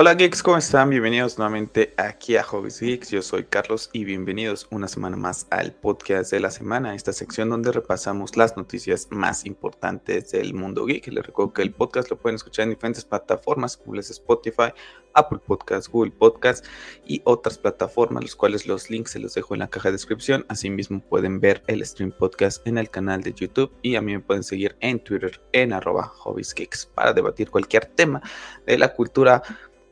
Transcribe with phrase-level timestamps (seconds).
[0.00, 0.88] Hola geeks, ¿cómo están?
[0.88, 3.10] Bienvenidos nuevamente aquí a Hobbies Geeks.
[3.10, 7.50] Yo soy Carlos y bienvenidos una semana más al podcast de la semana, esta sección
[7.50, 11.08] donde repasamos las noticias más importantes del mundo geek.
[11.08, 14.72] Les recuerdo que el podcast lo pueden escuchar en diferentes plataformas como es Spotify,
[15.12, 16.66] Apple Podcasts, Google Podcasts
[17.06, 20.46] y otras plataformas, los cuales los links se los dejo en la caja de descripción.
[20.48, 24.20] Asimismo pueden ver el stream podcast en el canal de YouTube y a mí me
[24.20, 26.10] pueden seguir en Twitter en arroba
[26.56, 28.22] Geeks para debatir cualquier tema
[28.66, 29.42] de la cultura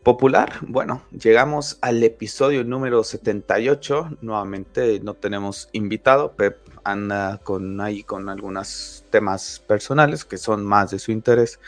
[0.08, 0.50] popular.
[0.62, 4.16] Bueno, llegamos al episodio número 78.
[4.22, 6.32] Nuevamente no tenemos invitado.
[6.32, 11.60] Pep anda con ahí con algunos temas personales que son más de su interés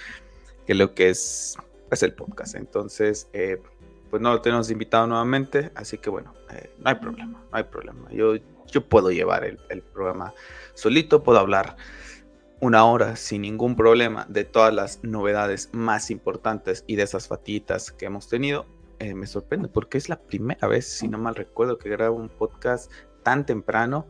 [0.66, 1.58] que lo que es,
[1.90, 2.54] es el podcast.
[2.54, 3.60] Entonces, eh,
[4.08, 5.70] pues no lo tenemos invitado nuevamente.
[5.74, 8.10] Así que bueno, eh, no hay problema, no hay problema.
[8.10, 8.36] Yo,
[8.68, 10.32] yo puedo llevar el programa
[10.72, 11.76] solito, puedo hablar
[12.60, 17.90] una hora sin ningún problema de todas las novedades más importantes y de esas fatitas
[17.90, 18.66] que hemos tenido,
[18.98, 22.28] eh, me sorprende porque es la primera vez, si no mal recuerdo, que grabo un
[22.28, 24.06] podcast tan temprano.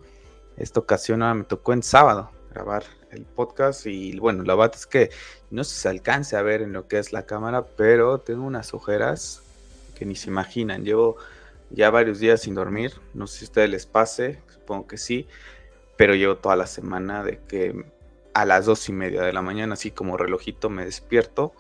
[0.57, 4.87] Esta ocasión ahora me tocó en sábado grabar el podcast y bueno, la verdad es
[4.87, 5.11] que
[5.51, 9.43] no se alcance a ver en lo que es la cámara, pero tengo unas ojeras
[9.97, 10.85] que ni se imaginan.
[10.85, 11.17] Llevo
[11.71, 15.29] ya varios días sin dormir, no sé si a ustedes les pase, supongo que sí,
[15.97, 17.85] pero llevo toda la semana de que
[18.35, 21.53] a las dos y media de la mañana, así como relojito, me despierto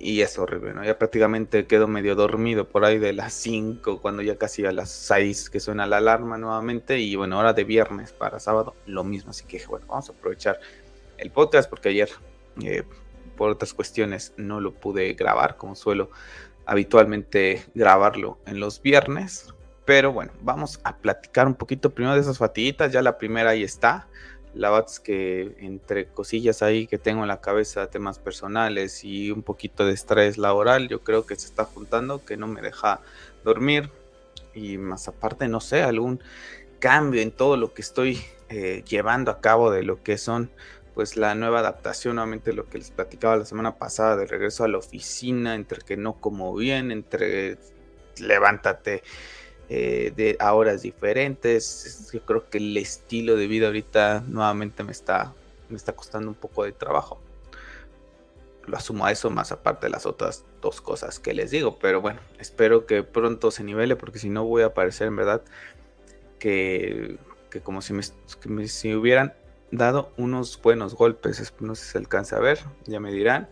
[0.00, 0.84] y es horrible, ¿no?
[0.84, 4.90] Ya prácticamente quedo medio dormido por ahí de las 5, cuando ya casi a las
[4.90, 6.98] 6 que suena la alarma nuevamente.
[7.00, 9.30] Y bueno, hora de viernes para sábado, lo mismo.
[9.30, 10.60] Así que bueno, vamos a aprovechar
[11.16, 12.10] el podcast porque ayer,
[12.62, 12.84] eh,
[13.36, 16.10] por otras cuestiones, no lo pude grabar como suelo
[16.64, 19.52] habitualmente grabarlo en los viernes.
[19.84, 22.92] Pero bueno, vamos a platicar un poquito primero de esas fatiguitas.
[22.92, 24.06] Ya la primera ahí está.
[24.54, 29.86] La que entre cosillas ahí que tengo en la cabeza, temas personales y un poquito
[29.86, 33.00] de estrés laboral, yo creo que se está juntando, que no me deja
[33.44, 33.90] dormir.
[34.54, 36.20] Y más aparte, no sé, algún
[36.78, 40.50] cambio en todo lo que estoy eh, llevando a cabo de lo que son
[40.94, 44.68] pues la nueva adaptación, nuevamente lo que les platicaba la semana pasada de regreso a
[44.68, 47.56] la oficina, entre que no como bien, entre
[48.18, 49.04] levántate
[49.68, 52.10] eh, de horas diferentes.
[52.12, 55.34] Yo creo que el estilo de vida ahorita nuevamente me está,
[55.68, 57.20] me está costando un poco de trabajo.
[58.66, 61.78] Lo asumo a eso más aparte de las otras dos cosas que les digo.
[61.78, 65.42] Pero bueno, espero que pronto se nivele porque si no voy a parecer en verdad
[66.38, 67.18] que,
[67.50, 68.02] que como si me,
[68.68, 69.34] si hubieran
[69.70, 71.52] dado unos buenos golpes.
[71.60, 73.48] No sé si se alcance a ver, ya me dirán.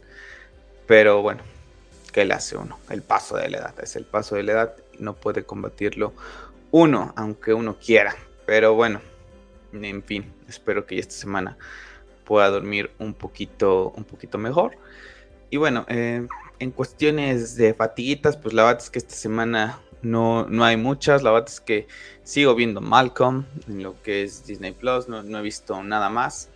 [0.87, 1.43] Pero bueno,
[2.12, 2.78] ¿qué le hace uno?
[2.91, 3.75] El paso de la edad.
[3.81, 6.12] Es el paso de la edad no puede combatirlo
[6.71, 8.17] uno, aunque uno quiera.
[8.47, 9.01] Pero bueno,
[9.73, 11.57] en fin, espero que esta semana
[12.25, 14.77] pueda dormir un poquito, un poquito mejor.
[15.51, 16.27] Y bueno, eh,
[16.59, 21.23] en cuestiones de fatiguitas, pues la verdad es que esta semana no, no hay muchas.
[21.23, 21.87] La verdad es que
[22.23, 26.51] sigo viendo Malcolm en lo que es Disney Plus, no, no he visto nada más.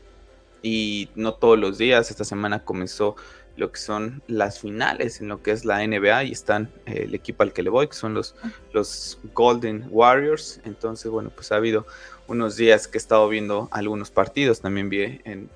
[0.63, 3.17] Y no todos los días, esta semana comenzó
[3.57, 7.15] lo que son las finales en lo que es la NBA y están eh, el
[7.15, 8.35] equipo al que le voy, que son los,
[8.73, 10.61] los Golden Warriors.
[10.65, 11.87] Entonces, bueno, pues ha habido
[12.27, 14.61] unos días que he estado viendo algunos partidos.
[14.61, 15.51] También vi en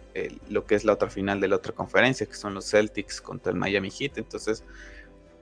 [0.49, 3.53] lo que es la otra final de la otra conferencia, que son los Celtics contra
[3.53, 4.19] el Miami Heat.
[4.19, 4.65] Entonces,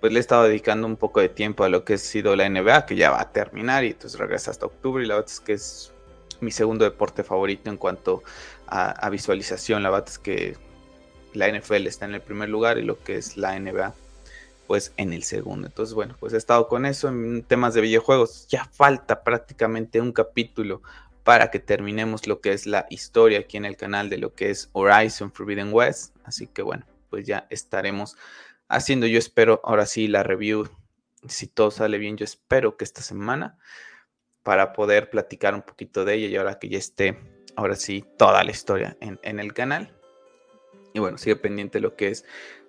[0.00, 2.48] pues le he estado dedicando un poco de tiempo a lo que ha sido la
[2.48, 5.04] NBA, que ya va a terminar y entonces regresa hasta octubre.
[5.04, 5.92] Y la verdad es que es
[6.40, 8.22] mi segundo deporte favorito en cuanto
[8.66, 9.82] a, a visualización.
[9.82, 10.56] La verdad es que
[11.34, 13.94] la NFL está en el primer lugar y lo que es la NBA
[14.66, 15.66] pues en el segundo.
[15.66, 18.46] Entonces, bueno, pues he estado con eso en temas de videojuegos.
[18.48, 20.82] Ya falta prácticamente un capítulo
[21.24, 24.50] para que terminemos lo que es la historia aquí en el canal de lo que
[24.50, 26.16] es Horizon Forbidden West.
[26.24, 28.16] Así que bueno, pues ya estaremos
[28.68, 30.68] haciendo, yo espero ahora sí la review,
[31.28, 33.58] si todo sale bien, yo espero que esta semana
[34.42, 37.18] para poder platicar un poquito de ella y ahora que ya esté,
[37.54, 40.01] ahora sí, toda la historia en, en el canal.
[40.92, 42.24] Y bueno, sigue pendiente lo que es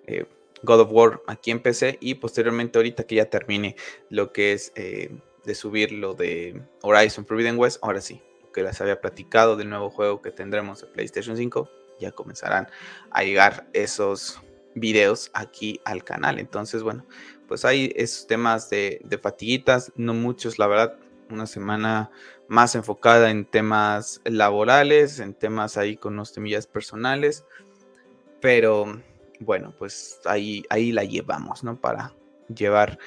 [0.06, 0.26] eh,
[0.62, 1.98] God of War aquí en PC.
[2.00, 3.76] Y posteriormente, ahorita que ya termine
[4.10, 5.10] lo que es eh,
[5.44, 9.68] de subir lo de Horizon Forbidden West, ahora sí, lo que les había platicado del
[9.68, 11.68] nuevo juego que tendremos de PlayStation 5,
[12.00, 12.68] ya comenzarán
[13.10, 14.40] a llegar esos
[14.74, 16.38] videos aquí al canal.
[16.38, 17.06] Entonces, bueno,
[17.46, 20.98] pues hay esos temas de, de fatiguitas, no muchos, la verdad,
[21.30, 22.10] una semana
[22.48, 27.44] más enfocada en temas laborales, en temas ahí con unos temillas personales.
[28.44, 29.00] Pero
[29.40, 31.80] bueno, pues ahí, ahí la llevamos, ¿no?
[31.80, 32.12] Para
[32.54, 32.98] llevar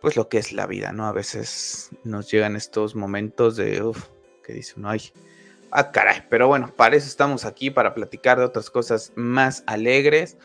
[0.00, 1.08] pues lo que es la vida, ¿no?
[1.08, 4.06] A veces nos llegan estos momentos de, uff,
[4.44, 5.10] que dice uno, ay,
[5.72, 10.38] ah, caray, pero bueno, para eso estamos aquí, para platicar de otras cosas más alegres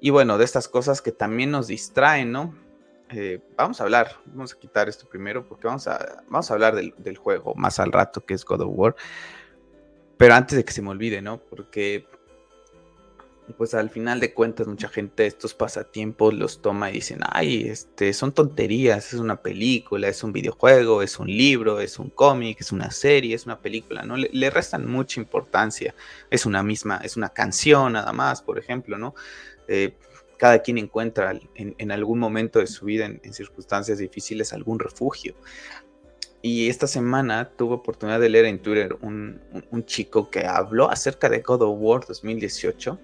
[0.00, 2.54] y bueno, de estas cosas que también nos distraen, ¿no?
[3.10, 6.76] eh, vamos a hablar, vamos a quitar esto primero porque vamos a, vamos a hablar
[6.76, 8.94] del, del, juego más al rato que es God of War.
[10.16, 11.38] Pero antes de que se me olvide, ¿no?
[11.38, 12.06] Porque
[13.52, 18.12] pues al final de cuentas mucha gente estos pasatiempos los toma y dicen, ay, este,
[18.12, 22.72] son tonterías, es una película, es un videojuego, es un libro, es un cómic, es
[22.72, 24.16] una serie, es una película, ¿no?
[24.16, 25.94] Le, restan mucha importancia,
[26.30, 29.14] es una misma, es una canción nada más, por ejemplo, ¿no?
[29.68, 29.94] Eh,
[30.38, 35.34] cada quien encuentra en, algún momento de su vida, en, circunstancias difíciles, algún refugio.
[36.42, 39.40] Y esta semana tuve oportunidad de leer en Twitter un,
[39.70, 42.98] un chico que habló acerca de God of War 2018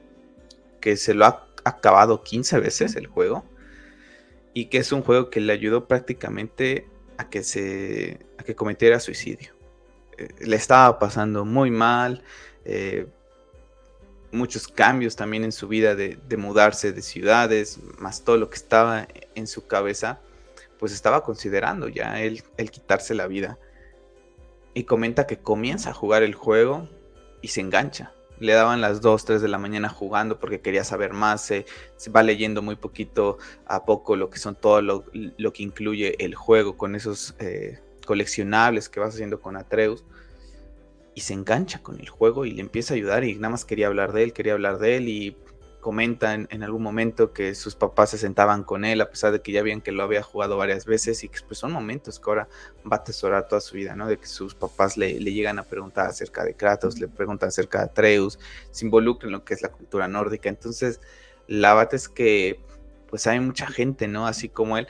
[0.82, 3.44] que se lo ha acabado 15 veces el juego
[4.52, 6.87] y que es un juego que le ayudó prácticamente
[7.17, 9.55] a que se a que cometiera suicidio.
[10.19, 12.23] Eh, le estaba pasando muy mal,
[12.67, 13.06] eh,
[14.32, 19.06] muchos cambios también en su vida de, mudarse de ciudades, más todo lo que estaba
[19.34, 20.20] en su cabeza,
[20.79, 23.58] pues estaba considerando ya el, el quitarse la vida.
[24.75, 26.88] Y comenta que comienza a jugar el juego
[27.43, 31.12] y se engancha le daban las 2, 3 de la mañana jugando porque quería saber
[31.12, 31.65] más, se,
[32.15, 35.05] va leyendo muy poquito a poco lo que son todo lo,
[35.53, 40.05] que incluye el juego con esos eh, coleccionables que vas haciendo con Atreus
[41.15, 43.87] y se engancha con el juego y le empieza a ayudar y nada más quería
[43.87, 45.37] hablar de él, quería hablar de él y
[45.82, 49.50] comenta en, algún momento que sus papás se sentaban con él, a pesar de que
[49.50, 52.49] ya veían que lo había jugado varias veces y que pues, son momentos que ahora
[52.90, 54.06] va a atesorar toda su vida, ¿no?
[54.06, 57.84] De que sus papás le, llegan a preguntar acerca de Kratos, le preguntan acerca de
[57.87, 58.38] Atreus,
[58.70, 60.49] se involucra en lo que es la cultura nórdica.
[60.49, 61.00] Entonces,
[61.49, 62.61] la bata es que
[63.11, 64.29] pues hay mucha gente, ¿no?
[64.29, 64.87] Así como él,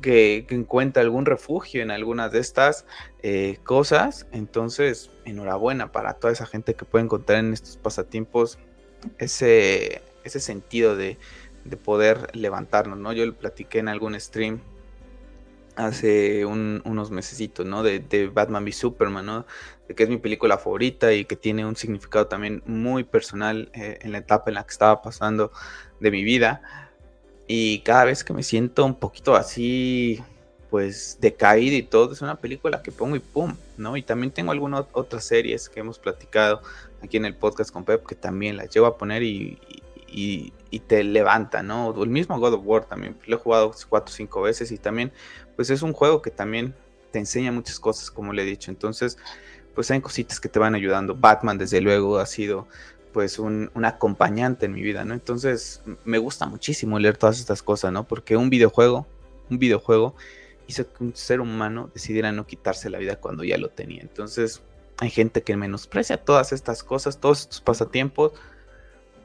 [0.00, 2.86] que, encuentra algún refugio en algunas de estas
[3.24, 4.28] eh, cosas.
[4.30, 8.56] Entonces, enhorabuena para toda esa gente que puede encontrar en estos pasatiempos
[9.18, 11.18] ese, ese sentido de,
[11.84, 13.12] poder levantarnos, ¿no?
[13.12, 14.60] Yo lo platiqué en algún stream
[15.76, 17.82] hace unos mesecitos, ¿no?
[17.82, 19.46] De, Batman v Superman, ¿no?
[19.86, 23.98] De que es mi película favorita y que tiene un significado también muy personal eh,
[24.02, 25.52] en la etapa en la que estaba pasando
[26.00, 26.62] de mi vida.
[27.46, 30.22] Y cada vez que me siento un poquito así,
[30.70, 33.96] pues decaído y todo, es una película que pongo y pum, ¿no?
[33.96, 36.62] Y también tengo algunas otras series que hemos platicado
[37.02, 39.58] aquí en el podcast con Pep, que también las llevo a poner y,
[40.86, 41.94] te levanta, ¿no?
[42.02, 45.12] El mismo God of War también, lo he jugado cuatro o cinco veces y también,
[45.56, 46.74] pues es un juego que también
[47.10, 48.70] te enseña muchas cosas, como le he dicho.
[48.70, 49.18] Entonces,
[49.74, 51.14] pues hay cositas que te van ayudando.
[51.14, 52.66] Batman, desde luego, ha sido
[53.12, 55.14] pues un, un, acompañante en mi vida, ¿no?
[55.14, 58.04] Entonces, me gusta muchísimo leer todas estas cosas, ¿no?
[58.04, 59.06] Porque un videojuego,
[59.50, 60.14] un videojuego
[60.70, 64.02] hizo que un ser humano decidiera no quitarse la vida cuando ya lo tenía.
[64.02, 64.62] Entonces,
[65.00, 68.32] hay gente que menosprecia todas estas cosas, todos estos pasatiempos,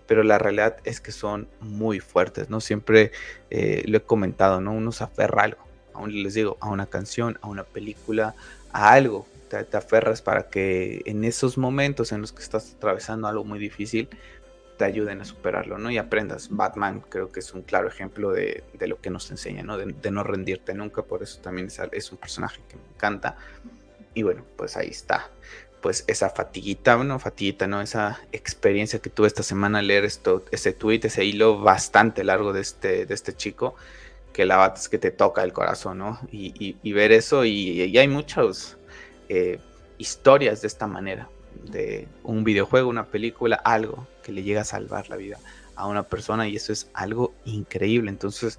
[0.08, 2.62] pero la realidad es que son muy fuertes, ¿no?
[2.62, 3.12] Siempre
[3.50, 4.72] eh, lo he comentado, ¿no?
[4.72, 5.62] Uno se aferra a algo,
[5.94, 8.36] aún les digo, a una canción, a una película,
[8.72, 9.28] a algo.
[9.50, 14.08] Te, aferras para que en esos momentos en los que estás atravesando algo muy difícil,
[14.78, 15.92] te ayuden a superarlo, ¿no?
[15.92, 16.48] Y aprendas.
[16.50, 19.78] Batman creo que es un claro ejemplo de, lo que nos enseña, ¿no?
[19.78, 23.36] De, no rendirte nunca, por eso también es, es un personaje que me encanta.
[24.14, 25.30] Y bueno, pues ahí está
[25.86, 27.80] pues esa fatiguita, bueno, fatiguita, ¿no?
[27.80, 32.62] Esa experiencia que tuve esta semana leer esto, ese tweet, ese hilo bastante largo de
[32.62, 33.76] este, de este chico,
[34.34, 36.20] que la verdad es que te toca el corazón, ¿no?
[36.32, 38.78] Y, ver eso, y, hay muchas
[39.30, 39.60] eh,
[40.00, 41.30] historias de esta manera,
[41.70, 45.38] de un videojuego, una película, algo que le llega a salvar la vida
[45.76, 48.10] a una persona, y eso es algo increíble.
[48.10, 48.58] Entonces,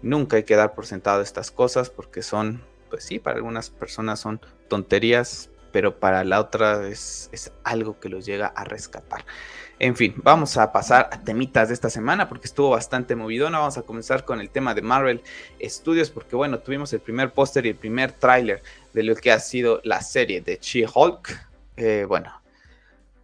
[0.00, 4.20] nunca hay que dar por sentado estas cosas, porque son, pues sí, para algunas personas
[4.20, 7.30] son tonterías, pero para la otra es,
[7.64, 9.24] algo que los llega a rescatar.
[9.78, 13.58] En fin, vamos a pasar a temitas de esta semana porque estuvo bastante movidona.
[13.58, 15.22] Vamos a comenzar con el tema de Marvel
[15.60, 18.62] Studios porque bueno, tuvimos el primer póster y el primer tráiler
[18.92, 21.48] de lo que ha sido la serie de She-Hulk.
[21.76, 22.42] Eh, bueno,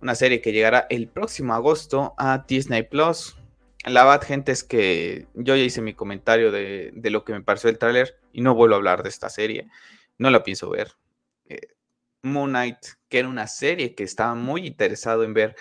[0.00, 3.36] una serie que llegará el próximo agosto a Disney Plus.
[3.84, 7.70] La verdad, gente, es que yo ya hice mi comentario de, lo que me pareció
[7.70, 9.68] el tráiler y no vuelvo a hablar de esta serie.
[10.18, 10.92] No la pienso ver.
[11.48, 11.60] Eh,
[12.22, 15.56] Moon Knight, que era una serie que estaba muy interesado en ver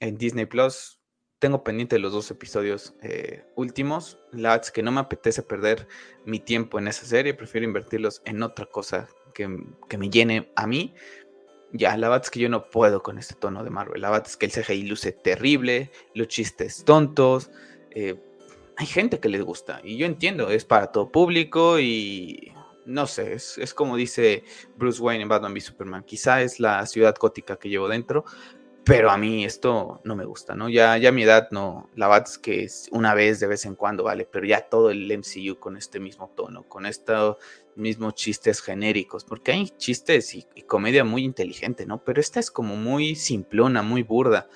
[0.00, 1.00] en Disney Plus.
[1.38, 4.18] Tengo pendiente los dos episodios eh, últimos.
[4.32, 5.86] La verdad es que no me apetece perder
[6.24, 7.34] mi tiempo en esa serie.
[7.34, 10.94] Prefiero invertirlos en otra cosa que, me llene a mí.
[11.72, 14.00] Ya, la verdad es que yo no puedo con este tono de Marvel.
[14.00, 17.50] La verdad es que el CGI luce terrible, los chistes tontos.
[17.90, 18.18] Eh,
[18.78, 22.52] hay gente que les gusta y yo entiendo, es para todo público y
[22.86, 24.44] no sé, es, como dice
[24.76, 26.04] Bruce Wayne en Batman v Superman.
[26.04, 28.24] Quizá es la ciudad gótica que llevo dentro,
[28.84, 30.68] pero a mí esto no me gusta, ¿no?
[30.68, 33.66] Ya, ya a mi edad no, la verdad es que es una vez de vez
[33.66, 37.36] en cuando, vale, pero ya todo el MCU con este mismo tono, con estos
[37.74, 42.02] mismos chistes genéricos, porque hay chistes y, comedia muy inteligente, ¿no?
[42.02, 44.48] Pero esta es como muy simplona, muy burda.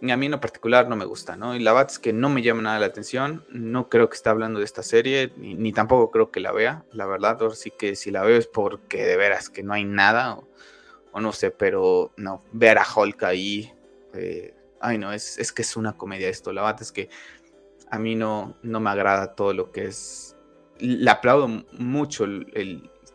[0.00, 1.56] A mí en lo particular no me gusta, ¿no?
[1.56, 4.28] Y la verdad es que no me llama nada la atención, no creo que esté
[4.28, 7.96] hablando de esta serie, ni, tampoco creo que la vea, la verdad, ahora sí que
[7.96, 10.38] si la veo es porque de veras que no hay nada,
[11.10, 13.72] o no sé, pero no, ver a Hulk ahí,
[14.14, 17.08] eh, ay no, es, es, que es una comedia esto, la verdad es que
[17.90, 20.36] a mí no, no me agrada todo lo que es,
[20.78, 22.24] le aplaudo mucho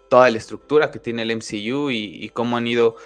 [0.09, 2.97] toda la estructura que tiene el MCU y, cómo han ido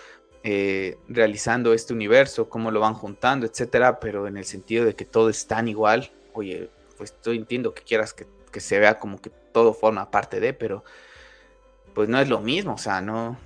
[0.44, 5.06] eh, realizando este universo, cómo lo van juntando, etcétera, pero en el sentido de que
[5.06, 9.20] todo es tan igual, oye, pues yo entiendo que quieras que, que se vea como
[9.22, 10.84] que todo forma parte de, pero
[11.94, 13.38] pues no es lo mismo, o sea, no,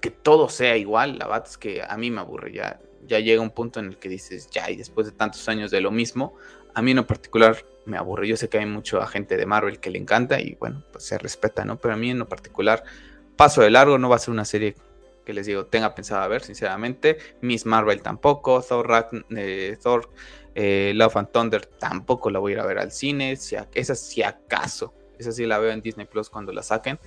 [0.00, 3.42] que todo sea igual, la verdad es que a mí me aburre, ya, ya llega
[3.42, 6.34] un punto en el que dices, ya, y después de tantos años de lo mismo,
[6.74, 9.90] a mí en particular me aburre, yo sé que hay mucha gente de Marvel que
[9.90, 11.76] le encanta y bueno, pues se respeta, ¿no?
[11.76, 12.84] Pero a mí en lo particular,
[13.36, 14.74] paso de largo, no va a ser una serie
[15.30, 20.10] que les digo, tenga pensado a ver, sinceramente, Miss Marvel tampoco, Thor, eh, Thor
[20.56, 23.94] eh, Love and Thunder tampoco la voy a ir a ver al cine, si esa
[23.94, 26.98] si acaso, esa sí la veo en Disney Plus cuando la saquen,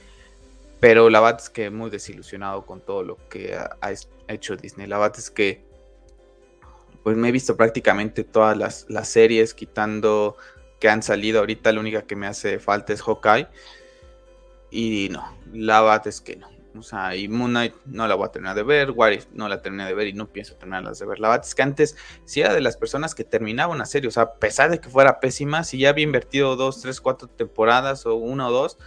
[0.80, 3.94] pero la verdad es que muy desilusionado con todo lo que ha,
[4.28, 4.88] hecho Disney.
[4.88, 5.66] La verdad es que
[7.04, 10.38] pues me he visto prácticamente todas las, series, quitando
[10.80, 11.72] que han salido ahorita.
[11.72, 13.48] La única que me hace falta es Hawkeye.
[14.72, 16.53] Y no, la verdad es que no.
[16.76, 19.62] O sea, y Moon Knight no la voy a terminar de ver, What no la
[19.62, 21.20] terminé de ver y no pienso terminarlas de ver.
[21.20, 24.12] La verdad es que antes sí era de las personas que terminaba una serie, o
[24.12, 28.06] sea, a pesar de que fuera pésima, si ya había invertido dos, tres, cuatro temporadas
[28.06, 28.78] o una o dos,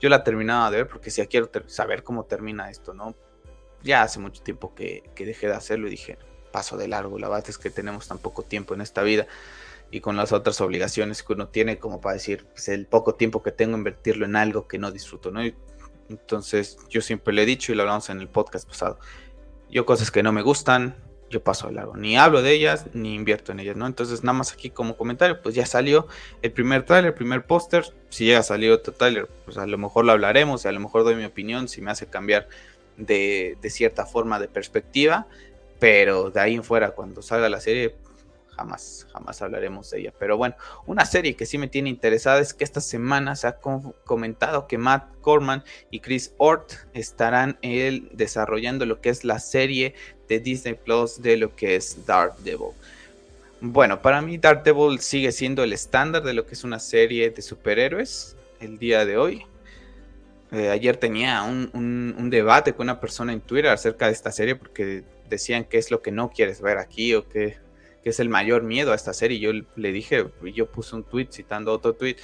[0.00, 3.14] yo la terminaba de ver porque si quiero saber cómo termina esto, ¿no?
[3.82, 6.18] Ya hace mucho tiempo que, dejé de hacerlo y dije,
[6.52, 9.26] paso de largo, la verdad es que tenemos tan poco tiempo en esta vida
[9.90, 13.42] y con las otras obligaciones que uno tiene como para decir, pues el poco tiempo
[13.42, 15.40] que tengo invertirlo en algo que no disfruto, ¿no?
[16.08, 18.98] Entonces yo siempre le he dicho y lo hablamos en el podcast pasado,
[19.70, 20.96] yo cosas que no me gustan,
[21.30, 21.96] yo paso de largo.
[21.96, 23.86] Ni hablo de ellas, ni invierto en ellas, ¿no?
[23.86, 26.06] Entonces, nada más aquí como comentario, pues ya salió
[26.42, 27.92] el primer tráiler, el primer póster.
[28.10, 30.80] Si llega a salir otro tráiler, pues a lo mejor lo hablaremos y a lo
[30.80, 32.48] mejor doy mi opinión si me hace cambiar
[32.96, 35.26] de, de cierta forma de perspectiva.
[35.78, 37.96] Pero de ahí en fuera, cuando salga la serie,
[38.56, 40.14] jamás, jamás hablaremos de ella.
[40.18, 43.58] Pero bueno, una serie que sí me tiene interesada es que esta semana se ha
[44.04, 47.58] comentado que Matt Corman y Chris Ort estarán
[48.12, 49.94] desarrollando lo que es la serie
[50.28, 52.72] de Disney Plus de lo que es Devil
[53.60, 57.42] Bueno, para mí Devil sigue siendo el estándar de lo que es una serie de
[57.42, 59.46] superhéroes el día de hoy.
[60.52, 64.54] Eh, ayer tenía un, un, debate con una persona en Twitter acerca de esta serie
[64.54, 67.56] porque decían qué es lo que no quieres ver aquí o qué,
[68.06, 69.40] que es el mayor miedo a esta serie.
[69.40, 72.14] Yo le dije, yo puse un tweet citando otro tweet,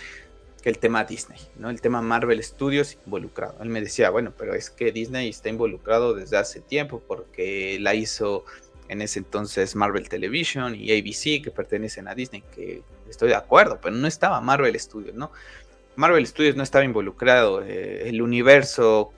[0.63, 1.71] que el tema Disney, ¿no?
[1.71, 3.61] El tema Marvel Studios involucrado.
[3.61, 7.97] Él me decía, bueno, pero es que Disney está involucrado desde hace tiempo porque la
[7.97, 8.45] hizo
[8.87, 13.81] en ese entonces Marvel Television y ABC que pertenecen a Disney, que estoy de acuerdo,
[13.83, 15.33] pero no estaba Marvel Studios, ¿no?
[15.97, 19.13] Marvel Studios no estaba involucrado, eh, el universo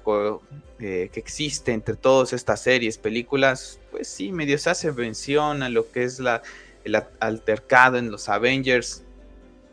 [0.80, 5.68] eh, que existe entre todas estas series, películas, pues sí, medio se hace mención a
[5.68, 6.42] lo que es la,
[6.84, 9.04] el altercado en los Avengers,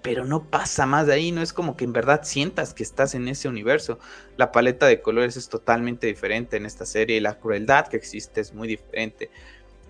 [0.01, 3.13] pero no pasa más de ahí, no es como que en verdad sientas que estás
[3.13, 3.99] en ese universo.
[4.35, 8.41] La paleta de colores es totalmente diferente en esta serie y la crueldad que existe
[8.41, 9.29] es muy diferente.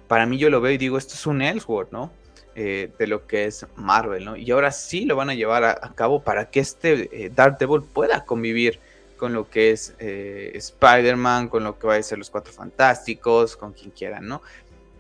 [0.08, 2.12] Para mí yo lo veo y digo, esto es un Ellsworth, ¿no?
[2.54, 4.36] Eh, de lo que es Marvel, ¿no?
[4.36, 8.26] Y ahora sí lo van a llevar a, cabo para que este eh, Daredevil pueda
[8.26, 8.82] convivir
[9.16, 13.56] con lo que es eh, Spider-Man, con lo que va a ser los Cuatro Fantásticos,
[13.56, 14.42] con quien quieran, ¿no?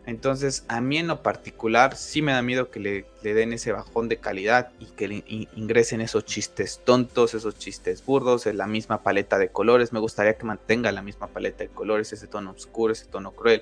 [0.06, 4.08] Entonces, a mí en lo particular sí me da miedo que le, den ese bajón
[4.08, 9.38] de calidad y que ingresen esos chistes tontos, esos chistes burdos, en la misma paleta
[9.38, 9.92] de colores.
[9.92, 13.62] Me gustaría que mantenga la misma paleta de colores, ese tono oscuro, ese tono cruel.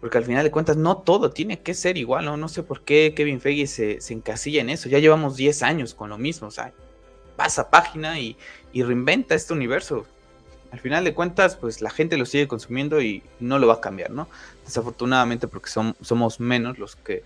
[0.00, 2.36] Porque al final de cuentas no todo tiene que ser igual, ¿no?
[2.36, 4.88] No sé por qué Kevin Feige se, se encasilla en eso.
[4.88, 6.72] Ya llevamos 10 años con lo mismo, o sea,
[7.40, 8.36] pasa página y,
[8.74, 10.06] reinventa este universo.
[10.72, 13.80] Al final de cuentas, pues la gente lo sigue consumiendo y no lo va a
[13.80, 14.28] cambiar, ¿no?
[14.66, 17.24] Desafortunadamente porque somos menos los que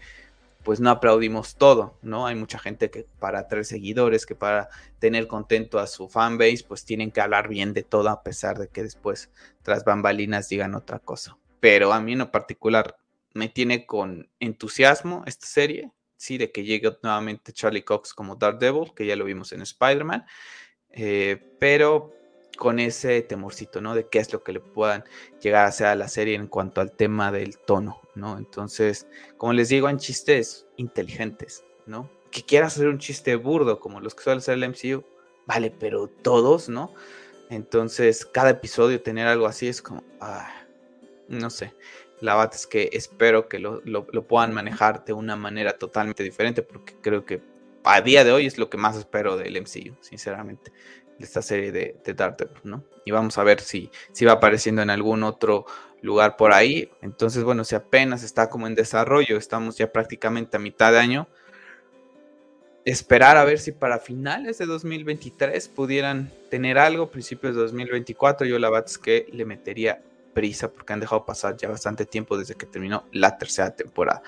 [0.63, 2.29] pues no aplaudimos todo, ¿no?
[2.29, 4.69] Hay mucha gente que para tener seguidores, que para
[5.01, 8.69] tener contento a su fanbase, pues tienen que hablar bien de todo a pesar de
[8.69, 9.31] que después
[9.63, 12.99] tras bambalinas digan otra cosa pero a mí en lo particular
[13.33, 18.93] me tiene con entusiasmo esta serie, sí, de que llegue nuevamente Charlie Cox como Daredevil,
[18.95, 20.27] que ya lo vimos en Spider-Man,
[20.91, 22.13] eh, pero
[22.59, 23.95] con ese temorcito, ¿no?
[23.95, 25.05] De qué es lo que le puedan
[25.41, 28.03] llegar a hacer a la serie en cuanto al tema del tono.
[28.15, 28.37] ¿no?
[28.37, 29.07] Entonces,
[29.39, 32.11] como les digo, en chistes inteligentes, ¿no?
[32.31, 35.03] Que quieras hacer un chiste burdo como los que suele hacer el MCU,
[35.47, 36.93] vale, pero todos, ¿no?
[37.49, 40.64] Entonces, cada episodio tener algo así es como, ah,
[41.29, 41.75] no sé.
[42.21, 43.83] La verdad es que espero que lo,
[44.27, 47.43] puedan manejar de una manera totalmente diferente, porque creo que
[47.85, 50.73] a día de hoy es lo que más espero del MCU, sinceramente,
[51.19, 52.85] de esta serie de, de ¿no?
[53.05, 55.67] Y vamos a ver si, si va apareciendo en algún otro
[56.01, 56.91] lugar por ahí.
[57.03, 61.29] Entonces, bueno, si apenas está como en desarrollo, estamos ya prácticamente a mitad de año,
[62.85, 68.59] esperar a ver si para finales de 2023 pudieran tener algo, principios de 2024, yo
[68.59, 70.03] la verdad es que le metería
[70.35, 74.23] prisa porque han dejado pasar ya bastante tiempo desde que terminó la tercera temporada.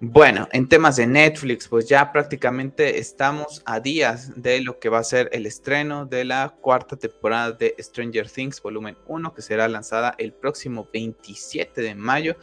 [0.00, 5.00] Bueno, en temas de Netflix, pues ya prácticamente estamos a días de lo que va
[5.00, 9.66] a ser el estreno de la cuarta temporada de Stranger Things, volumen 1, que será
[9.66, 12.36] lanzada el próximo 27 de mayo.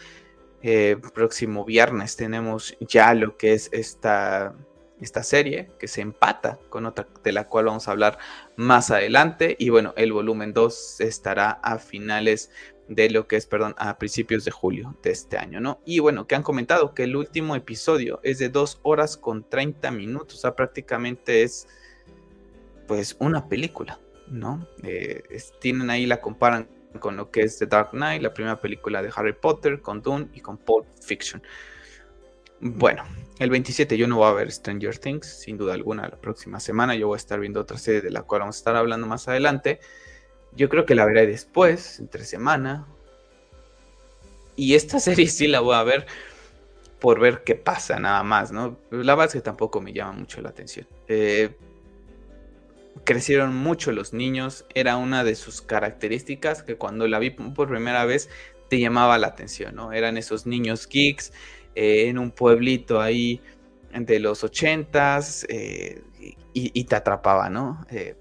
[0.63, 4.53] Eh, próximo viernes tenemos ya lo que es esta
[4.99, 8.17] esta serie que se empata con otra de la cual vamos a hablar
[8.55, 12.49] más adelante y bueno el volumen 2 estará a finales
[12.88, 16.27] de lo que es perdón a principios de julio de este año no y bueno
[16.27, 20.42] que han comentado que el último episodio es de 2 horas con 30 minutos o
[20.42, 21.68] sea prácticamente es
[22.88, 25.24] pues una película no eh,
[25.60, 26.68] tienen ahí la comparan
[27.00, 30.30] con lo que es The Dark Knight la primera película de Harry Potter con Dune
[30.34, 31.42] y con Pulp Fiction.
[32.60, 33.04] Bueno,
[33.39, 36.96] el 27 yo no voy a ver Stranger Things, sin duda alguna, la próxima semana
[36.96, 39.27] yo voy a estar viendo otra serie de la cual vamos a estar hablando más
[39.27, 39.80] adelante.
[40.55, 42.88] Yo creo que la veré después, entre semana.
[44.55, 46.05] Y esta serie sí la voy a ver
[47.00, 48.77] por ver qué pasa, nada más, ¿no?
[48.89, 50.88] La que tampoco me llama mucho la atención.
[51.07, 51.55] Eh,
[53.03, 58.05] crecieron mucho los niños, era una de sus características que cuando la vi por primera
[58.05, 58.29] vez
[58.69, 59.93] te llamaba la atención, ¿no?
[59.93, 61.31] Eran esos niños geeks
[61.75, 63.41] eh, en un pueblito ahí
[63.93, 66.01] de los ochentas eh,
[66.53, 67.86] y, te atrapaba, ¿no?
[67.89, 68.15] Eh,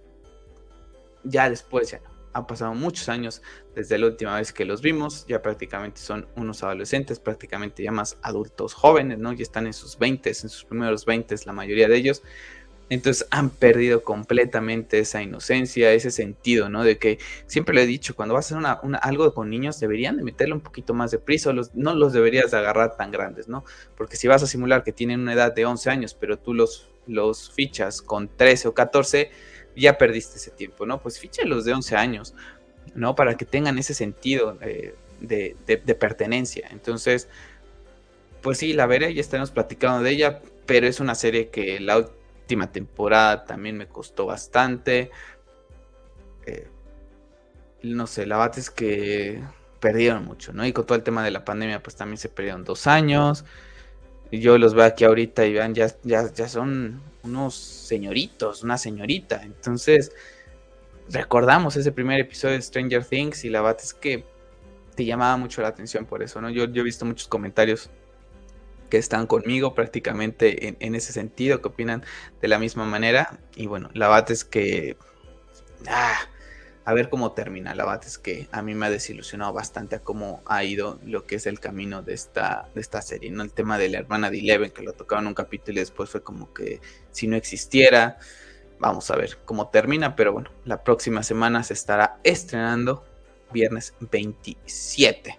[1.25, 2.14] ya después ya no.
[2.35, 3.43] Han pasado muchos años
[3.75, 8.19] desde la última vez que los vimos, ya prácticamente son unos adolescentes, prácticamente ya más
[8.23, 9.33] adultos jóvenes, ¿no?
[9.33, 12.23] Ya están en sus 20, en sus primeros 20 la mayoría de ellos.
[12.91, 16.85] Entonces han perdido completamente esa inocencia, ese sentido, ¿no?
[16.85, 20.23] De que siempre le he dicho, cuando vas a hacer algo con niños, deberían de
[20.23, 23.65] meterle un poquito más de prisa, no los deberías de agarrar tan grandes, ¿no?
[23.97, 26.91] Porque si vas a simular que tienen una edad de 11 años, pero tú los,
[27.07, 29.31] los fichas con 13 o 14,
[29.77, 31.01] ya perdiste ese tiempo, ¿no?
[31.01, 32.35] Pues los de 11 años,
[32.95, 33.15] ¿no?
[33.15, 36.69] Para que tengan ese sentido de, de pertenencia.
[36.71, 37.29] Entonces,
[38.45, 41.97] pues sí, la veré, ya estaremos platicando de ella, pero es una serie que la
[41.97, 45.11] última temporada también me costó bastante.
[46.45, 46.69] Eh,
[47.83, 49.43] no sé, la verdad es que
[49.81, 50.67] perdieron mucho, ¿no?
[50.67, 53.47] Y con todo el tema de la pandemia, pues también se perdieron dos años.
[54.41, 59.43] Yo los veo aquí ahorita y vean, ya, ya, ya son unos señoritos, una señorita.
[59.43, 60.13] Entonces,
[61.11, 64.25] recordamos ese primer episodio de Stranger Things y la verdad es que
[64.95, 66.51] te llamaba mucho la atención por eso, ¿no?
[66.51, 67.91] Yo, yo he visto muchos comentarios
[68.91, 72.05] que están conmigo prácticamente en, ese sentido, que opinan
[72.41, 73.41] de la misma manera.
[73.57, 74.97] Y bueno, la bate es que...
[75.89, 76.17] Ah,
[76.85, 77.75] a ver cómo termina.
[77.75, 81.27] La bate es que a mí me ha desilusionado bastante a cómo ha ido lo
[81.27, 83.31] que es el camino de esta, de esta serie.
[83.31, 83.43] ¿no?
[83.43, 86.11] El tema de la hermana de Eleven, que lo tocaba en un capítulo y después
[86.11, 88.19] fue como que si no existiera.
[88.79, 93.05] Vamos a ver cómo termina, pero bueno, la próxima semana se estará estrenando
[93.53, 95.39] viernes 27.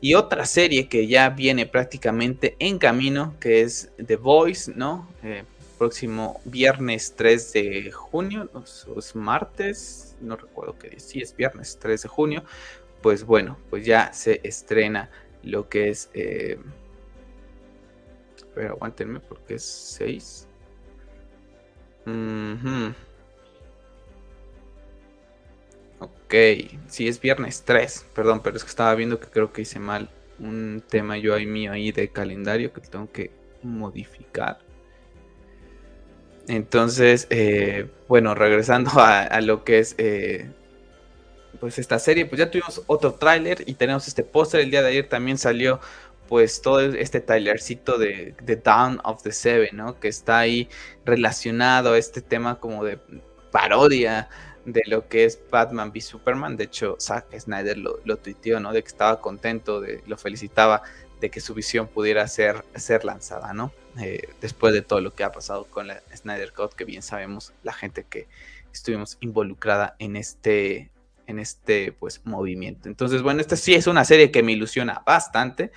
[0.00, 5.06] Y otra serie que ya viene prácticamente en camino, que es The Voice, ¿no?
[5.22, 5.44] Eh,
[5.78, 8.50] próximo viernes 3 de junio,
[8.96, 12.44] es martes, no recuerdo qué día, sí es viernes 3 de junio,
[13.02, 15.10] pues bueno, pues ya se estrena
[15.42, 16.10] lo que es...
[16.14, 16.58] Eh,
[18.54, 20.46] pero aguántenme porque es 6.
[25.98, 26.34] Ok,
[26.88, 30.10] sí es viernes 3, perdón, pero es que estaba viendo que creo que hice mal
[30.38, 33.30] un tema yo ahí mío ahí de calendario que tengo que
[33.62, 34.58] modificar.
[36.48, 40.50] Entonces, eh, bueno, regresando a, lo que es eh,
[41.58, 44.60] pues esta serie, pues ya tuvimos otro tráiler y tenemos este póster.
[44.60, 45.80] El día de ayer también salió
[46.28, 49.98] pues todo este trailercito de, de Dawn of the Seven, ¿no?
[49.98, 50.68] Que está ahí
[51.04, 52.98] relacionado a este tema como de
[53.50, 54.28] parodia
[54.72, 56.56] de lo que es Batman v Superman.
[56.56, 58.72] De hecho, Zack Snyder lo, lo tuiteó, ¿no?
[58.72, 60.82] De que estaba contento, de, lo felicitaba
[61.20, 63.72] de que su visión pudiera ser, ser lanzada, ¿no?
[64.00, 67.52] Eh, después de todo lo que ha pasado con la Snyder Cut, que bien sabemos
[67.62, 68.28] la gente que
[68.72, 70.90] estuvimos involucrada en este,
[71.26, 72.88] en este pues, movimiento.
[72.88, 75.72] Entonces, bueno, esta sí es una serie que me ilusiona bastante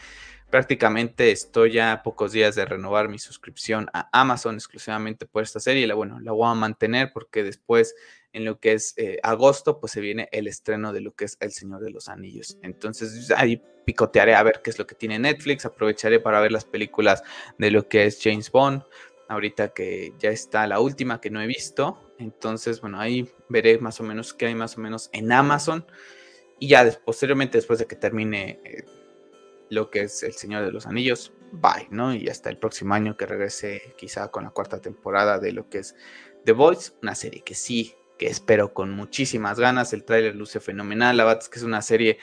[0.54, 5.88] prácticamente estoy ya pocos días de renovar mi suscripción a Amazon exclusivamente por esta serie.
[5.88, 7.96] La, bueno, la voy a mantener porque después
[8.34, 11.38] en lo que es eh, agosto, pues se viene el estreno de lo que es
[11.40, 12.58] El Señor de los Anillos.
[12.62, 16.66] Entonces ahí picotearé a ver qué es lo que tiene Netflix, aprovecharé para ver las
[16.66, 17.24] películas
[17.58, 18.84] de lo que es James Bond,
[19.30, 22.00] ahorita que ya está la última que no he visto.
[22.20, 25.86] Entonces, bueno, ahí veré más o menos qué hay más o menos en Amazon.
[26.60, 28.60] Y ya posteriormente, después de que termine...
[28.64, 28.84] Eh,
[29.74, 32.14] lo que es El Señor de los Anillos, bye, ¿no?
[32.14, 35.80] Y hasta el próximo año que regrese quizá con la cuarta temporada de lo que
[35.80, 35.96] es
[36.46, 41.18] The Voice, una serie que sí, que espero con muchísimas ganas, el tráiler luce fenomenal,
[41.18, 42.18] la verdad es que es una serie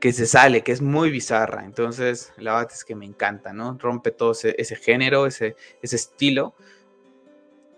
[0.00, 3.76] que se sale, que es muy bizarra, entonces la verdad es que me encanta, ¿no?
[3.78, 6.54] Rompe todo ese, género, ese, ese estilo,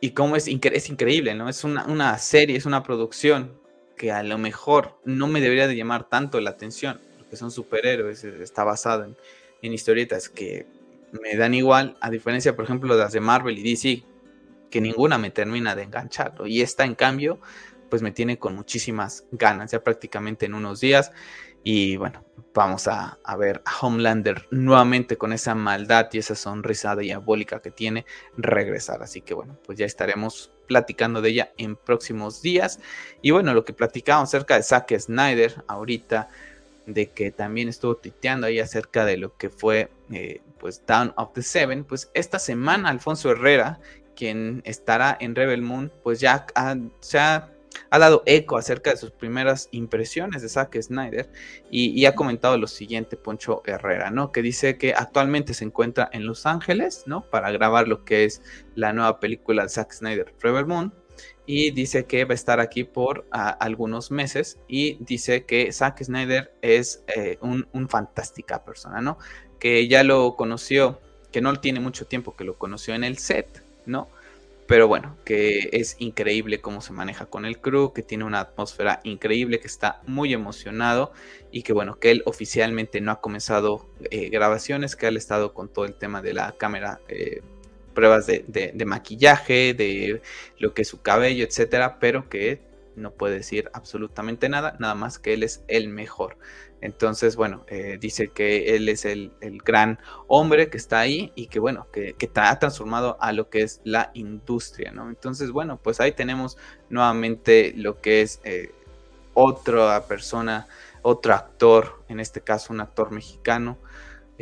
[0.01, 1.49] y cómo es, increíble, ¿no?
[1.49, 3.61] Es una, una serie, es una producción
[3.97, 8.25] que a lo mejor no me debería de llamar tanto la atención, que son superhéroes,
[8.25, 10.67] eh, está basado en, historietas que
[11.13, 14.03] me dan igual, a diferencia, por ejemplo, de las de Marvel y DC,
[14.73, 16.35] que ninguna me termina de enganchar.
[16.47, 17.39] Y esta, en cambio,
[17.91, 21.13] pues me tiene con muchísimas ganas, ya prácticamente en unos días.
[21.63, 26.97] Y bueno, vamos a, a, ver a Homelander nuevamente con esa maldad y esa sonrisa
[26.97, 28.07] diabólica que tiene
[28.37, 29.03] regresar.
[29.03, 32.81] Así que bueno, pues ya estaremos platicando de ella en próximos días.
[33.21, 36.29] Y bueno, lo que platicamos acerca de Zack Snyder ahorita
[36.87, 41.33] de que también estuvo tuiteando ahí acerca de lo que fue eh, pues Down of
[41.35, 43.81] the Seven, pues esta semana Alfonso Herrera,
[44.23, 46.47] quien estará en Rebel Moon, pues ya
[47.01, 47.49] se ha,
[47.91, 51.29] dado eco acerca de sus primeras impresiones de Zack Snyder
[51.73, 54.31] y, ha comentado lo siguiente Poncho Herrera, ¿no?
[54.31, 57.29] Que dice que actualmente se encuentra en Los Ángeles, ¿no?
[57.31, 58.43] Para grabar lo que es
[58.77, 60.95] la nueva película de Zack Snyder, Rebel Moon
[61.45, 66.55] y dice que va a estar aquí por algunos meses y dice que Zack Snyder
[66.63, 69.19] es eh, un, fantástica persona, ¿no?
[69.59, 71.01] Que ya lo conoció,
[71.33, 74.09] que no tiene mucho tiempo que lo conoció en el set, ¿no?
[74.67, 79.01] Pero bueno, que es increíble cómo se maneja con el crew, que tiene una atmósfera
[79.05, 81.13] increíble, que está muy emocionado
[81.51, 85.53] y que bueno, que él oficialmente no ha comenzado eh, grabaciones, que él ha estado
[85.53, 87.43] con todo el tema de la cámara eh,
[87.93, 90.23] pruebas de, maquillaje, de
[90.59, 92.61] lo que es su cabello, etcétera, pero que
[92.97, 96.37] no puede decir absolutamente nada, nada más que él es el mejor.
[96.83, 99.33] Entonces, bueno, eh, dice que él es el,
[99.65, 103.63] gran hombre que está ahí y que, bueno, que, que, ha transformado a lo que
[103.63, 105.09] es la industria, ¿no?
[105.09, 106.59] Entonces, bueno, pues ahí tenemos
[106.91, 108.73] nuevamente lo que es eh,
[109.33, 110.67] otra persona,
[111.03, 113.79] otro actor, en este caso un actor mexicano,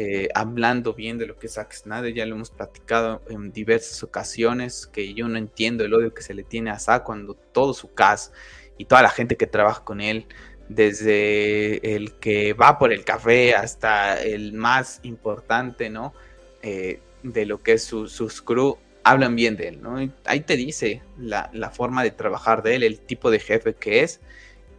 [0.02, 1.74] eh, hablando bien de lo que es Zack
[2.14, 6.32] ya lo hemos platicado en diversas ocasiones, que yo no entiendo el odio que se
[6.32, 8.34] le tiene a Zack cuando todo su cast
[8.78, 10.24] y toda la gente que trabaja con él,
[10.70, 16.14] desde el que va por el café hasta el más importante, ¿no?
[16.62, 19.98] Eh, de lo que es su, sus crew, hablan bien de él, ¿no?
[20.24, 24.02] ahí te dice la, la forma de trabajar de él, el tipo de jefe que
[24.02, 24.20] es,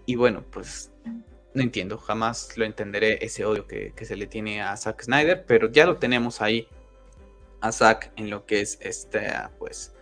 [0.08, 0.91] y bueno, pues
[1.54, 5.72] no entiendo, jamás lo entenderé ese odio que, se le tiene a Zack Snyder, pero
[5.72, 6.68] ya lo tenemos ahí
[7.60, 9.94] a Zack en lo que es este, pues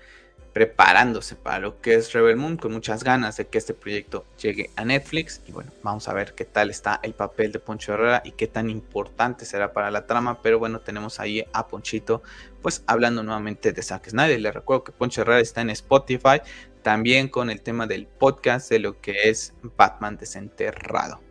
[0.54, 4.72] preparándose para lo que es Rebel Moon con muchas ganas de que este proyecto llegue
[4.76, 5.42] a Netflix.
[5.48, 8.48] Y bueno, vamos a ver qué tal está el papel de Poncho Herrera y qué
[8.48, 12.24] tan importante será para la trama, pero bueno, tenemos ahí a Ponchito
[12.62, 16.42] pues hablando nuevamente de Zack Snyder, les recuerdo que Poncho Herrera está en Spotify,
[16.82, 21.22] también con el tema del podcast de lo que es Batman desenterrado.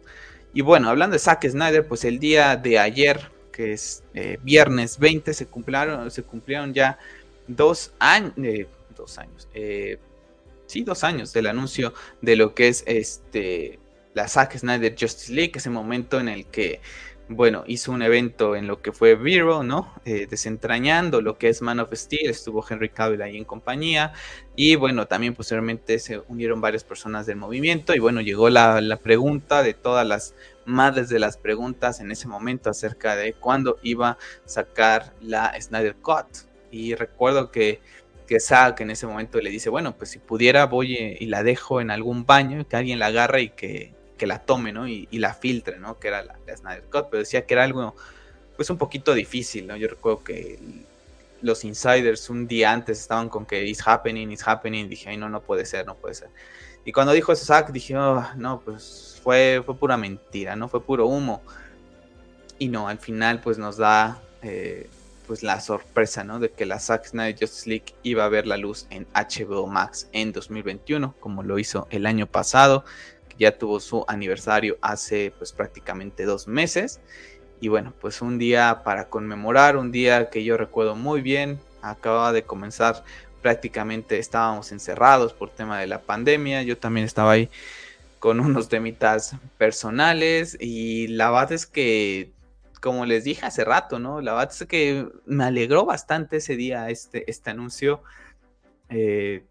[0.55, 4.99] Y bueno, hablando de Zack Snyder, pues el día de ayer, que es eh, viernes
[4.99, 6.99] 20, se cumplieron, se cumplieron ya
[7.47, 9.99] dos años, eh, dos años, eh,
[10.67, 13.79] sí, dos años del anuncio de lo que es este
[14.15, 16.81] la Zack Snyder Justice League, ese momento en el que
[17.29, 19.93] bueno, hizo un evento en lo que fue Vero, ¿no?
[20.07, 24.15] Eh, desentrañando lo que es Man of Steel, estuvo Henry Cavill ahí en compañía,
[24.57, 29.63] y bueno, también posteriormente se unieron varias personas del movimiento, y bueno, llegó la, pregunta
[29.63, 34.19] de todas las madres de las preguntas en ese momento acerca de cuándo iba a
[34.47, 36.27] sacar la Snyder Cut,
[36.71, 37.81] y recuerdo que
[38.27, 41.81] que Zack en ese momento le dice, bueno, pues si pudiera voy y la dejo
[41.81, 44.87] en algún baño, que alguien la agarre y que que la tome, ¿no?
[44.87, 45.99] Y, la filtre, ¿no?
[45.99, 47.97] Que era la, Snyder Cut, pero decía que era algo,
[48.57, 49.73] pues un poquito difícil.
[49.77, 50.59] Yo recuerdo que
[51.41, 55.31] los insiders un día antes estaban con que it's happening, it's happening, dije, ay, no,
[55.31, 56.29] no puede ser, no puede ser.
[56.85, 60.69] Y cuando dijo eso Zack, dije, oh, no, pues fue, fue pura mentira, ¿no?
[60.69, 61.43] Fue puro humo.
[62.59, 64.21] Y no, al final, pues nos da...
[64.43, 64.91] Eh,
[65.29, 66.41] pues la sorpresa, ¿no?
[66.41, 70.09] De que la Zack Snyder Justice League iba a ver la luz en HBO Max
[70.13, 72.85] en 2021, como lo hizo el año pasado
[73.39, 77.01] ya tuvo su aniversario hace pues prácticamente dos meses.
[77.61, 82.33] Y bueno, pues un día para conmemorar, un día que yo recuerdo muy bien, acababa
[82.33, 83.05] de comenzar
[83.43, 87.49] prácticamente estábamos encerrados por tema de la pandemia, yo también estaba ahí
[88.19, 92.33] con unos temitas personales y la verdad es que,
[92.81, 94.21] como les dije hace rato, ¿no?
[94.21, 98.03] La verdad es que me alegró bastante ese día este, este anuncio.
[98.89, 99.45] Eh,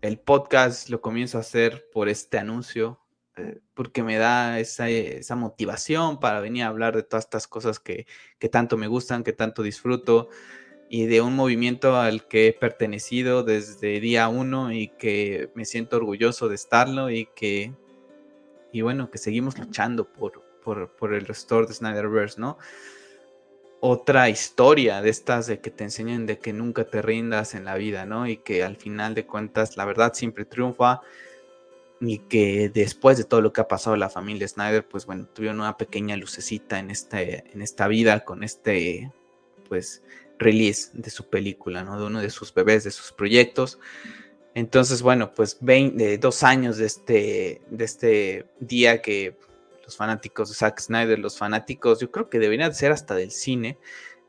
[0.00, 2.98] el podcast lo comienzo a hacer por este anuncio,
[3.36, 7.80] eh, porque me da esa, esa, motivación para venir a hablar de todas estas cosas
[7.80, 8.06] que,
[8.38, 10.28] que tanto me gustan, que tanto disfruto
[10.94, 15.96] y de un movimiento al que he pertenecido desde día uno y que me siento
[15.96, 17.72] orgulloso de estarlo y que,
[18.72, 22.58] y bueno, que seguimos luchando por, por, el restore de Snyderverse, ¿no?
[23.80, 27.76] Otra historia de estas de que te enseñan de que nunca te rindas en la
[27.76, 28.26] vida, ¿no?
[28.26, 31.00] Y que al final de cuentas la verdad siempre triunfa
[32.04, 35.60] y que después de todo lo que ha pasado la familia Snyder, pues bueno, tuvieron
[35.60, 39.12] una pequeña lucecita en, este, en esta vida con este,
[39.68, 40.02] pues,
[40.36, 42.00] release de su película, ¿no?
[42.00, 43.78] De uno de sus bebés, de sus proyectos.
[44.54, 49.36] Entonces, bueno, pues 20, dos años de este, de este día que
[49.84, 53.78] los fanáticos de Zack Snyder, los fanáticos, yo creo que deberían ser hasta del cine,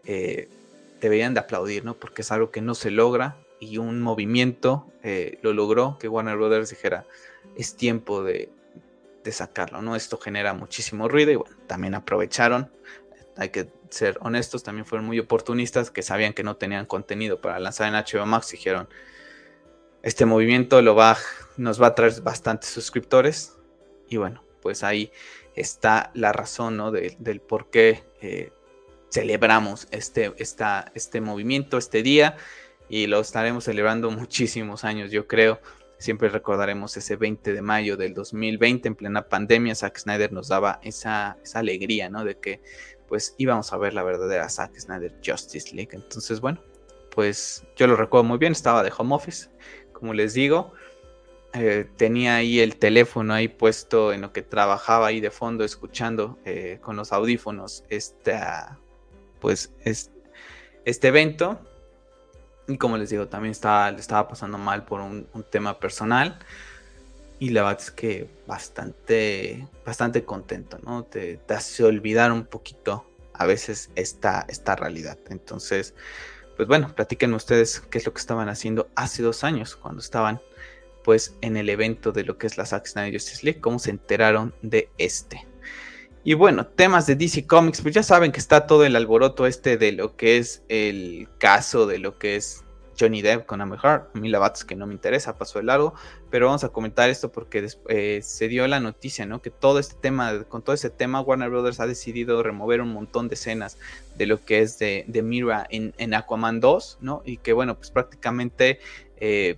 [0.06, 0.48] eh,
[1.02, 1.96] deberían de aplaudir, ¿no?
[1.96, 6.38] Porque es algo que no se logra y un movimiento eh, lo logró, que Warner
[6.38, 7.08] Brothers dijera,
[7.56, 8.50] es tiempo de,
[9.24, 9.96] de sacarlo, ¿no?
[9.96, 12.70] Esto genera muchísimo ruido y bueno, también aprovecharon
[13.38, 17.60] hay que ser honestos, también fueron muy oportunistas que sabían que no tenían contenido para
[17.60, 18.52] lanzar en HBO Max.
[18.52, 18.88] Dijeron,
[20.02, 21.18] este movimiento lo va,
[21.58, 23.58] nos va a traer bastantes suscriptores.
[24.10, 25.12] Y bueno, pues ahí
[25.56, 26.92] está la razón ¿no?
[26.92, 28.52] del por qué eh,
[29.12, 32.38] celebramos este, este movimiento, este día.
[32.90, 35.60] Y lo estaremos celebrando muchísimos años, yo creo.
[36.04, 39.74] Siempre recordaremos ese 20 de mayo del 2020 en plena pandemia.
[39.74, 42.26] Zack Snyder nos daba esa, esa alegría, ¿no?
[42.26, 42.60] De que
[43.08, 45.92] pues íbamos a ver la verdadera Zack Snyder Justice League.
[45.94, 46.62] Entonces, bueno,
[47.10, 49.48] pues yo lo recuerdo muy bien, estaba de home office,
[49.94, 50.74] como les digo.
[51.54, 56.38] Eh, tenía ahí el teléfono ahí puesto en lo que trabajaba ahí de fondo, escuchando
[56.44, 58.78] eh, con los audífonos esta,
[59.40, 61.62] pues, este evento.
[62.68, 66.40] Y como les digo, también estaba, le estaba pasando mal por un, un tema personal
[67.44, 71.04] y la verdad es que bastante, bastante contento, ¿no?
[71.04, 75.18] Te, hace olvidar un poquito a veces esta, esta realidad.
[75.30, 75.94] Entonces,
[76.56, 80.40] pues bueno, platíquenme ustedes qué es lo que estaban haciendo hace dos años, cuando estaban
[81.04, 83.90] pues en el evento de lo que es la Zack Snyder Justice League, cómo se
[83.90, 85.46] enteraron de este.
[86.26, 89.78] Y bueno, temas de DC Comics, pues ya saben que está todo el alboroto este
[89.78, 92.64] de lo que es el caso de lo que es
[92.98, 94.04] Johnny Depp con Amber Heard.
[94.14, 95.94] A mí la que no me interesa, pasó de largo,
[96.30, 99.42] pero vamos a comentar esto porque eh, se dio la noticia, ¿no?
[99.42, 103.28] Que todo este tema, con todo este tema, Warner Brothers ha decidido remover un montón
[103.28, 103.78] de escenas
[104.16, 107.22] de lo que es de, Mira en, Aquaman 2, ¿no?
[107.26, 108.80] Y que bueno, pues prácticamente
[109.18, 109.58] eh,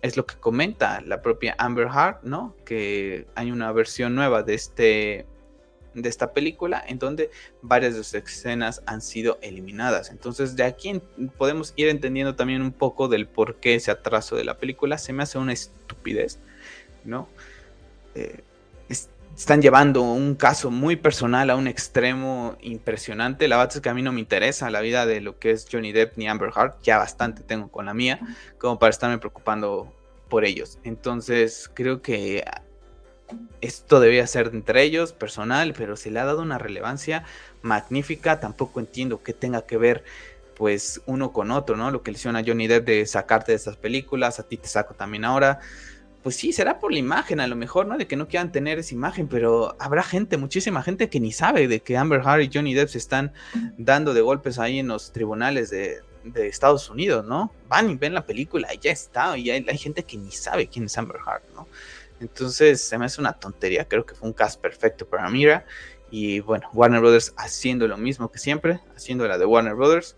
[0.00, 2.54] es lo que comenta la propia Amber Heard, ¿no?
[2.64, 5.26] Que hay una versión nueva de este
[5.96, 7.30] de esta película en donde
[7.62, 10.10] varias de sus escenas han sido eliminadas.
[10.10, 11.00] Entonces de aquí
[11.36, 14.98] podemos ir entendiendo también un poco del por qué ese atraso de la película.
[14.98, 16.38] Se me hace una estupidez,
[17.04, 17.28] ¿no?
[18.14, 18.42] Eh,
[19.36, 23.48] están llevando un caso muy personal a un extremo impresionante.
[23.48, 25.66] La verdad es que a mí no me interesa la vida de lo que es
[25.70, 26.74] Johnny Depp ni Amber Heard.
[26.82, 28.18] Ya bastante tengo con la mía
[28.58, 29.92] como para estarme preocupando
[30.30, 30.78] por ellos.
[30.84, 32.44] Entonces creo que
[33.60, 37.24] esto debía ser entre ellos, personal, pero se le ha dado una relevancia
[37.62, 38.40] magnífica.
[38.40, 40.04] Tampoco entiendo que tenga que ver,
[40.56, 41.90] pues, uno con otro, ¿no?
[41.90, 44.68] Lo que le hicieron a Johnny Depp de sacarte de estas películas, a ti te
[44.68, 45.60] saco también ahora.
[46.22, 47.96] Pues sí, será por la imagen, a lo mejor, ¿no?
[47.96, 51.68] De que no quieran tener esa imagen, pero habrá gente, muchísima gente que ni sabe
[51.68, 53.32] de que Amber Heard y Johnny Depp se están
[53.78, 56.02] dando de golpes ahí en los tribunales de,
[56.34, 57.52] Estados Unidos, ¿no?
[57.68, 60.66] Van y ven la película y ya está, y hay, hay gente que ni sabe
[60.66, 61.68] quién es Amber Heard, ¿no?
[62.20, 63.86] Entonces se me hace una tontería.
[63.86, 65.64] Creo que fue un cast perfecto para Mira.
[66.10, 70.16] Y bueno, Warner Brothers haciendo lo mismo que siempre, haciendo la de Warner Brothers.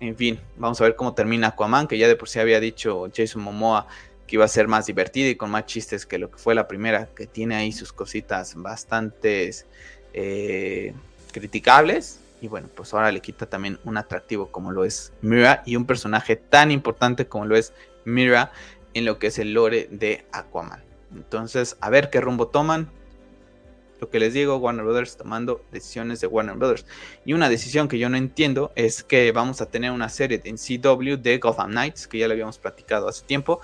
[0.00, 3.08] En fin, vamos a ver cómo termina Aquaman, que ya de por sí había dicho
[3.14, 3.86] Jason Momoa
[4.28, 6.68] que iba a ser más divertida y con más chistes que lo que fue la
[6.68, 9.50] primera, que tiene ahí sus cositas bastante
[10.12, 10.94] eh,
[11.32, 12.20] criticables.
[12.40, 15.86] Y bueno, pues ahora le quita también un atractivo como lo es Mira y un
[15.86, 17.72] personaje tan importante como lo es
[18.04, 18.52] Mira
[18.94, 20.87] en lo que es el lore de Aquaman.
[21.14, 22.90] Entonces, a ver qué rumbo toman.
[24.00, 26.86] Lo que les digo, Warner Brothers tomando decisiones de Warner Brothers.
[27.24, 30.56] Y una decisión que yo no entiendo es que vamos a tener una serie en
[30.56, 33.60] CW de Gotham Knights, que ya lo habíamos platicado hace tiempo,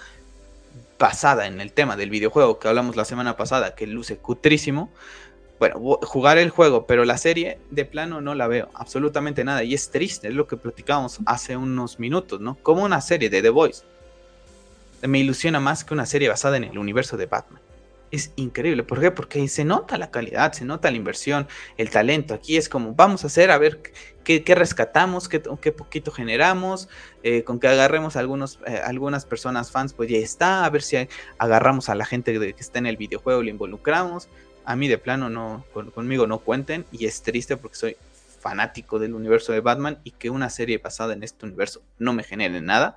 [0.98, 4.90] basada en el tema del videojuego que hablamos la semana pasada, que luce cutrísimo.
[5.61, 9.62] bueno, jugar el juego, pero la serie de plano no la veo, absolutamente nada.
[9.62, 12.57] Y es triste, es lo que platicábamos hace unos minutos, ¿no?
[12.62, 13.85] Como una serie de The Voice.
[15.07, 17.61] Me ilusiona más que una serie basada en el universo de Batman.
[18.11, 18.85] Es increíble.
[18.85, 19.11] ¿Por qué?
[19.11, 22.35] Porque se nota la calidad, se nota la inversión, el talento.
[22.35, 23.83] Aquí es como, vamos a hacer, a ver
[24.23, 26.88] qué, rescatamos, qué, qué, poquito generamos,
[27.23, 31.09] eh, con que agarremos algunos, eh, algunas personas fans, pues ya está, a ver si
[31.38, 34.29] agarramos a la gente que está en el videojuego, lo involucramos
[34.64, 35.64] a mí de plano no,
[35.95, 37.97] conmigo no cuenten y es triste porque soy
[38.40, 42.25] fanático del universo de Batman y que una serie basada en este universo no me
[42.25, 42.97] genere nada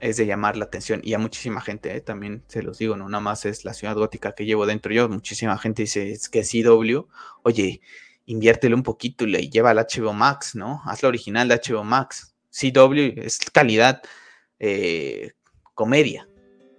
[0.00, 2.00] es de llamar la atención y a muchísima gente ¿eh?
[2.00, 5.08] también se los digo, no nada más es la ciudad gótica que llevo dentro yo,
[5.08, 7.06] muchísima gente dice es que CW,
[7.42, 7.80] oye,
[8.28, 10.82] inviértelo un poquito y le lleva al HBO Max, ¿no?
[10.84, 12.34] Haz la original de HBO Max.
[12.50, 14.02] CW es calidad
[14.58, 15.32] eh,
[15.74, 16.28] comedia,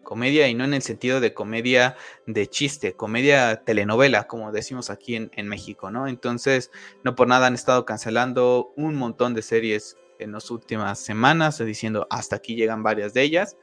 [0.04, 1.96] comedia y no en el sentido de comedia
[2.28, 6.08] de chiste, comedia telenovela, como decimos aquí en, México, ¿no?
[6.08, 6.70] Entonces,
[7.04, 12.08] no por nada han estado cancelando un montón de series en las últimas semanas, diciendo
[12.10, 13.58] hasta aquí llegan varias de ellas.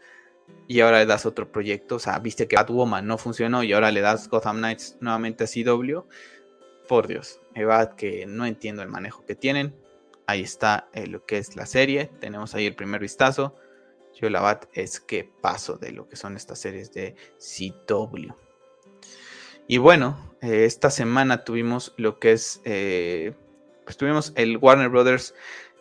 [0.69, 3.91] Y ahora le das otro proyecto, o sea, viste que Batwoman no funcionó y ahora
[3.91, 6.01] le das Gotham Knights nuevamente a CW.
[6.89, 9.75] Por Dios, Evad, que no entiendo el manejo que tienen.
[10.29, 12.11] Ahí está eh, lo que es la serie.
[12.21, 13.57] Tenemos ahí el primer vistazo
[14.21, 18.33] yo la bat es que paso de lo que son estas series de CW.
[19.69, 23.35] Y bueno, eh, esta semana tuvimos lo que es, eh,
[23.85, 25.35] pues tuvimos el Warner Brothers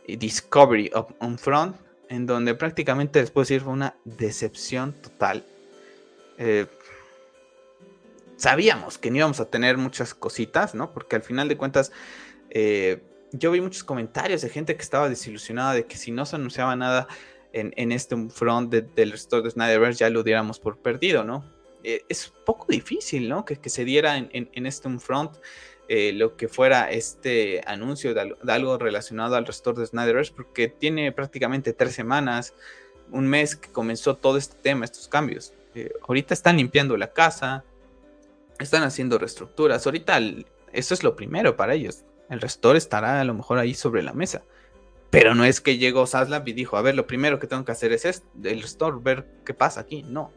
[0.08, 1.78] Discovery of On Front,
[2.10, 5.44] en donde prácticamente después de decir fue una decepción total.
[6.38, 6.68] Eh,
[8.38, 10.94] sabíamos que no íbamos a tener muchas cositas, ¿no?
[10.94, 11.92] Porque al final de cuentas,
[13.32, 16.76] yo vi muchos comentarios de gente que estaba desilusionada de que si no se anunciaba
[16.76, 17.08] nada
[17.56, 21.46] en, este front del restore de Snyderverse ya lo diéramos por perdido, ¿no?
[21.84, 23.46] Eh, es poco difícil, ¿no?
[23.46, 25.38] Que, se diera en, este front
[25.88, 31.12] eh, lo que fuera este anuncio de, algo relacionado al restore de Snyderverse, porque tiene
[31.12, 32.54] prácticamente tres semanas,
[33.12, 35.54] un mes que comenzó todo este tema, estos cambios.
[35.76, 37.64] Eh, ahorita están limpiando la casa,
[38.60, 39.86] están haciendo reestructuras.
[39.86, 40.20] Ahorita
[40.74, 42.04] eso es lo primero para ellos.
[42.30, 44.44] El restore estará a lo mejor ahí sobre la mesa.
[45.12, 47.72] Pero no es que llegó Saslab y dijo, a ver, lo primero que tengo que
[47.72, 50.04] hacer es esto, el store, ver qué pasa aquí.
[50.04, 50.34] No.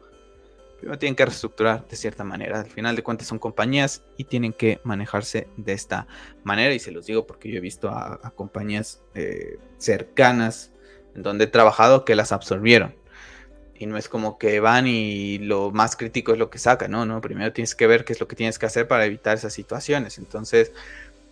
[0.79, 2.61] Primero tienen que reestructurar de cierta manera.
[2.61, 6.07] Al final de cuentas son compañías y tienen que manejarse de esta
[6.45, 6.73] manera.
[6.75, 10.73] Y se los digo porque yo he visto a, compañías eh, cercanas
[11.15, 12.95] en donde he trabajado que las absorbieron.
[13.77, 17.07] Y no es como que van y lo más crítico es lo que sacan, no,
[17.07, 19.53] no, primero tienes que ver qué es lo que tienes que hacer para evitar esas
[19.53, 20.19] situaciones.
[20.19, 20.73] Entonces,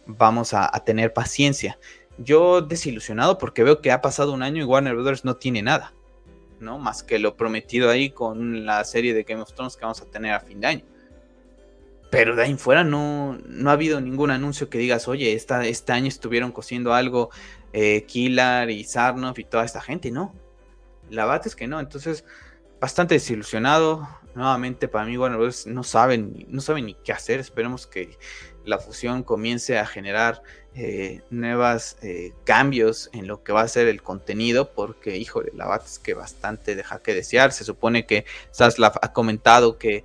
[0.06, 1.76] vamos a tener paciencia
[2.18, 5.92] yo desilusionado porque veo que ha pasado un año y Warner Brothers no tiene nada,
[6.60, 6.78] ¿no?
[6.78, 10.06] Más que lo prometido ahí con la serie de Game of Thrones que vamos a
[10.06, 10.84] tener a fin de año.
[12.10, 15.66] Pero de ahí en fuera no, no ha habido ningún anuncio que digas, oye, esta,
[15.66, 17.30] este año estuvieron cosiendo algo
[17.72, 20.34] eh, Killar y Sarnoff y toda esta gente, no.
[21.10, 22.24] La bate es que no, entonces
[22.80, 24.08] bastante desilusionado.
[24.34, 27.40] Nuevamente para mí Warner Brothers no saben, no saben ni qué hacer.
[27.40, 28.18] Esperemos que
[28.66, 30.42] la fusión comience a generar
[30.74, 35.66] eh, nuevos eh, cambios en lo que va a ser el contenido, porque, híjole, la
[35.66, 37.52] verdad es que bastante deja que desear.
[37.52, 40.04] Se supone que Saslav ha comentado que,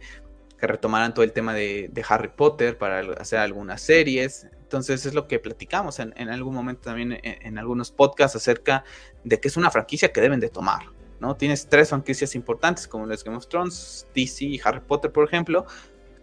[0.62, 4.48] que retomarán todo el tema de, Harry Potter para hacer algunas series.
[4.62, 8.86] Entonces es lo que platicamos en, algún momento también en, algunos podcasts acerca
[9.24, 10.84] de que es una franquicia que deben de tomar.
[11.20, 11.36] ¿no?
[11.36, 15.66] Tienes tres franquicias importantes como los Game of Thrones, DC y Harry Potter, por ejemplo.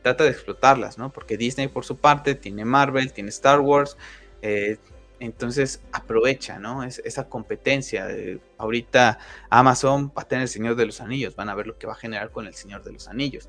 [0.02, 1.12] Trata de explotarlas, ¿no?
[1.12, 3.96] Porque Disney por su parte tiene Marvel, tiene Star Wars,
[4.42, 4.78] eh,
[5.20, 6.84] entonces aprovecha, ¿no?
[6.84, 8.08] Es, esa competencia.
[8.56, 9.18] ahorita
[9.50, 11.94] Amazon va a tener el Señor de los Anillos, van a ver lo que va
[11.94, 13.48] a generar con el Señor de los Anillos.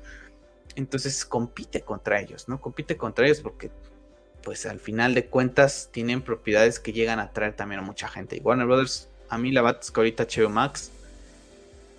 [0.76, 2.60] Entonces compite contra ellos, ¿no?
[2.60, 3.70] Compite contra ellos porque,
[4.42, 8.36] pues al final de cuentas, tienen propiedades que llegan a atraer también a mucha gente.
[8.36, 10.90] Y Warner Brothers, a mí la bat que ahorita HBO Max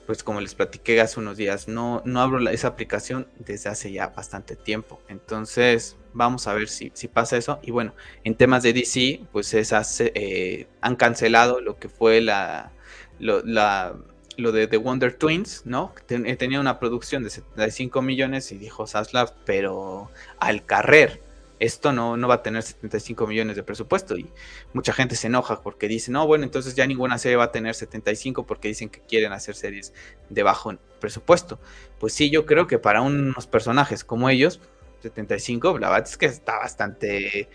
[0.05, 4.08] pues como les platiqué hace unos días, no, no abro esa aplicación desde hace ya
[4.08, 5.02] bastante tiempo.
[5.08, 7.60] Entonces, vamos a ver si, pasa eso.
[7.62, 7.93] Y bueno,
[8.23, 12.71] en temas de DC, pues esas eh, han cancelado lo que fue la,
[13.19, 15.93] lo, de The Wonder Twins, ¿no?
[16.08, 21.21] tenía una producción de 75 millones y dijo Saslav, pero al carrer
[21.62, 24.27] esto no, no va a tener 75 millones de presupuesto y
[24.73, 27.75] mucha gente se enoja porque dice, no, bueno, entonces ya ninguna serie va a tener
[27.75, 29.93] 75 porque dicen que quieren hacer series
[30.29, 31.59] de bajo presupuesto.
[31.99, 34.59] Pues sí, yo creo que para unos personajes como ellos,
[35.03, 37.47] 75, la verdad es que está bastante,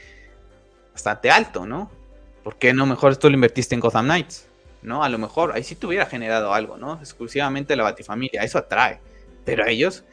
[0.93, 1.91] bastante alto, ¿no?
[2.45, 4.47] ¿Por qué no mejor esto lo invertiste en Gotham Knights?
[4.83, 5.03] ¿No?
[5.03, 7.01] A lo mejor ahí sí te hubiera generado algo, ¿no?
[7.01, 9.01] Exclusivamente la Batifamilia, eso atrae.
[9.45, 10.05] Pero a ellos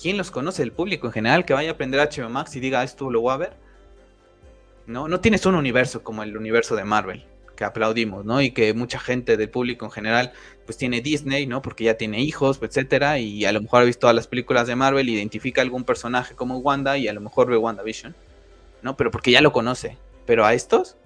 [0.00, 0.62] ¿quién los conoce?
[0.62, 3.32] El público en general que vaya a aprender HBO Max y diga esto lo voy
[3.32, 3.52] a ver.
[4.86, 7.24] No, no tienes un universo como el universo de Marvel
[7.56, 8.40] que aplaudimos, ¿no?
[8.40, 10.32] Y que mucha gente del público en general,
[10.64, 11.62] pues tiene Disney, ¿no?
[11.62, 14.76] Porque ya tiene hijos, etcétera, y a lo mejor ha visto todas las películas de
[14.76, 18.14] Marvel, identifica algún personaje como Wanda y a lo mejor ve WandaVision,
[18.82, 18.96] ¿no?
[18.96, 19.96] Pero porque ya lo conoce.
[20.26, 20.96] Pero a estos,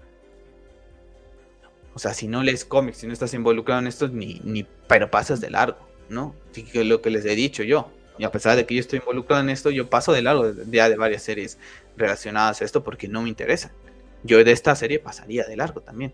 [1.94, 5.10] o sea, si no lees cómics, si no estás involucrado en estos, ni, ni, pero
[5.10, 5.78] pasas de largo,
[6.08, 6.34] ¿no?
[6.50, 7.90] Así que lo que les he dicho yo.
[8.20, 10.90] Y a pesar de que yo estoy involucrado en esto, yo paso de largo ya
[10.90, 11.56] de varias series
[11.96, 13.72] relacionadas a esto porque no me interesa.
[14.24, 16.12] Yo de esta serie pasaría de largo también.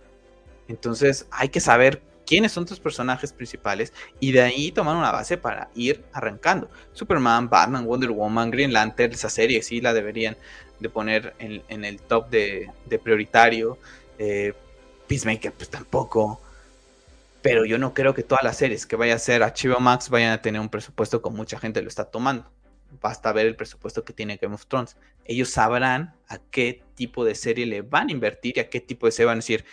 [0.68, 5.36] Entonces hay que saber quiénes son tus personajes principales y de ahí tomar una base
[5.36, 6.70] para ir arrancando.
[6.92, 10.36] Superman, Batman, Wonder Woman, Green Lantern, esa serie sí la deberían
[10.78, 12.70] de poner en, el top de,
[13.02, 13.78] prioritario.
[14.20, 14.52] Eh,
[15.09, 16.40] Peacemaker pues tampoco.
[17.47, 20.32] Pero yo no creo que todas las series que vaya a ser HBO Max vayan
[20.32, 22.51] a tener un presupuesto como mucha gente lo está tomando.
[23.01, 24.97] Basta ver el presupuesto que tiene Game of Thrones.
[25.24, 29.07] Ellos sabrán a qué tipo de serie le van a invertir y a qué tipo
[29.07, 29.64] de serie van a decir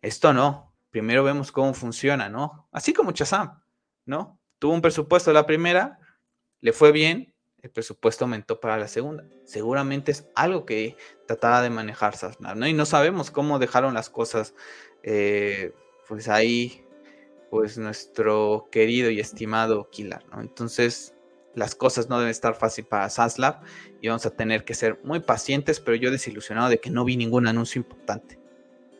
[0.00, 0.72] esto no.
[0.90, 2.68] Primero vemos cómo funciona, ¿no?
[2.72, 3.60] Así como Chazam,
[4.06, 4.40] ¿no?
[4.58, 5.98] Tuvo un presupuesto la primera,
[6.62, 9.24] le fue bien, el presupuesto aumentó para la segunda.
[9.44, 10.96] Seguramente es algo que
[11.26, 12.66] trataba de manejar Sasnar, ¿no?
[12.66, 14.54] Y no sabemos cómo dejaron las cosas,
[15.02, 15.74] eh,
[16.08, 16.83] pues ahí,
[17.54, 20.40] pues nuestro querido y estimado Killar, ¿no?
[20.40, 21.14] Entonces,
[21.54, 23.60] las cosas no deben estar fácil para Saslav
[24.00, 27.16] y vamos a tener que ser muy pacientes, pero yo desilusionado de que no vi
[27.16, 28.40] ningún anuncio importante.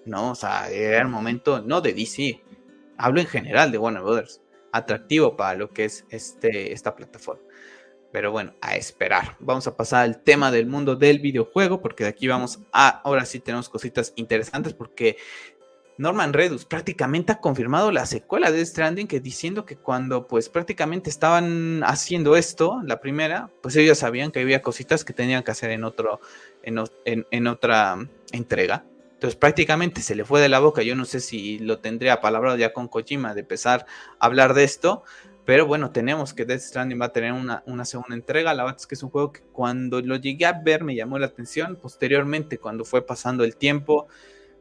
[0.04, 0.30] ¿no?
[0.30, 2.44] O sea, era el momento, no de DC,
[2.96, 4.40] hablo en general de Warner Brothers,
[4.70, 7.42] atractivo para lo que es este, esta plataforma.
[8.12, 9.36] Pero bueno, a esperar.
[9.40, 13.24] Vamos a pasar al tema del mundo del videojuego, porque de aquí vamos a, ahora
[13.24, 15.16] sí tenemos cositas interesantes, porque
[15.96, 21.08] Norman Redus prácticamente ha confirmado la secuela de Stranding, que diciendo que cuando pues prácticamente
[21.08, 25.70] estaban haciendo esto, la primera, pues ellos sabían que había cositas que tenían que hacer
[25.70, 26.20] en otro,
[26.64, 27.96] en otra
[28.32, 28.84] entrega.
[29.14, 32.56] Entonces prácticamente se le fue de la boca, yo no sé si lo tendría palabra
[32.56, 33.86] ya con Kojima de empezar
[34.18, 35.04] a hablar de esto,
[35.44, 38.54] pero bueno, tenemos que Death Stranding va a tener una, una, segunda entrega.
[38.54, 41.18] La verdad es que es un juego que cuando lo llegué a ver me llamó
[41.18, 41.76] la atención.
[41.76, 44.08] Posteriormente, cuando fue pasando el tiempo,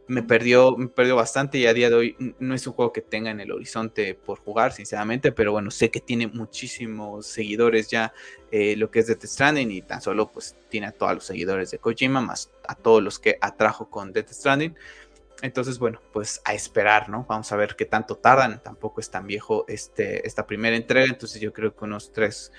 [0.07, 3.01] me perdió, me perdió bastante y a día de hoy no es un juego que
[3.01, 8.13] tenga en el horizonte por jugar, sinceramente, pero bueno, sé que tiene muchísimos seguidores ya
[8.51, 11.71] eh, lo que es Death Stranding y tan solo pues tiene a todos los seguidores
[11.71, 14.75] de Kojima, más a todos los que atrajo con Death Stranding.
[15.41, 17.25] Entonces, bueno, pues a esperar, ¿no?
[17.27, 18.63] Vamos a ver qué tanto tardan.
[18.63, 22.53] Tampoco es tan viejo este, esta primera entrega, entonces yo creo que unos tres,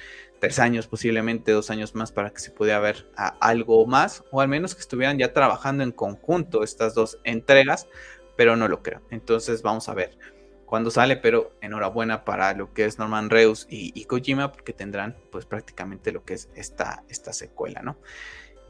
[0.45, 4.49] tres años, posiblemente dos años más para que se pudiera ver algo más, o al
[4.49, 7.89] menos que estuvieran ya trabajando en conjunto estas dos entregas,
[8.37, 9.01] pero no lo creo.
[9.11, 10.19] Entonces vamos a ver
[10.67, 15.47] cuándo sale, pero enhorabuena para lo que es Norman Reus y, Kojima, porque tendrán pues
[15.47, 17.97] prácticamente lo que es esta, esta secuela, ¿no?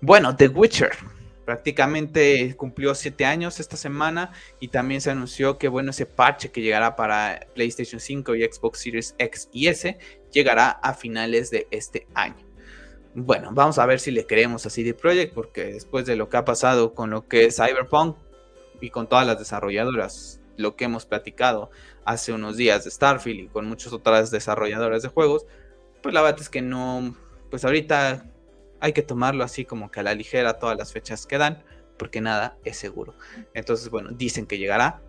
[0.00, 0.92] Bueno, The Witcher
[1.44, 6.62] prácticamente cumplió siete años esta semana y también se anunció que bueno ese parche que
[6.62, 9.98] llegará para PlayStation 5 y Xbox Series X y S
[10.32, 12.44] llegará a finales de este año.
[13.14, 16.36] Bueno, vamos a ver si le creemos a CD Projekt porque después de lo que
[16.36, 18.16] ha pasado con lo que es Cyberpunk
[18.80, 21.70] y con todas las desarrolladoras, lo que hemos platicado
[22.04, 25.46] hace unos días de Starfield y con muchas otras desarrolladoras de juegos,
[26.02, 27.16] pues la verdad es que no,
[27.50, 28.26] pues ahorita
[28.84, 31.64] hay que tomarlo así como que a la ligera todas las fechas que dan,
[31.96, 33.14] porque nada es seguro.
[33.54, 35.00] Entonces, bueno, dicen que llegará.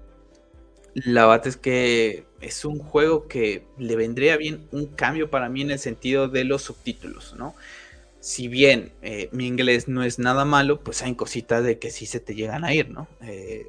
[0.94, 5.62] La verdad es que es un juego que le vendría bien un cambio para mí
[5.62, 7.54] en el sentido de los subtítulos, ¿no?
[8.22, 12.06] Si bien eh, mi inglés no es nada malo, pues hay cositas de que sí
[12.06, 13.10] se te llegan a ir, ¿no?
[13.24, 13.68] Eh,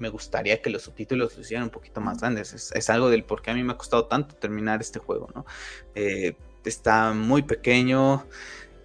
[0.00, 2.72] me gustaría que los subtítulos lo hicieran un poquito más grandes.
[2.74, 5.46] Es, algo del por qué a mí me ha costado tanto terminar este juego, ¿no?
[5.94, 8.26] Eh, está muy pequeño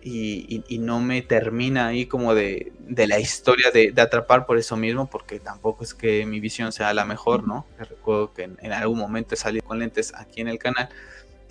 [0.08, 5.39] y, no me termina ahí como de, la historia de, atrapar por eso mismo, porque
[5.39, 7.66] tampoco es que mi visión sea la mejor, ¿no?
[7.80, 10.89] recuerdo que en, algún momento salido con lentes aquí en el canal,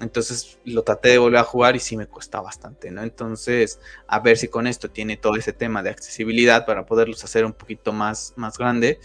[0.01, 3.03] entonces lo traté de volver a jugar y sí me cuesta bastante, ¿no?
[3.03, 7.45] Entonces, a ver si con esto tiene todo ese tema de accesibilidad para poderlos hacer
[7.45, 8.99] un poquito más, más grande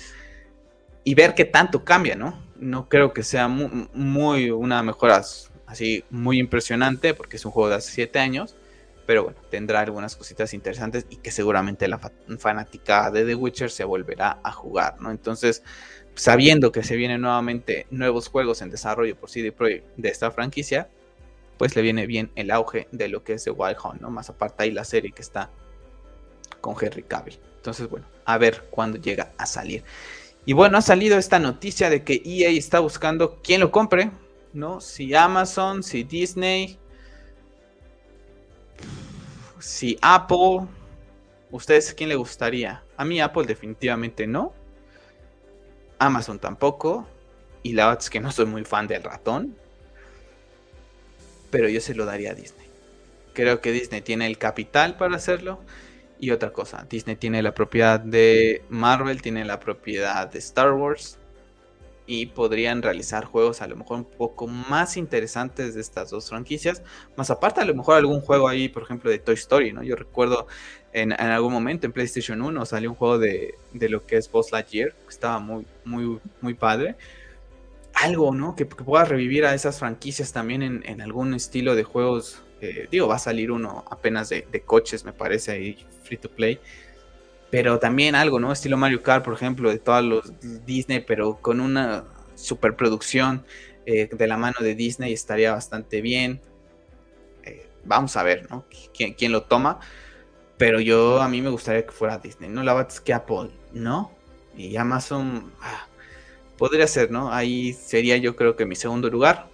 [1.04, 2.44] y ver qué tanto cambia, ¿no?
[2.58, 5.24] No creo que sea muy, muy una mejora
[5.66, 8.56] así muy impresionante, porque es un juego de hace 7 años
[9.10, 11.98] pero bueno, tendrá algunas cositas interesantes y que seguramente la
[12.38, 15.10] fanática de The Witcher se volverá a jugar, ¿no?
[15.10, 15.64] Entonces,
[16.14, 20.92] sabiendo que se vienen nuevamente nuevos juegos en desarrollo por CD Projekt de esta franquicia,
[21.58, 24.12] pues le viene bien el auge de lo que es The Wild Hunt, ¿no?
[24.12, 25.50] Más aparte ahí la serie que está
[26.62, 27.40] con Henry Cavill.
[27.56, 29.84] Entonces, bueno, a ver cuándo llega a salir.
[30.46, 34.12] Y bueno, ha salido esta noticia de que EA está buscando quién lo compre,
[34.54, 34.80] ¿no?
[34.82, 36.78] Si Amazon, si Disney,
[39.60, 40.68] si Apple,
[41.52, 42.84] ¿ustedes a quién le gustaría?
[42.98, 44.54] A mí Apple definitivamente no.
[46.00, 47.08] Amazon tampoco.
[47.62, 49.56] Y la verdad es que no soy muy fan del ratón.
[51.52, 52.68] Pero yo se lo daría a Disney.
[53.34, 55.60] Creo que Disney tiene el capital para hacerlo.
[56.20, 61.18] Y otra cosa, Disney tiene la propiedad de Marvel, tiene la propiedad de Star Wars.
[62.12, 66.82] Y podrían realizar juegos a lo mejor un poco más interesantes de estas dos franquicias.
[67.16, 69.84] Más aparte, a lo mejor algún juego ahí, por ejemplo, de Toy Story, ¿no?
[69.84, 70.48] Yo recuerdo
[70.92, 74.94] en, algún momento en PlayStation 1 salió un juego de, lo que es Boss Lightyear,
[74.94, 76.96] que estaba muy, muy, muy padre.
[77.94, 78.56] Algo, ¿no?
[78.56, 82.42] Que, pueda revivir a esas franquicias también en, algún estilo de juegos.
[82.62, 86.60] Eh, digo, va a salir uno apenas de, coches, me parece, ahí free to play.
[87.52, 88.52] Pero también algo, ¿no?
[88.52, 90.34] Estilo Mario Kart, por ejemplo, de todos los
[90.66, 92.04] Disney, pero con una
[92.36, 93.44] superproducción
[93.86, 96.42] eh, de la mano de Disney estaría bastante bien.
[97.44, 98.66] Eh, vamos a ver, ¿no?
[98.96, 99.80] ¿Quién, ¿Quién, lo toma?
[100.58, 102.64] Pero yo, a mí me gustaría que fuera Disney, ¿no?
[102.64, 104.12] La verdad es que Apple, ¿no?
[104.56, 105.88] Y Amazon, ah,
[106.58, 107.34] podría ser, ¿no?
[107.34, 109.48] Ahí sería yo creo que mi segundo lugar.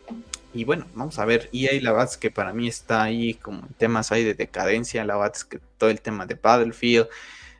[0.54, 1.50] Y bueno, vamos a ver.
[1.54, 5.06] Ahí la verdad es que para mí está ahí como temas ahí de decadencia.
[5.06, 7.08] La verdad es que todo el tema de Battlefield,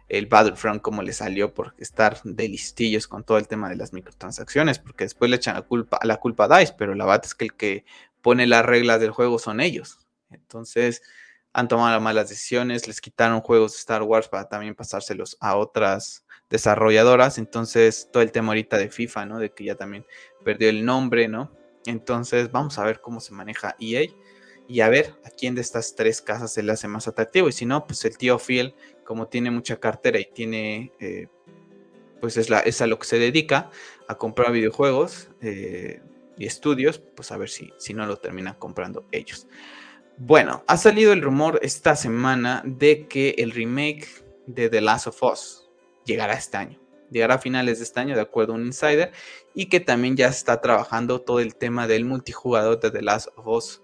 [0.08, 3.94] el Battlefront como le salió por estar de listillos con todo el tema de las
[3.94, 7.36] microtransacciones, porque después le echan la culpa, la culpa a DICE, pero la verdad es
[7.36, 7.86] que el que
[8.22, 10.00] pone las reglas del juego son ellos.
[10.30, 11.02] Entonces,
[11.54, 16.26] han tomado malas decisiones, les quitaron juegos de Star Wars para también pasárselos a otras
[16.50, 19.40] desarrolladoras, entonces todo el tema ahorita de FIFA, ¿no?
[19.40, 20.06] De que ya también
[20.44, 21.52] perdió el nombre, ¿no?
[21.86, 24.04] Entonces vamos a ver cómo se maneja EA
[24.68, 27.52] y a ver a quién de estas tres casas se le hace más atractivo y
[27.54, 28.76] si no, pues el tío Phil,
[29.06, 31.28] como tiene mucha cartera y tiene, eh,
[32.20, 33.70] pues es, la, es a lo que se dedica,
[34.08, 36.02] a comprar videojuegos eh,
[36.38, 39.48] y estudios, pues a ver si, si no lo terminan comprando ellos.
[40.18, 44.08] Bueno, ha salido el rumor esta semana de que el remake
[44.48, 45.70] de The Last of Us
[46.06, 46.80] llegará este año.
[47.12, 49.12] Llegará a finales de este año, de acuerdo a un insider,
[49.54, 53.48] y que también ya está trabajando todo el tema del multijugador de The Last of
[53.48, 53.82] Us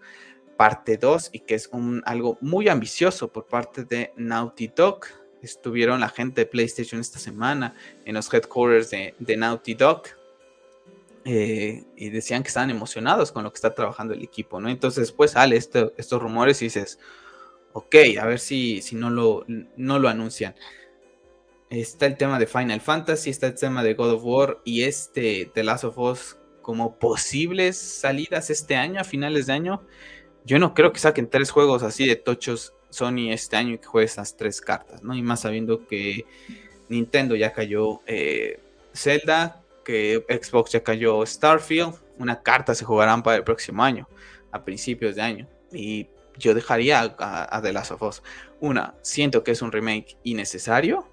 [0.61, 1.71] parte 2 y que es
[2.05, 5.07] algo muy ambicioso por parte de Naughty Dog.
[5.41, 7.73] Estuvieron la gente de PlayStation esta semana
[8.05, 10.03] en los headquarters de, Naughty Dog
[11.25, 14.69] eh, y decían que estaban emocionados con lo que está trabajando el equipo, ¿no?
[14.69, 16.99] Entonces después sale estos rumores y dices,
[17.73, 20.53] ok, a ver si, si no, lo, no lo anuncian.
[21.71, 25.49] Está el tema de Final Fantasy, está el tema de God of War y este
[25.55, 29.81] The Last of Us como posibles salidas este año, a finales de año.
[30.45, 33.85] Yo no creo que saquen tres juegos así de tochos Sony este año y que
[33.85, 35.15] juegue esas tres cartas, ¿no?
[35.15, 36.25] Y más sabiendo que
[36.89, 38.59] Nintendo ya cayó eh,
[38.93, 44.07] Zelda, que Xbox ya cayó Starfield, una carta se jugarán para el próximo año,
[44.51, 45.47] a principios de año.
[45.71, 48.23] Y yo dejaría a, The Last of Us.
[48.59, 51.07] Una, siento que es un remake innecesario.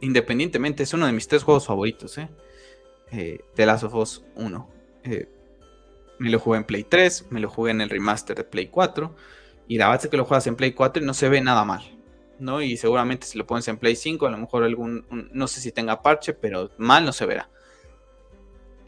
[0.00, 2.18] Independientemente, es uno de mis tres juegos favoritos.
[2.18, 2.28] ¿eh?
[3.12, 4.70] eh The Last of Us 1.
[5.04, 5.28] Eh,
[6.18, 9.14] me lo jugué en Play 3, me lo jugué en el remaster de Play 4.
[9.68, 11.82] Y la base que lo juegas en Play 4 no se ve nada mal.
[12.38, 12.62] ¿no?
[12.62, 15.72] Y seguramente si lo pones en Play 5, a lo mejor algún, no sé si
[15.72, 17.48] tenga parche, pero mal no se verá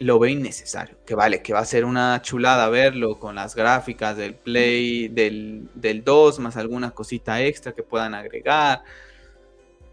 [0.00, 0.96] lo ve innecesario.
[1.06, 6.02] Que vale, que va a ser una chulada verlo con las gráficas del Play, del,
[6.04, 8.82] 2, más alguna cosita extra que puedan agregar.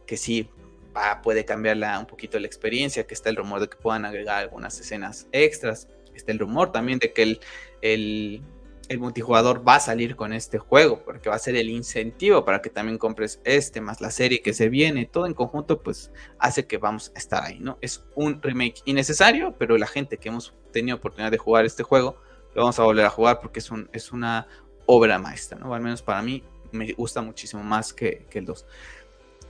[0.06, 0.50] Que sí,
[0.96, 4.40] va, puede cambiarla un poquito la experiencia, que está el rumor de que puedan agregar
[4.40, 5.90] algunas escenas extras.
[6.18, 7.40] Está el rumor también de que
[7.82, 8.42] el,
[8.90, 12.62] el multijugador va a salir con este juego, porque va a ser el incentivo para
[12.62, 16.68] que también compres este, más la serie que se viene, todo en conjunto, pues hace
[16.68, 17.78] que vamos a estar ahí, ¿no?
[17.82, 22.18] Es un remake innecesario, pero la gente que hemos tenido oportunidad de jugar este juego,
[22.56, 24.48] lo vamos a volver a jugar porque es, un, es una
[24.86, 25.74] obra maestra, ¿no?
[25.74, 28.66] al menos para mí me gusta muchísimo más que, que el 2.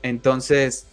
[0.03, 0.87] Entonces,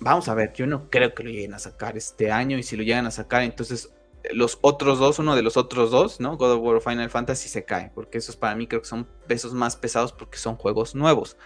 [0.00, 2.76] vamos a ver, yo no creo que lo lleguen a sacar este año y si
[2.76, 3.90] lo llegan a sacar, entonces
[4.32, 6.36] los otros dos, uno de los otros dos, ¿no?
[6.36, 9.06] God of War o Final Fantasy se cae, porque esos para mí creo que son
[9.26, 11.36] pesos más pesados porque son juegos nuevos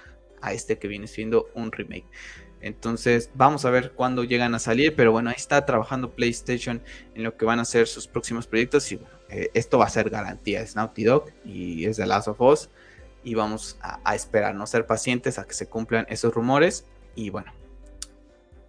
[0.43, 2.07] a este que viene siendo un remake.
[2.61, 6.83] Entonces, vamos a ver cuándo llegan a salir, pero bueno, ahí está trabajando PlayStation
[7.14, 9.91] en lo que van a ser sus próximos proyectos y bueno, eh, esto va a
[9.91, 12.70] ser garantía, es Naughty Dog y es The Last of Us
[13.22, 17.31] y vamos a, a esperar, no ser pacientes a que se cumplan esos rumores y
[17.31, 17.53] bueno,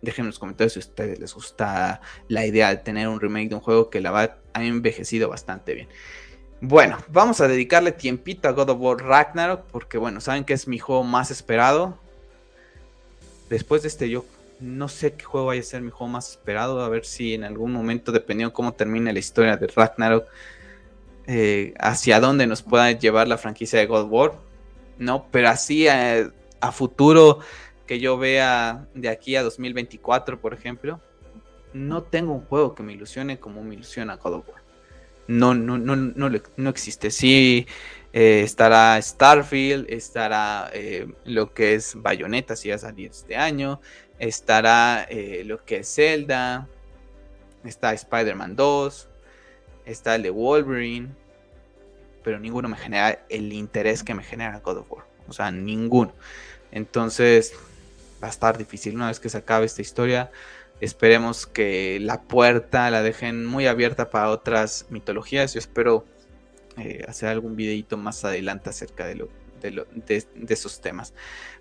[0.07, 1.99] Dejen en los comentarios si a ustedes les gusta
[2.29, 5.73] la idea de tener un remake de un juego que la va, ha envejecido bastante
[5.73, 5.89] bien.
[6.61, 10.65] Bueno, vamos a dedicarle tiempito a God of War Ragnarok porque bueno, saben que es
[10.65, 11.97] mi juego más esperado.
[13.49, 14.23] Después de este yo
[14.61, 17.43] no sé qué juego vaya a ser mi juego más esperado, a ver si en
[17.43, 20.25] algún momento, dependiendo cómo termine la historia de Ragnarok,
[21.25, 24.33] eh, hacia dónde nos pueda llevar la franquicia de God of War.
[24.99, 26.29] No, pero así eh,
[26.61, 27.39] a futuro
[27.87, 31.01] que yo vea de aquí a 2024, por ejemplo,
[31.73, 34.61] no tengo un juego que me ilusione como me ilusiona God of War.
[35.27, 37.11] No, no, no, no, no existe.
[37.11, 37.67] Sí,
[38.13, 43.81] eh, estará Starfield, estará eh, lo que es Bayonetta, si ya salió este año,
[44.19, 46.67] estará eh, lo que es Zelda,
[47.63, 49.09] está Spider-Man 2,
[49.85, 51.09] está el de Wolverine,
[52.23, 55.05] pero ninguno me genera el interés que me genera God of War.
[55.27, 56.13] O sea, ninguno.
[56.71, 57.53] Entonces,
[58.21, 60.31] va a estar difícil una vez que se acabe esta historia.
[60.79, 65.53] Esperemos que la puerta la dejen muy abierta para otras mitologías.
[65.53, 66.05] Yo espero
[66.77, 71.13] eh, hacer algún videito más adelante acerca de, lo, de, esos temas.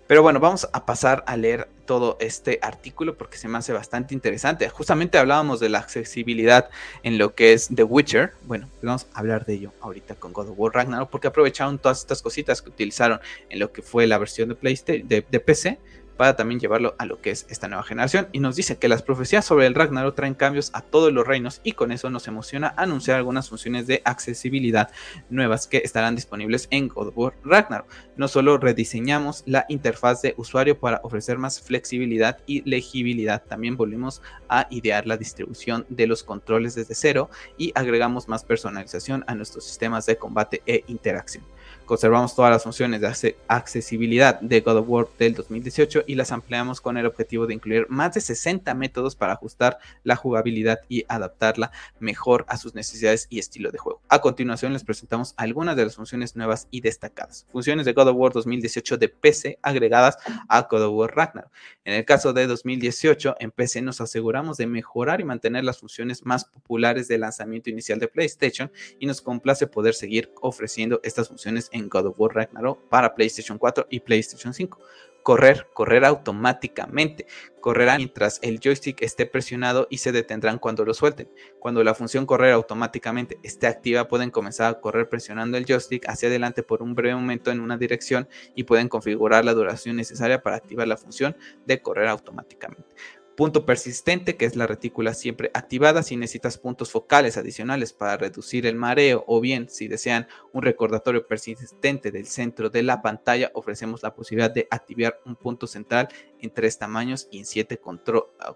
[0.05, 4.13] Pero bueno, vamos a pasar a leer todo este artículo porque se me hace bastante
[4.13, 4.69] interesante.
[4.69, 6.69] Justamente hablábamos de la accesibilidad
[7.01, 8.33] en lo que es The Witcher.
[8.43, 11.79] Bueno, pues vamos a hablar de ello ahorita con God of War Ragnarok porque aprovecharon
[11.79, 15.79] todas estas cositas que utilizaron en lo que fue la versión de, PlayStation, de PC
[16.17, 18.27] para también llevarlo a lo que es esta nueva generación.
[18.31, 21.61] Y nos dice que las profecías sobre el Ragnarok traen cambios a todos los reinos
[21.63, 24.89] y con eso nos emociona anunciar algunas funciones de accesibilidad
[25.29, 27.87] nuevas que estarán disponibles en God of Ragnarok.
[28.15, 34.21] No solo rediseñamos la interfaz de usuario para ofrecer más flexibilidad y legibilidad, también volvimos
[34.49, 39.65] a idear la distribución de los controles desde cero y agregamos más personalización a nuestros
[39.65, 41.43] sistemas de combate e interacción.
[41.87, 46.81] Conservamos todas las funciones de accesibilidad de God of War del 2018 y las ampliamos
[46.81, 51.71] con el objetivo de incluir más de 60 métodos para ajustar la jugabilidad y adaptarla
[51.99, 54.01] mejor a sus necesidades y estilo de juego.
[54.09, 57.47] A continuación les presentamos algunas de las funciones nuevas y destacadas.
[57.53, 60.17] Funciones de God of War 2018 de PC agregadas
[60.49, 61.51] a God of War Ragnarok.
[61.85, 66.25] En el caso de 2018, en PC nos aseguramos de mejorar y mantener las funciones
[66.25, 68.69] más populares del lanzamiento inicial de PlayStation
[68.99, 73.57] y nos complace poder seguir ofreciendo estas funciones en God of War Ragnarok para PlayStation
[73.57, 74.79] 4 y PlayStation 5.
[75.27, 77.27] Correr, correr automáticamente.
[77.59, 81.29] Correrán mientras el joystick esté presionado y se detendrán cuando lo suelten.
[81.59, 86.29] Cuando la función correr automáticamente esté activa, pueden comenzar a correr presionando el joystick hacia
[86.29, 90.55] adelante por un breve momento en una dirección y pueden configurar la duración necesaria para
[90.55, 92.95] activar la función de correr automáticamente.
[93.37, 98.65] Punto persistente, que es la retícula siempre activada si necesitas puntos focales adicionales para reducir
[98.65, 104.01] el mareo o bien si desean un recordatorio persistente del centro de la pantalla, ofrecemos
[104.01, 106.09] la posibilidad de activar un punto central
[106.41, 107.79] en tres tamaños y en siete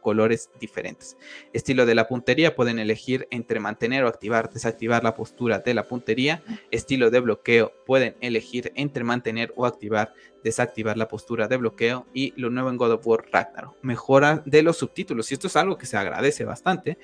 [0.02, 1.18] colores diferentes.
[1.54, 5.88] Estilo de la puntería, pueden elegir entre mantener o activar, desactivar la postura de la
[5.88, 6.44] puntería.
[6.72, 10.14] Estilo de bloqueo, pueden elegir entre mantener o activar,
[10.44, 14.64] desactivar la postura de bloqueo y lo nuevo en God of War Ragnarok, mejora de
[14.64, 16.98] los subtítulos y esto es algo que se agradece bastante.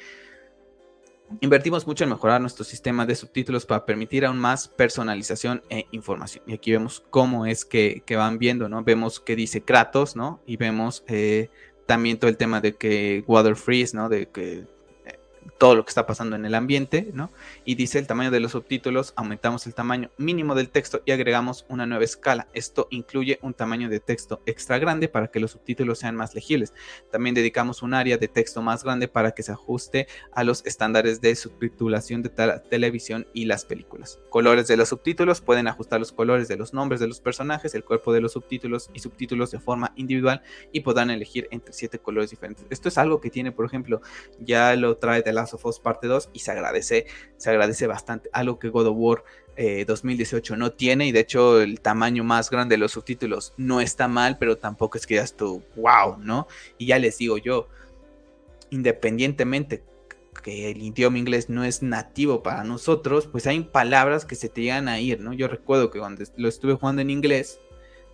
[1.41, 6.43] Invertimos mucho en mejorar nuestro sistema de subtítulos para permitir aún más personalización e información.
[6.47, 8.83] Y aquí vemos cómo es que, van viendo, ¿no?
[8.83, 10.41] Vemos que dice Kratos, ¿no?
[10.45, 11.49] Y vemos eh,
[11.85, 14.07] también todo el tema de que Water Freeze, ¿no?
[14.07, 14.65] De que
[15.57, 17.31] todo lo que está pasando en el ambiente, ¿no?
[17.65, 21.65] Y dice el tamaño de los subtítulos, aumentamos el tamaño mínimo del texto y agregamos
[21.69, 22.47] una nueva escala.
[22.53, 26.73] Esto incluye un tamaño de texto extra grande para que los subtítulos sean más legibles.
[27.11, 31.21] También dedicamos un área de texto más grande para que se ajuste a los estándares
[31.21, 32.29] de subtitulación de
[32.69, 34.19] televisión y las películas.
[34.29, 37.83] Colores de los subtítulos, pueden ajustar los colores de los nombres de los personajes, el
[37.83, 40.41] cuerpo de los subtítulos y subtítulos de forma individual
[40.71, 42.65] y podrán elegir entre siete colores diferentes.
[42.69, 44.01] Esto es algo que tiene, por ejemplo,
[44.39, 47.05] ya lo trae de Last of Us parte 2 y se agradece,
[47.37, 48.29] se agradece bastante.
[48.33, 49.23] Algo que God of War
[49.87, 53.81] 2018 eh, no tiene y de hecho el tamaño más grande de los subtítulos no
[53.81, 56.47] está mal, pero tampoco es que ya tú, wow, ¿no?
[56.77, 57.67] Y ya les digo yo,
[58.69, 59.83] independientemente
[60.43, 64.61] que el idioma inglés no es nativo para nosotros, pues hay palabras que se te
[64.61, 65.33] llegan a ir, ¿no?
[65.33, 67.59] Yo recuerdo que cuando lo estuve jugando en inglés,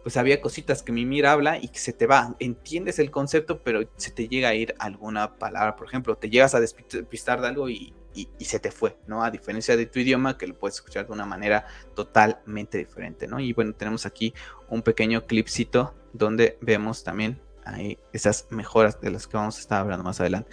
[0.04, 2.36] pues había cositas que mi mira habla y que se te va.
[2.40, 5.76] Entiendes el concepto, pero se te llega a ir alguna palabra.
[5.76, 7.94] Por ejemplo, te llegas a despistar de algo y,
[8.40, 9.24] se te fue, ¿no?
[9.24, 13.40] A diferencia de tu idioma, que lo puedes escuchar de una manera totalmente diferente, ¿no?
[13.40, 14.34] Y bueno, tenemos aquí
[14.70, 19.80] un pequeño clipcito donde vemos también ahí esas mejoras de las que vamos a estar
[19.80, 20.52] hablando más adelante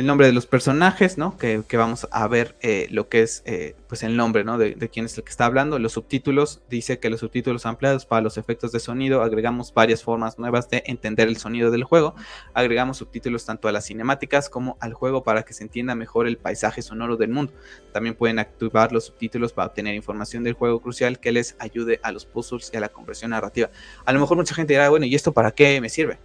[0.00, 1.36] el nombre de los personajes, ¿no?
[1.36, 4.56] Que, vamos a ver eh, lo que es, eh, pues el nombre, ¿no?
[4.56, 5.78] De, quién es el que está hablando.
[5.78, 10.38] Los subtítulos, dice que los subtítulos ampliados para los efectos de sonido, agregamos varias formas
[10.38, 12.14] nuevas de entender el sonido del juego.
[12.54, 16.38] Agregamos subtítulos tanto a las cinemáticas como al juego para que se entienda mejor el
[16.38, 17.52] paisaje sonoro del mundo.
[17.92, 22.10] También pueden activar los subtítulos para obtener información del juego crucial que les ayude a
[22.10, 23.70] los puzzles y a la compresión narrativa.
[24.06, 26.18] A lo mejor mucha gente dirá, bueno, ¿y esto para qué me sirve?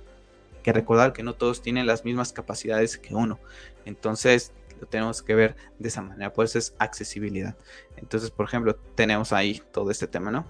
[0.65, 3.39] Que recordar que no todos tienen las mismas capacidades que uno.
[3.85, 4.51] Entonces,
[4.81, 6.33] lo tenemos que ver de esa manera.
[6.33, 7.55] Pues es accesibilidad.
[7.97, 10.47] Entonces, por ejemplo, tenemos ahí todo este tema, ¿no?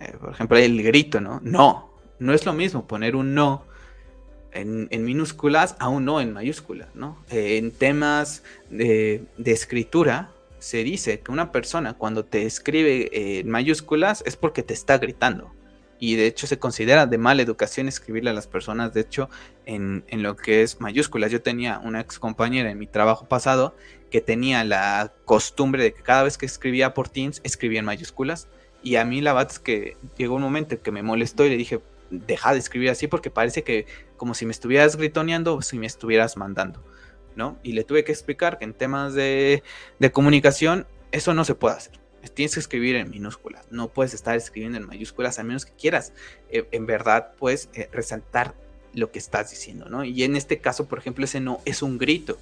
[0.00, 1.40] eh, por ejemplo, el grito, ¿no?
[1.44, 3.64] No, no es lo mismo poner un no
[4.52, 7.22] en, minúsculas a un no en mayúsculas, ¿no?
[7.30, 14.24] Eh, en temas de, escritura se dice que una persona cuando te escribe en mayúsculas
[14.26, 15.52] es porque te está gritando.
[15.98, 19.28] Y de hecho se considera de mala educación escribirle a las personas, de hecho,
[19.66, 21.32] en, en lo que es mayúsculas.
[21.32, 23.74] Yo tenía una ex compañera en mi trabajo pasado
[24.10, 28.48] que tenía la costumbre de que cada vez que escribía por Teams escribía en mayúsculas.
[28.82, 31.56] Y a mí la verdad es que llegó un momento que me molestó y le
[31.56, 31.80] dije,
[32.10, 33.86] deja de escribir así porque parece que
[34.16, 36.82] como si me estuvieras gritoneando o si me estuvieras mandando,
[37.36, 37.58] ¿no?
[37.62, 39.62] Y le tuve que explicar que en temas de,
[40.12, 41.98] comunicación eso no se puede hacer.
[42.32, 46.12] Tienes que escribir en minúsculas, no puedes estar escribiendo en mayúsculas a menos que quieras
[46.50, 48.54] eh, en verdad pues eh, resaltar
[48.94, 50.04] lo que estás diciendo, ¿no?
[50.04, 52.38] Y en este caso, por ejemplo, ese no es un grito,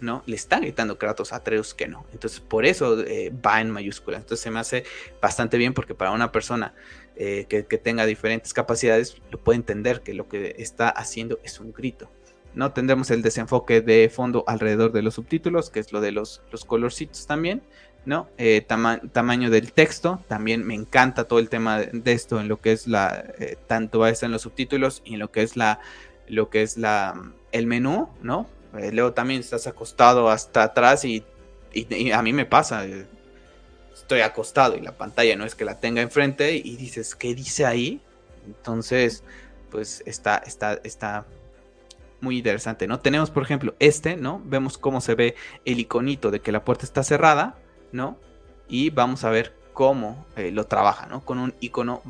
[0.00, 0.22] ¿no?
[0.26, 2.04] Le está gritando Kratos a Atreus que no.
[2.12, 4.20] Entonces, por eso eh, va en mayúsculas.
[4.20, 4.84] Entonces, se me hace
[5.20, 6.74] bastante bien porque para una persona
[7.16, 11.72] eh, que, tenga diferentes capacidades, lo puede entender que lo que está haciendo es un
[11.72, 12.10] grito.
[12.54, 16.40] No tendremos el desenfoque de fondo alrededor de los subtítulos, que es lo de los,
[16.52, 17.62] los colorcitos también,
[18.06, 18.28] ¿no?
[18.38, 22.72] Eh, tamaño del texto, también me encanta todo el tema de, esto en lo que
[22.72, 25.80] es la, eh, tanto en los subtítulos y en lo que es la,
[26.28, 27.20] lo que es la,
[27.52, 28.48] el menú, ¿no?
[28.92, 31.24] luego también estás acostado hasta atrás y,
[31.72, 32.84] y a mí me pasa,
[33.94, 37.64] estoy acostado y la pantalla no es que la tenga enfrente y dices, ¿qué dice
[37.64, 38.00] ahí?
[38.46, 39.22] Entonces,
[39.70, 41.24] pues está, está, está
[42.20, 43.00] muy interesante, ¿no?
[43.00, 44.42] Tenemos, por ejemplo, este, ¿no?
[44.44, 45.34] Vemos cómo se ve
[45.64, 47.56] el iconito de que la puerta está cerrada,
[47.94, 48.18] ¿no?
[48.68, 51.24] Y vamos a ver cómo eh, lo trabaja, ¿no?
[51.24, 52.02] Con un icono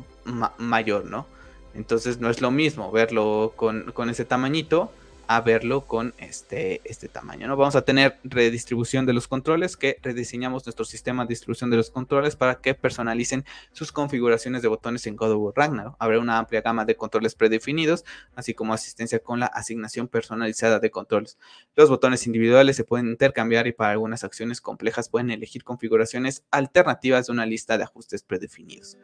[0.57, 1.25] mayor, ¿no?
[1.73, 4.91] Entonces no es lo mismo verlo con, con ese tamañito
[5.27, 7.47] a verlo con este, este tamaño.
[7.47, 7.57] ¿no?
[7.57, 11.89] Vamos a tener redistribución de los controles, que rediseñamos nuestro sistema de distribución de los
[11.89, 15.95] controles para que personalicen sus configuraciones de botones en God of War Ragnarok.
[15.99, 18.05] Habrá una amplia gama de controles predefinidos,
[18.35, 21.37] así como asistencia con la asignación personalizada de controles.
[21.75, 27.27] Los botones individuales se pueden intercambiar y para algunas acciones complejas pueden elegir configuraciones alternativas
[27.27, 28.97] de una lista de ajustes predefinidos.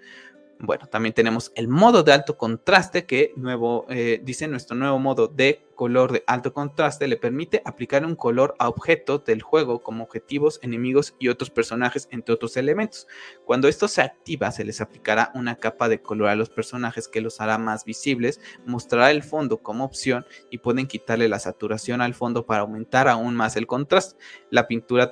[0.64, 5.28] Bueno, también tenemos el modo de alto contraste que nuevo, eh, dice nuestro nuevo modo
[5.28, 10.04] de color de alto contraste le permite aplicar un color a objetos del juego como
[10.04, 13.08] objetivos, enemigos y otros personajes, entre otros elementos.
[13.46, 17.20] Cuando esto se activa, se les aplicará una capa de color a los personajes que
[17.20, 22.14] los hará más visibles, mostrará el fondo como opción y pueden quitarle la saturación al
[22.14, 24.20] fondo para aumentar aún más el contraste.
[24.52, 25.10] La pintura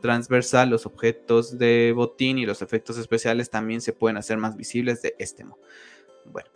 [0.00, 4.85] transversal, los objetos de botín y los efectos especiales también se pueden hacer más visibles
[4.94, 5.60] de este modo.
[6.24, 6.48] Bueno,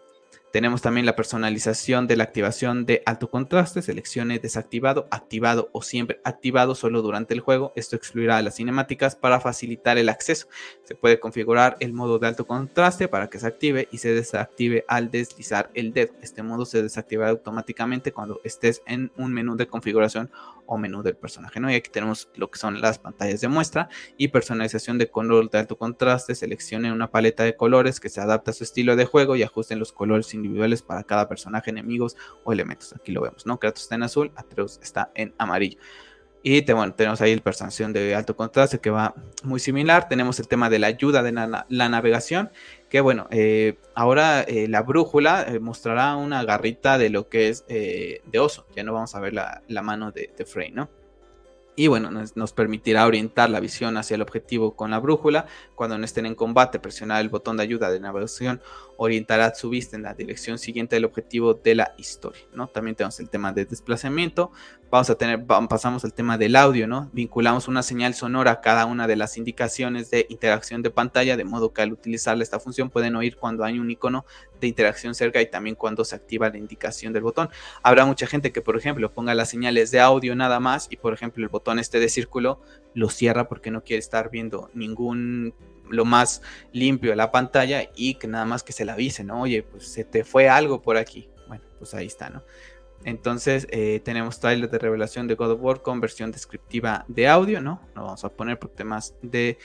[0.53, 3.83] tenemos también la personalización de la activación de alto contraste.
[3.83, 7.73] Seleccione desactivado, activado o siempre activado solo durante el juego.
[7.77, 10.49] Esto excluirá las cinemáticas para facilitar el acceso.
[10.83, 14.85] Se puede configurar el modo de alto contraste para que se active y se desactive
[14.89, 16.15] al deslizar el dedo.
[16.21, 20.33] Este modo se desactivará automáticamente cuando estés en un menú de configuración
[20.71, 21.59] o menú del personaje.
[21.59, 21.71] ¿no?
[21.71, 25.59] Y aquí tenemos lo que son las pantallas de muestra y personalización de color de
[25.59, 26.35] alto contraste.
[26.37, 29.81] Seleccione una paleta de colores que se adapta a su estilo de juego y ajusten
[29.81, 32.95] los colores individuales para cada personaje, enemigos o elementos.
[32.95, 33.59] Aquí lo vemos, ¿no?
[33.59, 35.81] Kratos está en azul, Atreus está en amarillo.
[36.43, 40.09] Y bueno, tenemos ahí el personalización de alto contraste que va muy similar.
[40.09, 42.51] Tenemos el tema de la ayuda de la, navegación,
[42.89, 47.67] que bueno, eh, ahora eh, la brújula eh, mostrará una garrita de lo que es
[47.67, 48.67] de oso.
[48.75, 50.89] Ya no vamos a ver la, mano de, de Frey, ¿no?
[51.81, 55.47] y bueno, nos, permitirá orientar la visión hacia el objetivo con la brújula.
[55.75, 58.61] Cuando no estén en combate, presionar el botón de ayuda de navegación
[59.03, 62.67] orientará su vista en la dirección siguiente del objetivo de la historia, ¿no?
[62.67, 64.53] También tenemos el tema de desplazamiento.
[64.91, 67.09] Vamos a tener, pasamos al tema del audio, ¿no?
[67.15, 71.45] Vinculamos una señal sonora a cada una de las indicaciones de interacción de pantalla, de
[71.45, 74.27] modo que al utilizar esta función pueden oír cuando hay un icono
[74.61, 77.49] de interacción cerca y también cuando se activa la indicación del botón.
[77.83, 81.15] Habrá mucha gente que, por ejemplo, ponga las señales de audio nada más y, por
[81.15, 82.61] ejemplo, el botón este de círculo
[82.93, 85.55] lo cierra porque no quiere estar viendo ningún
[85.91, 89.43] lo más limpio de la pantalla y que nada más que se la avise, ¿no?
[89.43, 91.29] Oye, pues se te fue algo por aquí.
[91.49, 92.43] Bueno, pues ahí está, ¿no?
[93.05, 97.61] Entonces eh, tenemos trailer de revelación de God of War con versión descriptiva de audio,
[97.61, 97.81] ¿no?
[97.95, 99.59] Lo vamos a poner por temas de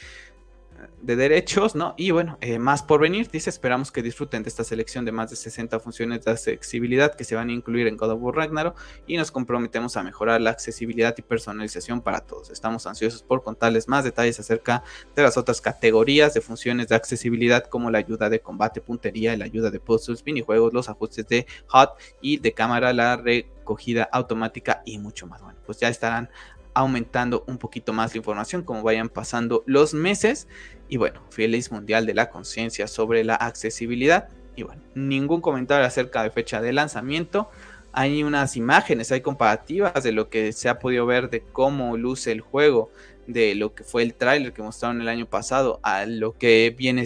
[1.01, 1.93] de derechos, ¿no?
[1.97, 5.29] Y bueno, eh, más por venir, dice, esperamos que disfruten de esta selección de más
[5.29, 8.77] de 60 funciones de accesibilidad que se van a incluir en God of War Ragnarok
[9.05, 12.49] y nos comprometemos a mejorar la accesibilidad y personalización para todos.
[12.49, 14.83] Estamos ansiosos por contarles más detalles acerca
[15.15, 19.45] de las otras categorías de funciones de accesibilidad como la ayuda de combate, puntería, la
[19.45, 21.89] ayuda de puzzles, minijuegos, los ajustes de HUD
[22.21, 25.41] y de cámara, la recogida automática y mucho más.
[25.41, 26.29] Bueno, pues ya estarán
[26.75, 30.47] aumentando un poquito más la información como vayan pasando los meses.
[30.87, 34.29] Y bueno, feliz mundial de la conciencia sobre la accesibilidad.
[34.55, 37.49] Y bueno, ningún comentario acerca de fecha de lanzamiento.
[37.91, 42.31] Hay unas imágenes, hay comparativas de lo que se ha podido ver de cómo luce
[42.31, 42.91] el juego,
[43.25, 47.05] de lo que fue el tráiler que mostraron el año pasado a lo que viene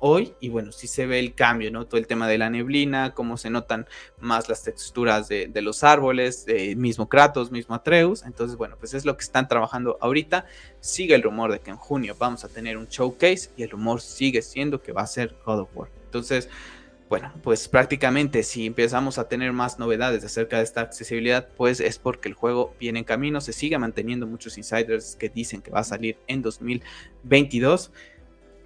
[0.00, 1.86] hoy y bueno, sí se ve el cambio, ¿no?
[1.86, 3.86] Todo el tema de la neblina, cómo se notan
[4.20, 6.46] más las texturas de, los árboles,
[6.76, 10.46] mismo Kratos, mismo Atreus, entonces bueno, pues es lo que están trabajando ahorita,
[10.80, 14.00] sigue el rumor de que en junio vamos a tener un showcase y el rumor
[14.00, 16.48] sigue siendo que va a ser God of War, entonces...
[17.08, 21.98] Bueno, pues prácticamente si empezamos a tener más novedades acerca de esta accesibilidad, pues es
[21.98, 25.80] porque el juego viene en camino, se sigue manteniendo muchos insiders que dicen que va
[25.80, 27.90] a salir en 2022.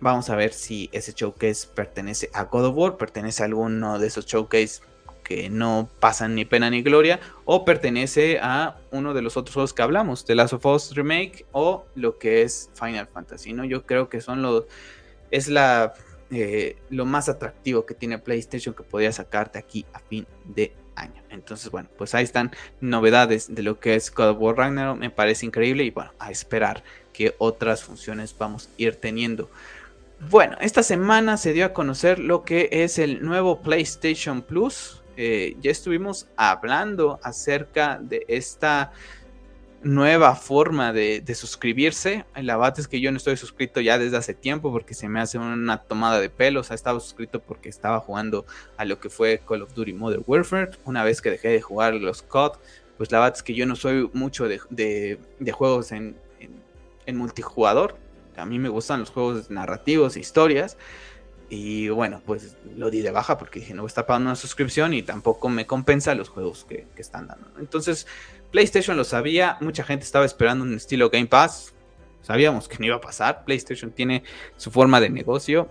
[0.03, 4.09] Vamos a ver si ese showcase pertenece a God of War, pertenece a alguno de
[4.09, 4.81] esos showcase
[5.23, 9.73] que no pasan ni pena ni gloria, o pertenece a uno de los otros juegos
[9.73, 13.65] que hablamos, The Last of Us Remake o lo que es Final Fantasy, ¿no?
[13.65, 14.65] Yo creo que son los.
[15.31, 15.95] Es la.
[16.33, 21.23] Eh, lo más atractivo que tiene PlayStation que podría sacarte aquí a fin de año.
[21.31, 22.51] Entonces, bueno, pues ahí están
[22.81, 24.99] novedades de lo que es God of War Ragnarok.
[24.99, 26.83] Me parece increíble y bueno, a esperar
[27.13, 29.49] que otras funciones vamos a ir teniendo.
[30.31, 35.03] Bueno, esta semana se dio a conocer lo que es el nuevo PlayStation Plus.
[35.17, 38.93] Eh, ya estuvimos hablando acerca de esta
[39.83, 42.25] nueva forma de, suscribirse.
[42.37, 45.21] La verdad es que yo no estoy suscrito ya desde hace tiempo porque se me
[45.21, 46.61] hace una tomada de pelo.
[46.61, 48.47] O sea, estaba suscrito porque estaba jugando
[48.77, 50.71] a lo que fue Call of Duty Modern Warfare.
[50.85, 52.59] Una vez que dejé de jugar los COD,
[52.97, 55.19] pues la verdad es que yo no soy mucho de,
[55.53, 56.17] juegos en
[57.09, 57.97] multijugador
[58.37, 60.77] a mí me gustan los juegos narrativos, historias.
[61.49, 65.03] Y bueno, pues lo di de baja porque dije, no voy pagando una suscripción y
[65.03, 67.49] tampoco me compensa los juegos que, están dando.
[67.59, 68.07] Entonces,
[68.51, 71.75] PlayStation lo sabía, mucha gente estaba esperando un estilo Game Pass.
[72.23, 73.45] Sabíamos que no iba a pasar.
[73.45, 74.23] PlayStation tiene
[74.57, 75.69] su forma de negocio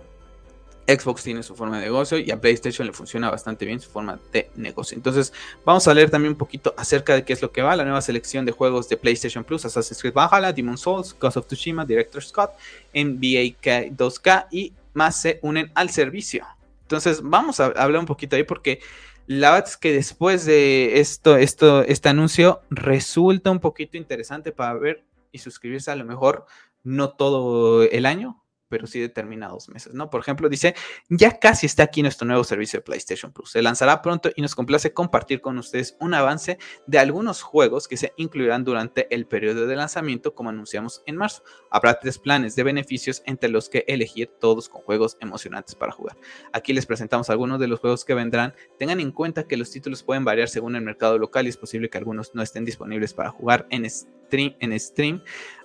[0.98, 4.18] Xbox tiene su forma de negocio y a PlayStation le funciona bastante bien su forma
[4.32, 4.96] de negocio.
[4.96, 5.32] Entonces,
[5.64, 8.00] vamos a leer también un poquito acerca de qué es lo que va la nueva
[8.00, 12.22] selección de juegos de PlayStation Plus: Assassin's Creed Valhalla, Demon Souls, Ghost of Tsushima, Director
[12.22, 12.52] Scott,
[12.94, 13.56] NBA
[13.96, 16.46] 2K y más se unen al servicio.
[16.82, 18.80] Entonces, vamos a hablar un poquito ahí porque
[19.26, 24.74] la verdad es que después de esto, esto, este anuncio resulta un poquito interesante para
[24.74, 26.46] ver y suscribirse a lo mejor
[26.84, 28.41] no todo el año,
[28.72, 30.08] pero sí determinados meses, ¿no?
[30.08, 30.74] Por ejemplo, dice,
[31.10, 33.50] ya casi está aquí nuestro nuevo servicio de PlayStation Plus.
[33.50, 36.56] Se lanzará pronto y nos complace compartir con ustedes un avance
[36.86, 41.42] de algunos juegos que se incluirán durante el periodo de lanzamiento, como anunciamos en marzo.
[41.70, 46.16] Habrá tres planes de beneficios entre los que elegir todos con juegos emocionantes para jugar.
[46.54, 48.54] Aquí les presentamos algunos de los juegos que vendrán.
[48.78, 51.90] Tengan en cuenta que los títulos pueden variar según el mercado local y es posible
[51.90, 55.22] que algunos no estén disponibles para jugar en stream, en stream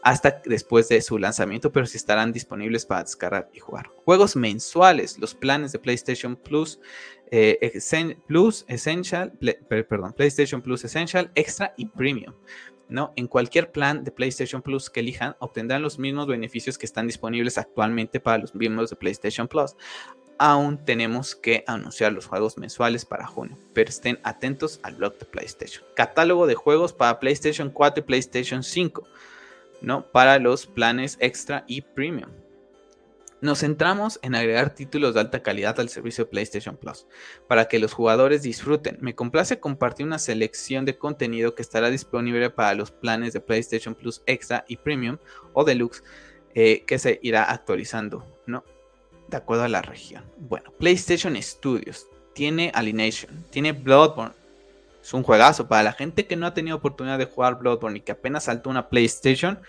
[0.08, 3.90] hasta después de su lanzamiento, pero sí estarán disponibles para descargar y jugar.
[4.06, 6.80] Juegos mensuales, los planes de PlayStation Plus,
[7.32, 7.60] eh,
[8.28, 9.34] Plus Essential,
[9.68, 12.34] perdón, PlayStation Plus Essential, Extra y Premium.
[12.90, 13.12] ¿no?
[13.18, 17.58] En cualquier plan de PlayStation Plus que elijan, obtendrán los mismos beneficios que están disponibles
[17.58, 19.76] actualmente para los miembros de PlayStation Plus.
[20.40, 25.26] Aún tenemos que anunciar los juegos mensuales para junio, pero estén atentos al blog de
[25.26, 25.84] PlayStation.
[25.96, 29.04] Catálogo de juegos para PlayStation 4 y PlayStation 5.
[29.82, 30.06] ¿no?
[30.12, 32.30] Para los planes extra y premium.
[33.40, 37.06] Nos centramos en agregar títulos de alta calidad al servicio de PlayStation Plus
[37.48, 38.98] para que los jugadores disfruten.
[39.00, 43.94] Me complace compartir una selección de contenido que estará disponible para los planes de PlayStation
[43.94, 45.18] Plus Extra y Premium
[45.54, 46.04] o Deluxe
[46.56, 48.64] eh, que se irá actualizando, ¿no?
[49.28, 50.24] De acuerdo a la región.
[50.38, 54.34] Bueno, PlayStation Studios tiene Alienation, tiene Bloodborne,
[55.08, 55.68] es un juegazo.
[55.68, 58.70] Para la gente que no ha tenido oportunidad de jugar Bloodborne y que apenas saltó
[58.70, 59.60] una PlayStation,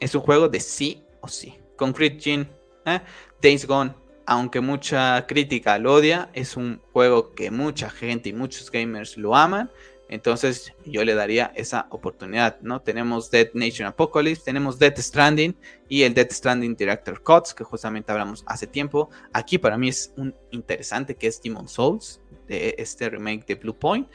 [0.00, 1.58] es un juego de sí o sí.
[1.76, 2.48] Concrete Gene,
[2.96, 3.02] ¿eh?
[3.40, 3.94] Days Gone,
[4.26, 9.34] aunque mucha crítica lo odia, es un juego que mucha gente y muchos gamers lo
[9.34, 9.70] aman.
[10.10, 12.80] Entonces yo le daría esa oportunidad, ¿no?
[12.80, 15.54] Tenemos Dead Nation Apocalypse, tenemos Death Stranding
[15.88, 19.10] y el Death Stranding Director Cuts, que justamente hablamos hace tiempo.
[19.34, 23.78] Aquí para mí es un interesante que es Demon Souls, de este remake de Blue
[23.78, 24.08] Point.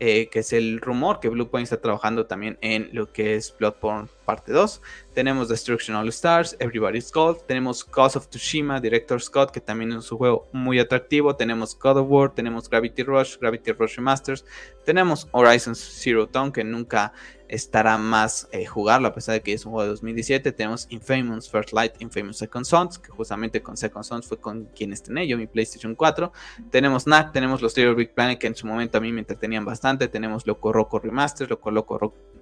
[0.00, 4.08] Eh, que es el rumor que Bluepoint está trabajando también en lo que es Bloodborne
[4.28, 4.82] parte 2.
[5.14, 10.12] Tenemos Destruction All Stars, Everybody's Gold, tenemos Ghost of Tsushima, Director Scott, que también es
[10.12, 14.44] un juego muy atractivo, tenemos God of War, tenemos Gravity Rush, Gravity Rush Remasters,
[14.84, 17.14] tenemos Horizon Zero Dawn, que nunca
[17.48, 20.52] estará más eh, jugarlo, a pesar de que es un juego de 2017.
[20.52, 24.92] Tenemos Infamous First Light, Infamous Second Sons, que justamente con Second Sons fue con quien
[24.92, 26.32] estrené yo mi PlayStation 4.
[26.70, 29.64] Tenemos Knack, tenemos los Little Big Planet, que en su momento a mí me entretenían
[29.64, 30.08] bastante.
[30.08, 31.98] Tenemos Loco Roco Remaster, Loco Loco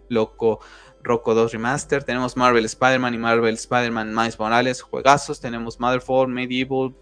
[0.09, 0.61] Loco
[1.03, 6.95] Rocco 2 Remaster, tenemos Marvel Spider-Man y Marvel Spider-Man Miles Morales, juegazos, tenemos Motherfall, Medieval,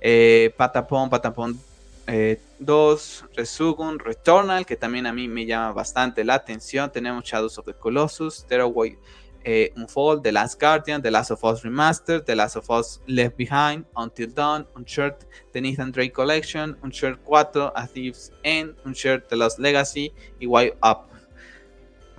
[0.00, 1.58] eh, Patapon, Patapon
[2.06, 2.40] 2, eh,
[3.36, 7.74] Resugun, Returnal, que también a mí me llama bastante la atención, tenemos Shadows of the
[7.74, 8.98] Colossus, Tearaway
[9.44, 13.36] eh, Unfold, The Last Guardian, The Last of Us Remastered, The Last of Us Left
[13.36, 19.36] Behind, Until Dawn, Uncharted, The Nathan Drake Collection, Uncharted 4, A Thief's End, Uncharted The
[19.36, 21.07] Lost Legacy y Wild Up.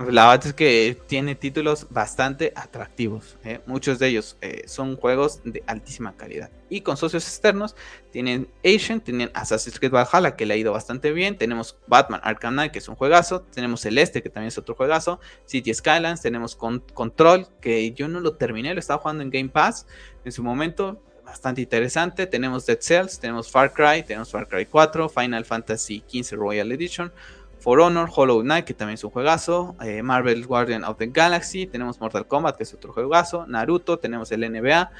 [0.08, 3.36] La verdad es que tiene títulos bastante atractivos.
[3.44, 3.60] ¿eh?
[3.66, 6.50] Muchos de ellos eh, son juegos de altísima calidad.
[6.70, 7.76] Y con socios externos
[8.10, 11.36] tienen Asian, tienen Assassin's Creed Valhalla que le ha ido bastante bien.
[11.36, 13.42] Tenemos Batman Arkham Knight que es un juegazo.
[13.42, 15.20] Tenemos Celeste que también es otro juegazo.
[15.44, 16.22] City Skylines.
[16.22, 19.86] Tenemos Control que yo no lo terminé, lo estaba jugando en Game Pass
[20.24, 21.02] en su momento.
[21.26, 22.26] Bastante interesante.
[22.26, 27.12] Tenemos Dead Cells, tenemos Far Cry, tenemos Far Cry 4, Final Fantasy XV Royal Edition.
[27.60, 31.66] For Honor, Hollow Knight, que también es un juegazo, eh, Marvel Guardian of the Galaxy,
[31.66, 34.90] tenemos Mortal Kombat, que es otro juegazo, Naruto, tenemos el NBA,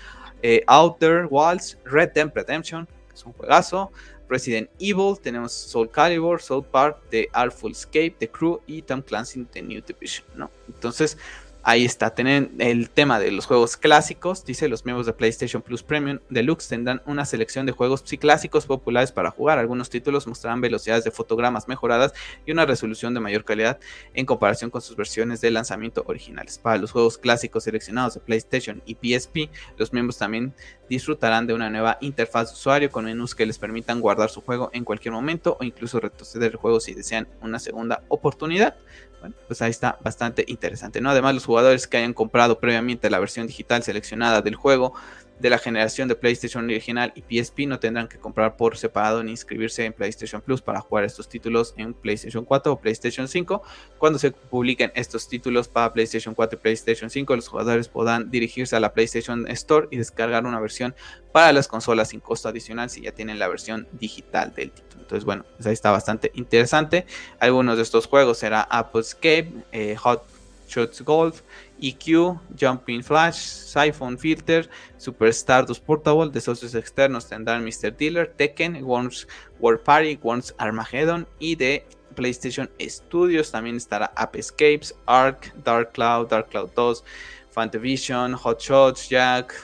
[0.43, 3.91] eh, Outer Wilds, Red Dead Redemption, que es un juegazo,
[4.29, 9.45] Resident Evil, tenemos Soul Calibur, South Park, The Artful Escape, The Crew y Tom Clancy
[9.45, 10.51] The New Division, ¿no?
[10.69, 11.19] Entonces,
[11.63, 14.47] Ahí está, tienen el tema de los juegos clásicos.
[14.47, 19.13] Dice los miembros de PlayStation Plus Premium Deluxe tendrán una selección de juegos clásicos populares
[19.13, 19.59] para jugar.
[19.59, 22.15] Algunos títulos mostrarán velocidades de fotogramas mejoradas
[22.47, 23.79] y una resolución de mayor calidad
[24.15, 26.59] en comparación con sus versiones de lanzamiento originales.
[26.59, 30.55] Para los juegos clásicos seleccionados de PlayStation y PSP, los miembros también
[30.91, 34.71] disfrutarán de una nueva interfaz de usuario con menús que les permitan guardar su juego
[34.73, 38.75] en cualquier momento o incluso retroceder el juego si desean una segunda oportunidad.
[39.21, 41.11] Bueno, pues ahí está bastante interesante, ¿no?
[41.11, 44.95] Además, los jugadores que hayan comprado previamente la versión digital seleccionada del juego
[45.41, 49.31] de la generación de PlayStation original y PSP no tendrán que comprar por separado ni
[49.31, 53.63] inscribirse en PlayStation Plus para jugar estos títulos en PlayStation 4 o PlayStation 5.
[53.99, 58.77] Cuando se publiquen estos títulos para PlayStation 4 y PlayStation 5, los jugadores podrán dirigirse
[58.77, 60.95] a la PlayStation Store y descargar una versión
[61.33, 65.03] para las consolas sin costo adicional si ya tienen la versión digital del título.
[65.03, 67.07] Entonces, bueno, pues ahí está bastante interesante.
[67.39, 70.40] Algunos de estos juegos será Apple Escape, eh, Hot
[70.71, 71.43] Shots Golf,
[71.81, 76.31] EQ, Jumping Flash, Siphon Filter, Super Stardust Portable.
[76.31, 77.91] De socios externos tendrán Mr.
[77.97, 79.27] Dealer, Tekken, Worms
[79.59, 86.29] War Party, Worms Armageddon y de PlayStation Studios también estará App Escapes, Ark, Dark Cloud,
[86.29, 87.05] Dark Cloud 2,
[87.51, 89.55] Fantavision, Hot Shots, Jack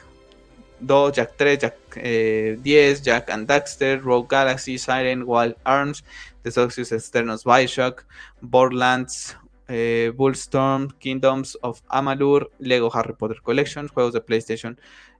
[0.86, 6.04] 2, Jack 3, Jack 10, eh, Jack and Daxter, Rogue Galaxy, Siren, Wild Arms,
[6.42, 8.04] de socios externos Bioshock,
[8.40, 9.36] Borderlands,
[9.68, 14.78] eh, Bullstorm, Kingdoms of Amalur, Lego Harry Potter Collection, juegos de PlayStation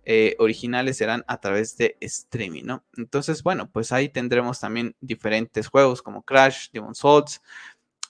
[0.09, 2.85] eh, originales serán a través de streaming, ¿no?
[2.97, 7.43] Entonces, bueno, pues ahí tendremos también diferentes juegos como Crash, Demon's Souls.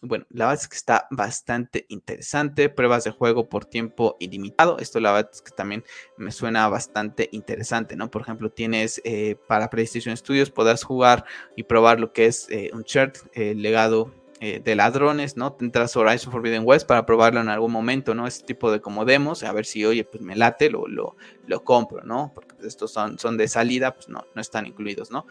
[0.03, 2.69] Bueno, la verdad es que está bastante interesante.
[2.69, 4.79] Pruebas de juego por tiempo ilimitado.
[4.79, 5.85] Esto la verdad es que también
[6.19, 8.11] me suena bastante interesante, ¿no?
[8.11, 11.25] Por ejemplo, tienes eh, para PlayStation Studios, podrás jugar
[11.57, 12.85] y probar lo que es un
[13.33, 15.55] el legado eh, de ladrones, ¿no?
[15.55, 18.27] Tendrás Horizon Forbidden West para probarlo en algún momento, ¿no?
[18.27, 21.17] Este tipo de como demos, a ver si, oye, pues me late, lo, lo,
[21.47, 22.33] lo compro, ¿no?
[22.35, 25.27] Porque estos son, son de salida, pues no, no están incluidos, ¿no?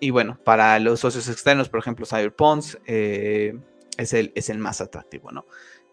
[0.00, 3.58] Y bueno, para los socios externos, por ejemplo, Cyberpunk eh,
[3.98, 5.44] es, el, es el más atractivo, ¿no?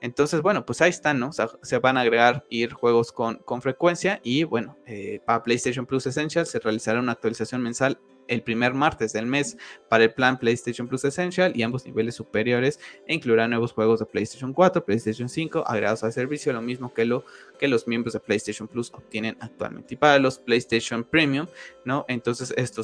[0.02, 1.32] Entonces, bueno, pues ahí están, ¿no?
[1.34, 6.06] se van a agregar ir juegos con, con frecuencia y bueno, eh, para PlayStation Plus
[6.06, 9.58] Essential se realizará una actualización mensal el primer martes del mes
[9.90, 14.06] para el plan PlayStation Plus Essential y ambos niveles superiores e incluirá nuevos juegos de
[14.06, 17.26] PlayStation 4, PlayStation 5 agregados al servicio, lo mismo que lo
[17.60, 19.94] que los miembros de PlayStation Plus obtienen actualmente.
[19.94, 21.48] Y para los PlayStation Premium,
[21.86, 22.06] ¿no?
[22.08, 22.82] Entonces esto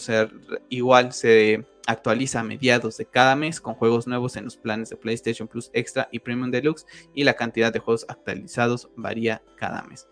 [0.70, 4.98] igual se actualiza a mediados de cada mes con juegos nuevos en los planes de
[4.98, 10.08] PlayStation Plus Extra y Premium Deluxe y la cantidad de juegos actualizados varía cada mes.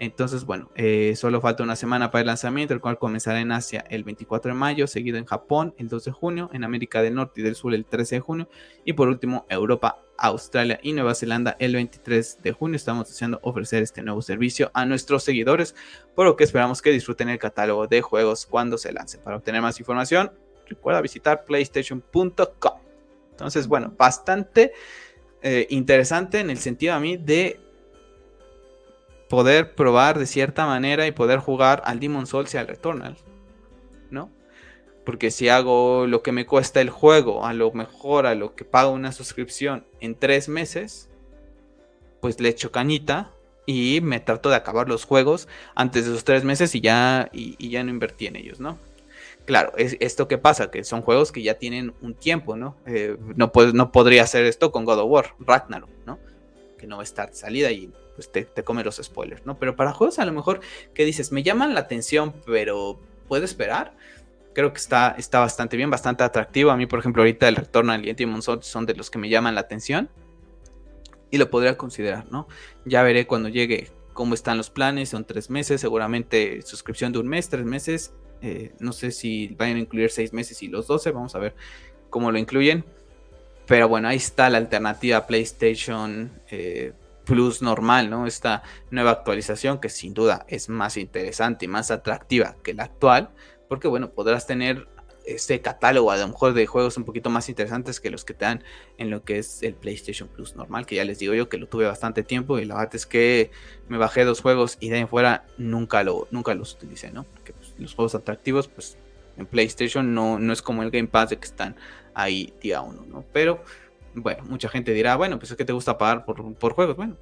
[0.00, 3.84] Entonces, bueno, eh, solo falta una semana para el lanzamiento, el cual comenzará en Asia
[3.90, 7.42] el 24 de mayo, seguido en Japón el 2 de junio, en América del Norte
[7.42, 8.48] y del Sur el 13 de junio
[8.82, 12.76] y por último Europa, Australia y Nueva Zelanda el 23 de junio.
[12.76, 15.74] Estamos deseando ofrecer este nuevo servicio a nuestros seguidores,
[16.14, 19.18] por lo que esperamos que disfruten el catálogo de juegos cuando se lance.
[19.18, 20.32] Para obtener más información,
[20.66, 22.80] recuerda visitar playstation.com.
[23.32, 24.72] Entonces, bueno, bastante
[25.42, 27.60] eh, interesante en el sentido a mí de
[29.30, 33.16] poder probar de cierta manera y poder jugar al Demon Souls y al Returnal,
[34.10, 34.28] ¿no?
[35.06, 38.64] Porque si hago lo que me cuesta el juego, a lo mejor a lo que
[38.64, 41.08] pago una suscripción en tres meses,
[42.20, 43.30] pues le echo cañita
[43.66, 47.68] y me trato de acabar los juegos antes de esos tres meses y ya, y,
[47.68, 48.78] ya no invertí en ellos, ¿no?
[49.46, 52.74] Claro, es esto que pasa, que son juegos que ya tienen un tiempo, ¿no?
[52.84, 56.18] Eh, no, no podría hacer esto con God of War, Ragnarok, ¿no?
[56.80, 59.58] que no va a estar salida y pues te, te come los spoilers, ¿no?
[59.58, 60.60] Pero para juegos a lo mejor
[60.92, 63.96] que dices, me llaman la atención, pero puedo esperar
[64.52, 66.70] creo que está, está bastante bien, bastante atractivo.
[66.70, 69.28] A mí, por ejemplo, ahorita el retorno al Demon Souls son de los que me
[69.28, 70.08] llaman la atención.
[71.30, 72.48] Y lo podría considerar, ¿no?
[72.84, 75.10] Ya veré cuando llegue cómo están los planes.
[75.10, 78.12] Son tres meses, seguramente suscripción de un mes, tres meses.
[78.42, 81.12] Eh, no sé si vayan a incluir seis meses y los doce.
[81.12, 81.54] Vamos a ver
[82.08, 82.84] cómo lo incluyen.
[83.66, 86.92] Pero bueno, ahí está la alternativa PlayStation eh,
[87.30, 88.26] Plus normal, ¿no?
[88.26, 93.30] Esta nueva actualización que sin duda es más interesante y más atractiva que la actual
[93.70, 94.88] porque bueno, podrás tener
[95.24, 98.44] este catálogo a lo mejor de juegos un poquito más interesantes que los que te
[98.44, 98.64] dan
[98.98, 101.68] en lo que es el PlayStation Plus normal, que ya les digo yo que lo
[101.68, 103.52] tuve bastante tiempo y la verdad es que
[103.86, 107.22] me bajé dos juegos y de ahí en fuera nunca, lo, nunca los utilicé, ¿no?
[107.22, 108.98] Porque pues, los juegos atractivos pues
[109.36, 111.76] en PlayStation no, no es como el Game Pass de que están
[112.12, 113.24] ahí día uno, ¿no?
[113.32, 113.62] Pero
[114.14, 117.16] bueno, mucha gente dirá, bueno, pues es que te gusta pagar por, juegos, bueno.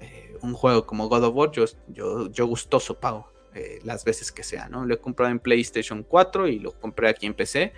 [0.00, 4.30] Eh, un juego como God of War, yo, yo, yo gustoso pago eh, las veces
[4.30, 4.84] que sea, ¿no?
[4.84, 7.72] Lo he comprado en PlayStation 4 y lo compré aquí en PC.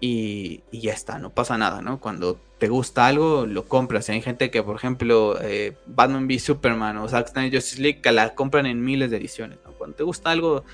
[0.00, 2.00] Y, ya está, no pasa nada, ¿no?
[2.00, 4.08] Cuando te gusta algo, lo compras.
[4.08, 8.10] hay gente que, por ejemplo, eh, Batman v Superman o Zack Snyder Justice League, que
[8.10, 9.72] la compran en miles de ediciones, ¿no?
[9.72, 10.64] Cuando te gusta algo,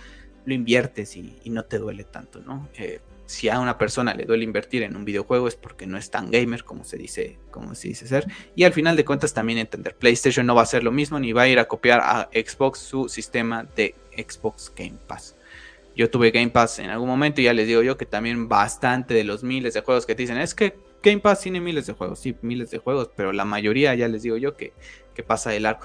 [0.44, 2.68] lo inviertes y, no te duele tanto, ¿no?
[2.78, 6.10] Eh, si a una persona le duele invertir en un videojuego es porque no es
[6.10, 8.26] tan gamer como se dice, como se dice ser.
[8.54, 11.32] Y al final de cuentas también entender, PlayStation no va a ser lo mismo ni
[11.32, 15.36] va a ir a copiar a Xbox su sistema de Xbox Game Pass.
[15.96, 19.14] Yo tuve Game Pass en algún momento y ya les digo yo que también bastante
[19.14, 21.94] de los miles de juegos que te dicen es que Game Pass tiene miles de
[21.94, 24.72] juegos, sí, miles de juegos, pero la mayoría ya les digo yo que,
[25.14, 25.80] que pasa de largo.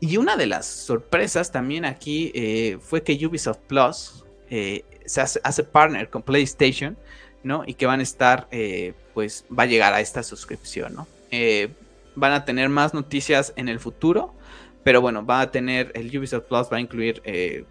[0.00, 4.21] Y una de las sorpresas también aquí eh, fue que Ubisoft Plus
[4.54, 6.98] eh, se hace, partner con PlayStation,
[7.42, 7.64] ¿no?
[7.66, 11.08] Y que van a estar, eh, pues va a llegar a esta suscripción, ¿no?
[11.30, 11.70] Eh,
[12.16, 14.34] van a tener más noticias en el futuro,
[14.84, 17.22] pero bueno, va a tener, el Ubisoft Plus va a incluir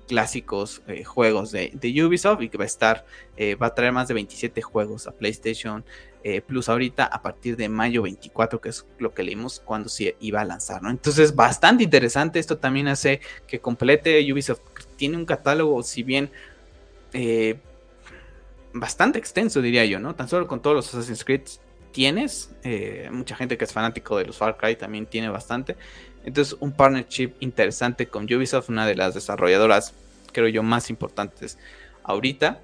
[0.07, 1.71] clásicos juegos de,
[2.03, 3.05] Ubisoft y que va a estar,
[3.61, 5.84] va a traer más de 27 juegos a PlayStation
[6.47, 10.41] Plus ahorita a partir de mayo 24, que es lo que leímos cuando se iba
[10.41, 10.89] a lanzar, ¿no?
[10.89, 14.61] Entonces, bastante interesante, esto también hace que complete Ubisoft,
[14.95, 16.32] tiene un catálogo, si bien
[17.14, 17.59] eh,
[18.74, 20.16] bastante extenso, diría yo, ¿no?
[20.16, 21.41] Tan solo con todos los Assassin's Creed
[21.91, 22.51] tienes.
[22.64, 25.76] Eh, mucha gente que es fanático de los Far Cry también tiene bastante.
[26.24, 29.93] Entonces, un partnership interesante con Ubisoft, una de las desarrolladoras,
[30.32, 31.57] creo yo, más importantes
[32.03, 32.62] ahorita.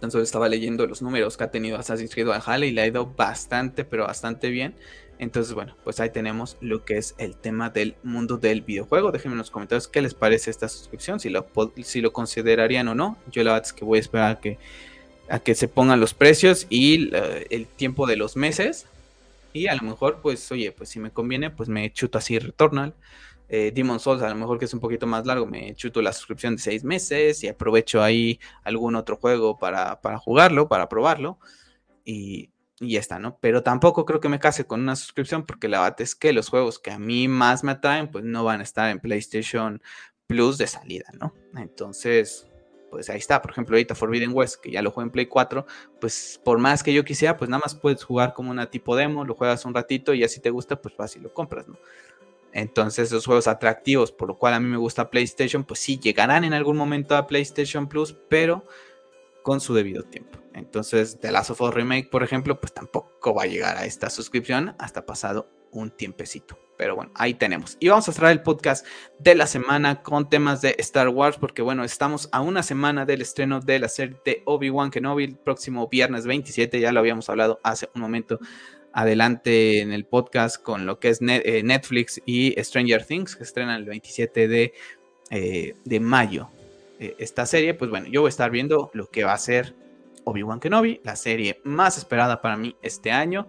[0.00, 2.86] Tan solo estaba leyendo los números que ha tenido Assassin's Creed Valhalla y le ha
[2.86, 4.74] ido bastante, pero bastante bien.
[5.22, 9.12] Entonces, bueno, pues ahí tenemos lo que es el tema del mundo del videojuego.
[9.12, 11.46] Déjenme en los comentarios qué les parece esta suscripción, si lo,
[11.84, 13.16] si lo considerarían o no.
[13.30, 14.58] Yo la verdad es que voy a esperar a que,
[15.28, 17.12] a que se pongan los precios y
[17.50, 18.86] el tiempo de los meses.
[19.52, 22.92] Y a lo mejor, pues, oye, pues si me conviene, pues me chuto así Returnal.
[23.48, 26.12] Eh, Demon Souls, a lo mejor que es un poquito más largo, me chuto la
[26.12, 31.38] suscripción de seis meses y aprovecho ahí algún otro juego para, para jugarlo, para probarlo.
[32.04, 32.50] Y,
[32.82, 33.38] y ya está, ¿no?
[33.40, 36.48] Pero tampoco creo que me case con una suscripción porque la verdad es que los
[36.48, 39.80] juegos que a mí más me atraen pues no van a estar en PlayStation
[40.26, 41.32] Plus de salida, ¿no?
[41.56, 42.48] Entonces,
[42.90, 45.64] pues ahí está, por ejemplo, ahorita Forbidden West, que ya lo juego en Play 4,
[46.00, 49.24] pues por más que yo quisiera, pues nada más puedes jugar como una tipo demo,
[49.24, 51.78] lo juegas un ratito y ya si te gusta, pues fácil lo compras, ¿no?
[52.52, 56.44] Entonces, esos juegos atractivos, por lo cual a mí me gusta PlayStation, pues sí, llegarán
[56.44, 58.66] en algún momento a PlayStation Plus, pero
[59.42, 60.38] con su debido tiempo.
[60.54, 64.10] Entonces, The Last of Us Remake, por ejemplo, pues tampoco va a llegar a esta
[64.10, 66.58] suscripción hasta pasado un tiempecito.
[66.76, 67.76] Pero bueno, ahí tenemos.
[67.80, 68.86] Y vamos a cerrar el podcast
[69.18, 73.22] de la semana con temas de Star Wars, porque bueno, estamos a una semana del
[73.22, 77.60] estreno de la serie de Obi-Wan Kenobi el próximo viernes 27, ya lo habíamos hablado
[77.62, 78.40] hace un momento
[78.92, 83.76] adelante en el podcast con lo que es eh, Netflix y Stranger Things, que estrenan
[83.76, 84.72] el 27 de,
[85.30, 86.50] eh, de mayo.
[87.02, 89.74] Eh, esta serie, pues bueno, yo voy a estar viendo lo que va a ser
[90.22, 93.48] Obi-Wan Kenobi, la serie más esperada para mí este año.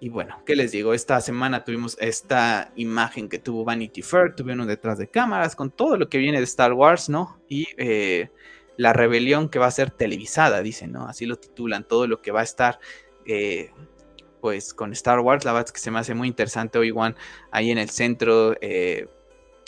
[0.00, 0.92] Y bueno, ¿qué les digo?
[0.92, 5.96] Esta semana tuvimos esta imagen que tuvo Vanity Fair, tuvieron detrás de cámaras con todo
[5.96, 7.40] lo que viene de Star Wars, ¿no?
[7.48, 8.30] Y eh,
[8.76, 11.06] la rebelión que va a ser televisada, dicen, ¿no?
[11.06, 12.80] Así lo titulan, todo lo que va a estar,
[13.24, 13.70] eh,
[14.40, 15.44] pues, con Star Wars.
[15.44, 17.14] La verdad es que se me hace muy interesante Obi-Wan
[17.52, 19.06] ahí en el centro, eh,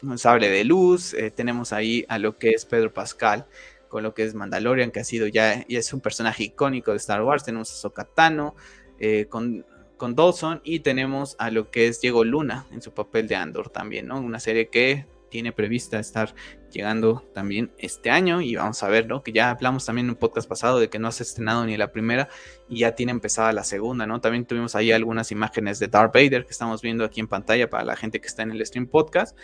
[0.03, 1.15] un sable de luz.
[1.35, 3.47] tenemos ahí a lo que es Pedro Pascal
[3.89, 6.99] con lo que es Mandalorian, que ha sido ya, y es un personaje icónico de
[6.99, 7.45] Star Wars.
[7.45, 8.55] Tenemos a Sokatano
[8.99, 9.65] eh, con,
[9.97, 13.71] con Dawson y tenemos a lo que es Diego Luna en su papel de Andor
[13.71, 14.21] también, ¿no?
[14.21, 16.35] Una serie que tiene prevista estar
[16.71, 19.23] llegando también este año y vamos a ver, ¿no?
[19.23, 21.77] Que ya hablamos también en un podcast pasado de que no se ha estrenado ni
[21.77, 22.29] la primera
[22.69, 24.21] y ya tiene empezada la segunda, ¿no?
[24.21, 27.85] También tuvimos ahí algunas imágenes de Darth Vader que estamos viendo aquí en pantalla para
[27.85, 29.37] la gente que está en el stream podcast.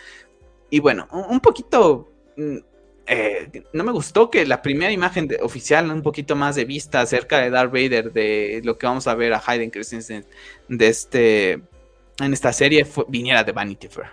[0.73, 2.11] Y bueno, un poquito...
[2.35, 2.57] Mm,
[3.05, 7.37] eh, no me gustó que la primera imagen oficial, un poquito más de vista acerca
[7.37, 10.25] de Darth Vader, de lo que vamos a ver a Hayden Christensen
[10.67, 14.07] de este, en esta serie, viniera de Vanity Fair.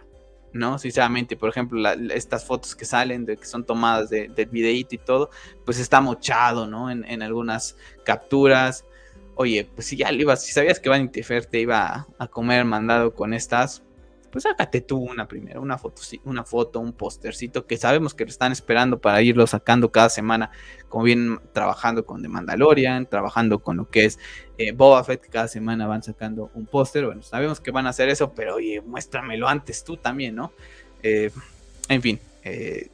[0.52, 0.78] ¿no?
[0.78, 1.80] Sinceramente, por ejemplo,
[2.12, 5.30] estas fotos que salen, de que son tomadas del videíto y todo,
[5.64, 6.90] pues está mochado, ¿no?
[6.90, 7.74] En, algunas
[8.04, 8.84] capturas.
[9.34, 12.66] Oye, pues si ya le ibas, si sabías que Vanity Fair te iba a comer
[12.66, 13.82] mandado con estas,
[14.30, 18.30] pues sácate tú una primera, una foto, una foto, un postercito que sabemos que lo
[18.30, 20.50] están esperando para irlo sacando cada semana,
[20.88, 24.18] como vienen trabajando con The Mandalorian, trabajando con lo que es
[24.58, 27.06] eh, Boba Fett, cada semana van sacando un póster.
[27.06, 30.52] Bueno, sabemos que van a hacer eso, pero oye, muéstramelo antes tú también, ¿no?
[31.02, 31.30] Eh,
[31.88, 32.88] en fin, eh,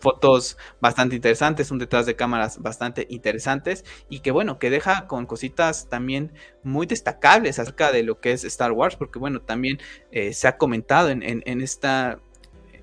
[0.00, 5.26] fotos bastante interesantes, un detrás de cámaras bastante interesantes y que bueno, que deja con
[5.26, 9.78] cositas también muy destacables acerca de lo que es Star Wars, porque bueno, también
[10.10, 12.20] eh, se ha comentado en, esta,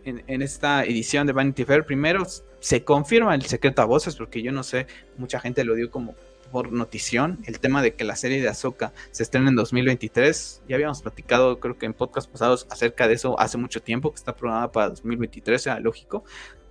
[0.04, 2.24] en, esta edición de Vanity Fair, primero
[2.60, 4.88] se confirma el secreto a voces, porque yo no sé,
[5.18, 6.16] mucha gente lo dio como
[6.52, 10.62] por notición, el tema de que la serie de Ahsoka se estrena en 2023.
[10.68, 14.16] Ya habíamos platicado, creo que en podcast pasados, acerca de eso hace mucho tiempo, que
[14.16, 16.24] está programada para 2023, era lógico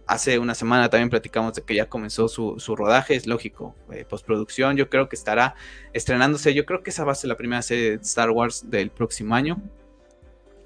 [0.06, 4.76] hace una semana también platicamos de que ya comenzó su, rodaje, es lógico, eh, postproducción,
[4.76, 5.54] yo creo que estará
[5.92, 8.90] estrenándose, yo creo que esa va a ser la primera serie de Star Wars del
[8.90, 9.62] próximo año.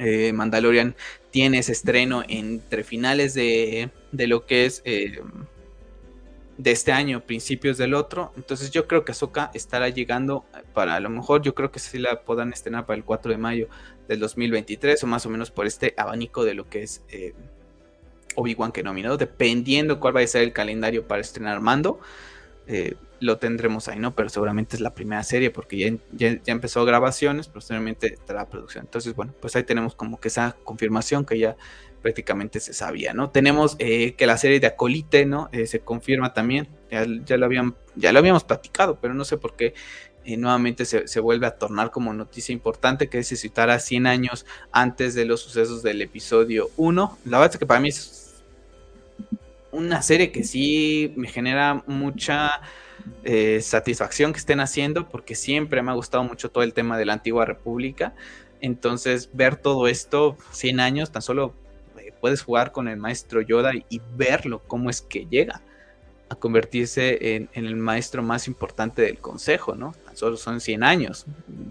[0.00, 0.94] Eh, Mandalorian
[1.30, 5.20] tiene ese estreno entre finales de, lo que es eh,
[6.56, 11.00] de este año, principios del otro, entonces yo creo que Ahsoka estará llegando para a
[11.00, 13.68] lo mejor, yo creo que sí la puedan estrenar para el 4 de mayo
[14.08, 17.04] del 2023 o más o menos por este abanico de lo que es
[18.38, 19.16] Obi-Wan Kenobi, ¿no?
[19.16, 22.00] Dependiendo cuál va a ser el calendario para estrenar Mando,
[22.68, 24.14] eh, lo tendremos ahí, ¿no?
[24.14, 28.84] Pero seguramente es la primera serie porque ya, ya, empezó grabaciones, posteriormente estará la producción.
[28.84, 31.56] Entonces, bueno, pues ahí tenemos como que esa confirmación que ya
[32.00, 33.30] prácticamente se sabía, ¿no?
[33.30, 35.48] Tenemos eh, que la serie de Acolite, ¿no?
[35.50, 39.56] Eh, se confirma también, ya, lo habían, ya lo habíamos platicado, pero no sé por
[39.56, 39.74] qué
[40.24, 45.14] nuevamente se, se, vuelve a tornar como noticia importante que se citara 100 años antes
[45.14, 47.18] de los sucesos del episodio 1.
[47.24, 48.27] La verdad es que para mí es
[49.72, 52.60] una serie que sí me genera mucha
[53.24, 57.04] eh, satisfacción que estén haciendo, porque siempre me ha gustado mucho todo el tema de
[57.04, 58.14] la antigua república.
[58.60, 61.54] Entonces, ver todo esto, 100 años, tan solo
[61.98, 65.62] eh, puedes jugar con el maestro Yoda y, verlo, cómo es que llega
[66.30, 69.92] a convertirse en, el maestro más importante del consejo, ¿no?
[70.04, 71.26] Tan solo son 100 años.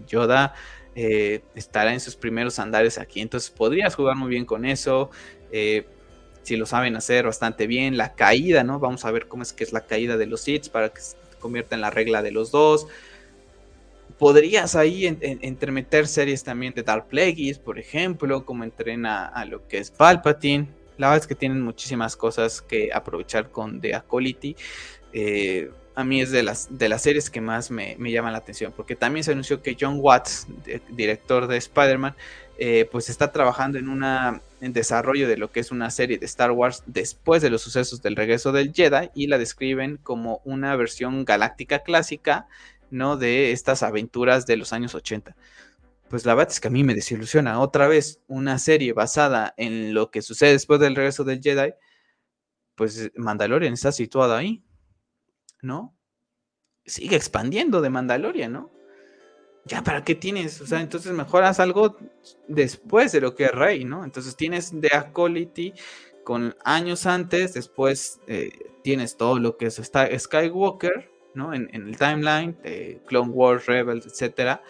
[0.08, 0.54] Yoda
[0.96, 5.10] eh, estará en sus primeros andares aquí, entonces podrías jugar muy bien con eso
[6.48, 8.78] si lo saben hacer bastante bien, la caída, ¿no?
[8.78, 11.16] Vamos a ver cómo es que es la caída de los hits para que se
[11.38, 12.86] convierta en la regla de los dos.
[14.18, 19.78] Podrías ahí entremeter series también de Dark Plagueis, por ejemplo, como entrena a lo que
[19.78, 20.68] es Palpatine.
[20.96, 24.56] La verdad es que tienen muchísimas cosas que aprovechar con The Acolyte.
[25.12, 28.38] Eh, a mí es de las, de las series que más me, me llaman la
[28.38, 30.46] atención, porque también se anunció que John Watts,
[30.88, 32.16] director de Spider-Man,
[32.56, 36.26] eh, pues está trabajando en una en desarrollo de lo que es una serie de
[36.26, 40.74] Star Wars después de los sucesos del regreso del Jedi y la describen como una
[40.76, 42.48] versión galáctica clásica,
[42.90, 43.16] ¿no?
[43.16, 45.36] De estas aventuras de los años 80.
[46.08, 49.94] Pues la verdad es que a mí me desilusiona otra vez una serie basada en
[49.94, 51.74] lo que sucede después del regreso del Jedi,
[52.74, 54.64] pues Mandalorian está situado ahí,
[55.60, 55.94] ¿no?
[56.86, 58.77] Sigue expandiendo de Mandalorian, ¿no?
[59.64, 60.60] Ya, ¿para qué tienes?
[60.60, 61.96] O sea, entonces mejoras algo
[62.46, 64.04] después de lo que es Rey, ¿no?
[64.04, 65.74] Entonces tienes The Acolyte
[66.24, 68.50] con años antes, después eh,
[68.82, 71.54] tienes todo lo que es Skywalker, ¿no?
[71.54, 74.60] En, el timeline, de Clone Wars, Rebels, etc.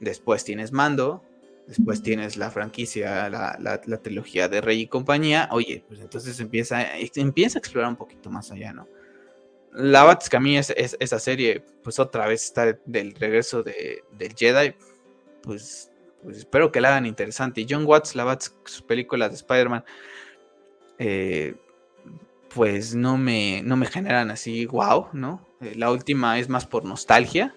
[0.00, 1.22] Después tienes Mando,
[1.66, 5.48] después tienes la franquicia, la, trilogía de Rey y compañía.
[5.52, 6.84] Oye, pues entonces empieza,
[7.14, 8.88] empieza a explorar un poquito más allá, ¿no?
[9.72, 13.62] La verdad es que a mí es, esa serie, pues otra vez está del regreso
[13.62, 14.74] de, del Jedi,
[15.42, 15.90] pues,
[16.22, 17.60] pues, espero que la hagan interesante.
[17.60, 19.84] Y John Watts, la verdad sus películas de Spider-Man,
[20.98, 21.54] eh,
[22.54, 25.46] pues no me, no me generan así, wow, ¿no?
[25.60, 27.54] Eh, la última es más por nostalgia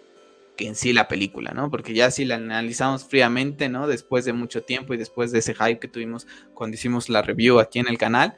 [0.55, 1.71] que en sí la película, ¿no?
[1.71, 3.87] Porque ya si la analizamos fríamente, ¿no?
[3.87, 7.59] Después de mucho tiempo y después de ese hype que tuvimos cuando hicimos la review
[7.59, 8.37] aquí en el canal,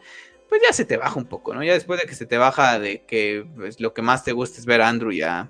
[0.50, 1.64] pues ya se te baja un poco, ¿no?
[1.64, 4.60] Ya después de que se te baja de que pues, lo que más te gusta
[4.60, 5.50] es ver a Andrew y a,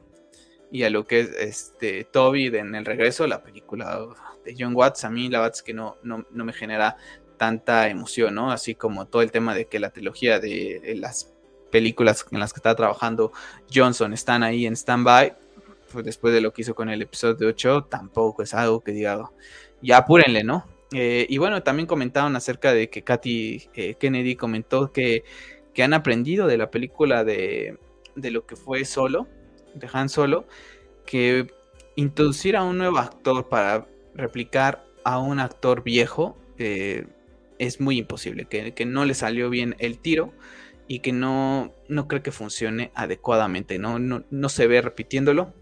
[0.71, 4.07] y a lo que es este Toby en el regreso, la película
[4.43, 6.97] de John Watts, a mí la verdad es que no, no, me genera
[7.37, 8.51] tanta emoción, ¿no?
[8.51, 11.33] Así como todo el tema de que la trilogía de, las
[11.71, 13.33] películas en las que está trabajando
[13.73, 15.35] Johnson están ahí en stand-by,
[15.91, 19.29] pues después de lo que hizo con el episodio 8, tampoco es algo que diga,
[19.81, 20.74] ya apúrenle, ¿no?
[20.91, 25.23] Eh, y bueno, también comentaron acerca de que Katy eh, Kennedy comentó que,
[25.73, 27.77] que, han aprendido de la película de,
[28.15, 29.27] de lo que fue Solo,
[29.73, 30.45] de Han Solo,
[31.05, 31.47] que
[31.95, 37.05] introducir a un nuevo actor para replicar a un actor viejo eh,
[37.57, 40.33] es muy imposible, que, no le salió bien el tiro
[40.87, 43.97] y que no, no cree que funcione adecuadamente, ¿no?
[43.97, 45.53] No, se ve repitiéndolo.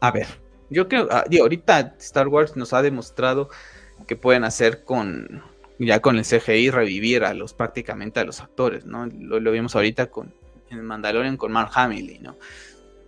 [0.00, 0.28] A ver,
[0.70, 3.48] yo creo, ah, ahorita Star Wars nos ha demostrado
[4.12, 5.42] que pueden hacer con,
[5.78, 9.06] ya con el CGI, revivir a los prácticamente a los actores, ¿no?
[9.06, 10.34] Lo, vimos ahorita con
[10.68, 12.36] en Mandalorian con Mark Hamill, ¿no?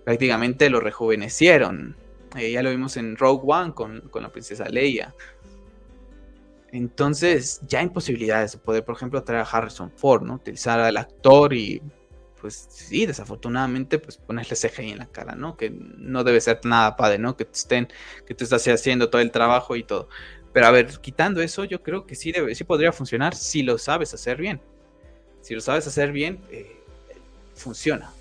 [0.03, 1.95] Prácticamente lo rejuvenecieron.
[2.39, 5.15] Eh, ya lo vimos en Rogue One con, con la princesa Leia.
[6.73, 10.37] Entonces, ya hay posibilidades de poder, por ejemplo, traer a Harrison Ford, ¿no?
[10.37, 11.83] Utilizar al actor y,
[12.41, 15.59] pues sí, desafortunadamente, pues ponerle CGI en la cara, ¿no?
[15.59, 17.37] Que no debe ser nada padre, ¿no?
[17.37, 17.89] Que estén,
[18.27, 20.09] que te estás haciendo todo el trabajo y todo.
[20.55, 23.77] Pero a ver, quitando eso, yo creo que sí, debe, sí podría funcionar si lo
[23.77, 24.61] sabes hacer bien.
[25.41, 26.81] Si lo sabes hacer bien, eh,
[27.57, 28.13] funciona.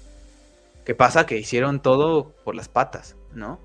[0.83, 1.27] ¿Qué pasa?
[1.27, 3.59] Que hicieron todo por las patas, ¿no?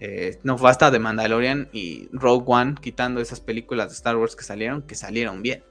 [0.00, 4.42] Eh, no basta de Mandalorian y Rogue One, quitando esas películas de Star Wars que
[4.42, 5.62] salieron, que salieron bien.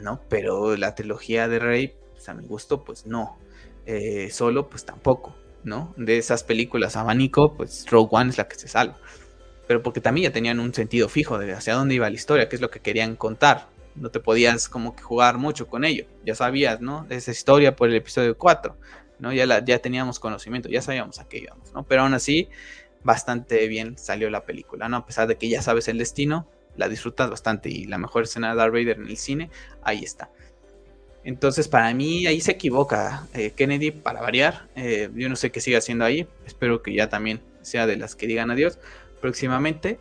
[0.00, 0.22] ¿No?
[0.30, 3.38] Pero la trilogía de Rey, pues a mi gusto, pues no.
[3.84, 5.92] Eh, solo, pues tampoco, ¿no?
[5.98, 8.98] De esas películas abanico, pues Rogue One es la que se salva.
[9.66, 12.56] Pero porque también ya tenían un sentido fijo de hacia dónde iba la historia, qué
[12.56, 13.68] es lo que querían contar.
[13.94, 16.06] No te podías como que jugar mucho con ello.
[16.24, 17.06] Ya sabías, ¿no?
[17.08, 18.76] Esa historia por el episodio 4,
[19.18, 19.32] ¿no?
[19.32, 21.82] Ya, la, ya teníamos conocimiento, ya sabíamos a qué íbamos, ¿no?
[21.82, 22.48] Pero aún así,
[23.02, 24.98] bastante bien salió la película, ¿no?
[24.98, 28.50] A pesar de que ya sabes el destino, la disfrutas bastante y la mejor escena
[28.50, 29.50] de Darth Vader en el cine,
[29.82, 30.30] ahí está.
[31.24, 34.68] Entonces, para mí, ahí se equivoca eh, Kennedy para variar.
[34.76, 36.28] Eh, yo no sé qué siga haciendo ahí.
[36.46, 38.78] Espero que ya también sea de las que digan adiós
[39.20, 39.98] próximamente.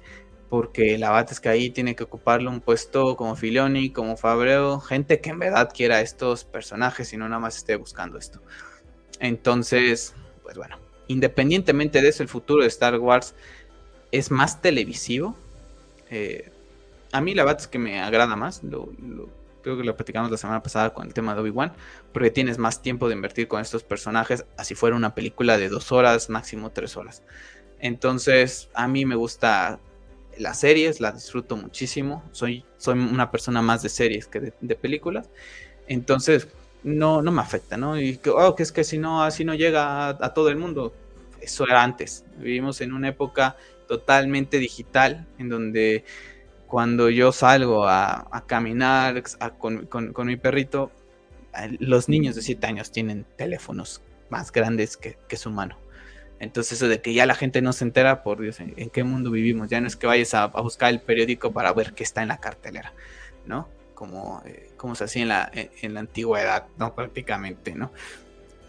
[0.50, 5.32] Porque es que ahí tiene que ocuparle un puesto como Filoni, como Fabreo, gente que
[5.32, 8.42] en verdad quiera estos personajes y no nada más esté buscando esto.
[9.20, 10.14] Entonces,
[10.44, 10.78] pues bueno,
[11.08, 13.34] independientemente de eso, el futuro de Star Wars
[14.12, 15.36] es más televisivo.
[16.10, 16.52] Eh,
[17.12, 18.64] a mí la verdad es que me agrada más.
[18.64, 18.90] Lo,
[19.62, 21.74] creo que lo platicamos la semana pasada con el tema de Obi-Wan.
[22.14, 24.46] Porque tienes más tiempo de invertir con estos personajes.
[24.58, 27.24] Así fuera una película de dos horas, máximo tres horas.
[27.86, 29.80] Entonces, a mí me gusta
[30.40, 32.24] las series, las disfruto muchísimo.
[32.32, 35.30] Soy, soy una persona más de series que de, películas.
[35.86, 36.48] Entonces,
[36.82, 38.02] no, no me afecta, ¿no?
[38.02, 40.96] Y que, oh, que es que si no, así no llega a, todo el mundo.
[41.40, 42.26] Eso era antes.
[42.40, 43.56] Vivimos en una época
[43.88, 46.06] totalmente digital, en donde
[46.66, 49.22] cuando yo salgo a, caminar
[49.60, 50.92] con, mi perrito,
[51.78, 55.85] los niños de 7 años tienen teléfonos más grandes que, su mano.
[56.40, 59.32] Entonces eso de que ya la gente no se entera, por Dios, ¿en, qué mundo
[59.32, 59.70] vivimos?
[59.70, 62.40] Ya no es que vayas a, buscar el periódico para ver qué está en la
[62.40, 62.94] cartelera,
[63.46, 63.68] ¿no?
[63.96, 66.94] como, eh, como se hacía en la, en la antigüedad, ¿no?
[66.94, 67.92] Prácticamente, ¿no?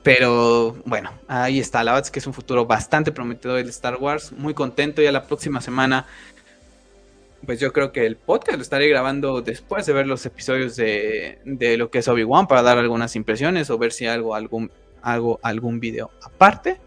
[0.02, 1.82] Pero bueno, ahí está.
[1.84, 4.32] La verdad es que es un futuro bastante prometedor el Star Wars.
[4.32, 5.02] Muy contento.
[5.02, 6.06] Ya la próxima semana,
[7.44, 11.40] pues yo creo que el podcast lo estaré grabando después de ver los episodios de,
[11.44, 14.70] de lo que es Obi-Wan para dar algunas impresiones o ver si algún,
[15.02, 16.78] algo, algún video aparte.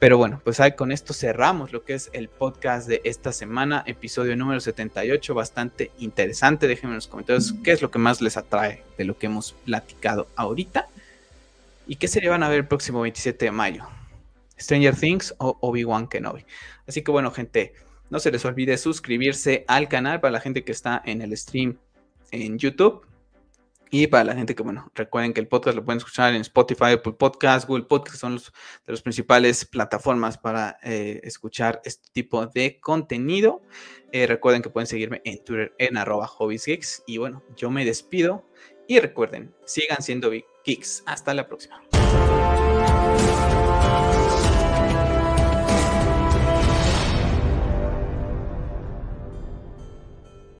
[0.00, 4.34] Pero bueno, pues con esto cerramos lo que es el podcast de esta semana, episodio
[4.34, 6.66] número 78, bastante interesante.
[6.66, 9.52] Déjenme en los comentarios qué es lo que más les atrae de lo que hemos
[9.52, 10.88] platicado ahorita
[11.86, 13.84] y qué serie van a ver el próximo 27 de mayo.
[14.58, 16.46] Stranger Things o Obi-Wan Kenobi.
[16.88, 17.74] Así que bueno, gente,
[18.08, 21.76] no se les olvide suscribirse al canal para la gente que está en el stream
[22.30, 23.04] en YouTube.
[23.90, 26.92] Y para la gente que, bueno, recuerden que el podcast lo pueden escuchar en Spotify,
[26.92, 28.42] Apple Podcast, Google Podcast, son de
[28.86, 33.62] las principales plataformas para eh, escuchar este tipo de contenido.
[34.12, 37.02] Eh, recuerden que pueden seguirme en Twitter en arroba hobbiesgeeks.
[37.06, 38.48] Y bueno, yo me despido.
[38.86, 40.30] Y recuerden, sigan siendo
[40.64, 41.02] geeks.
[41.06, 41.89] Hasta la próxima.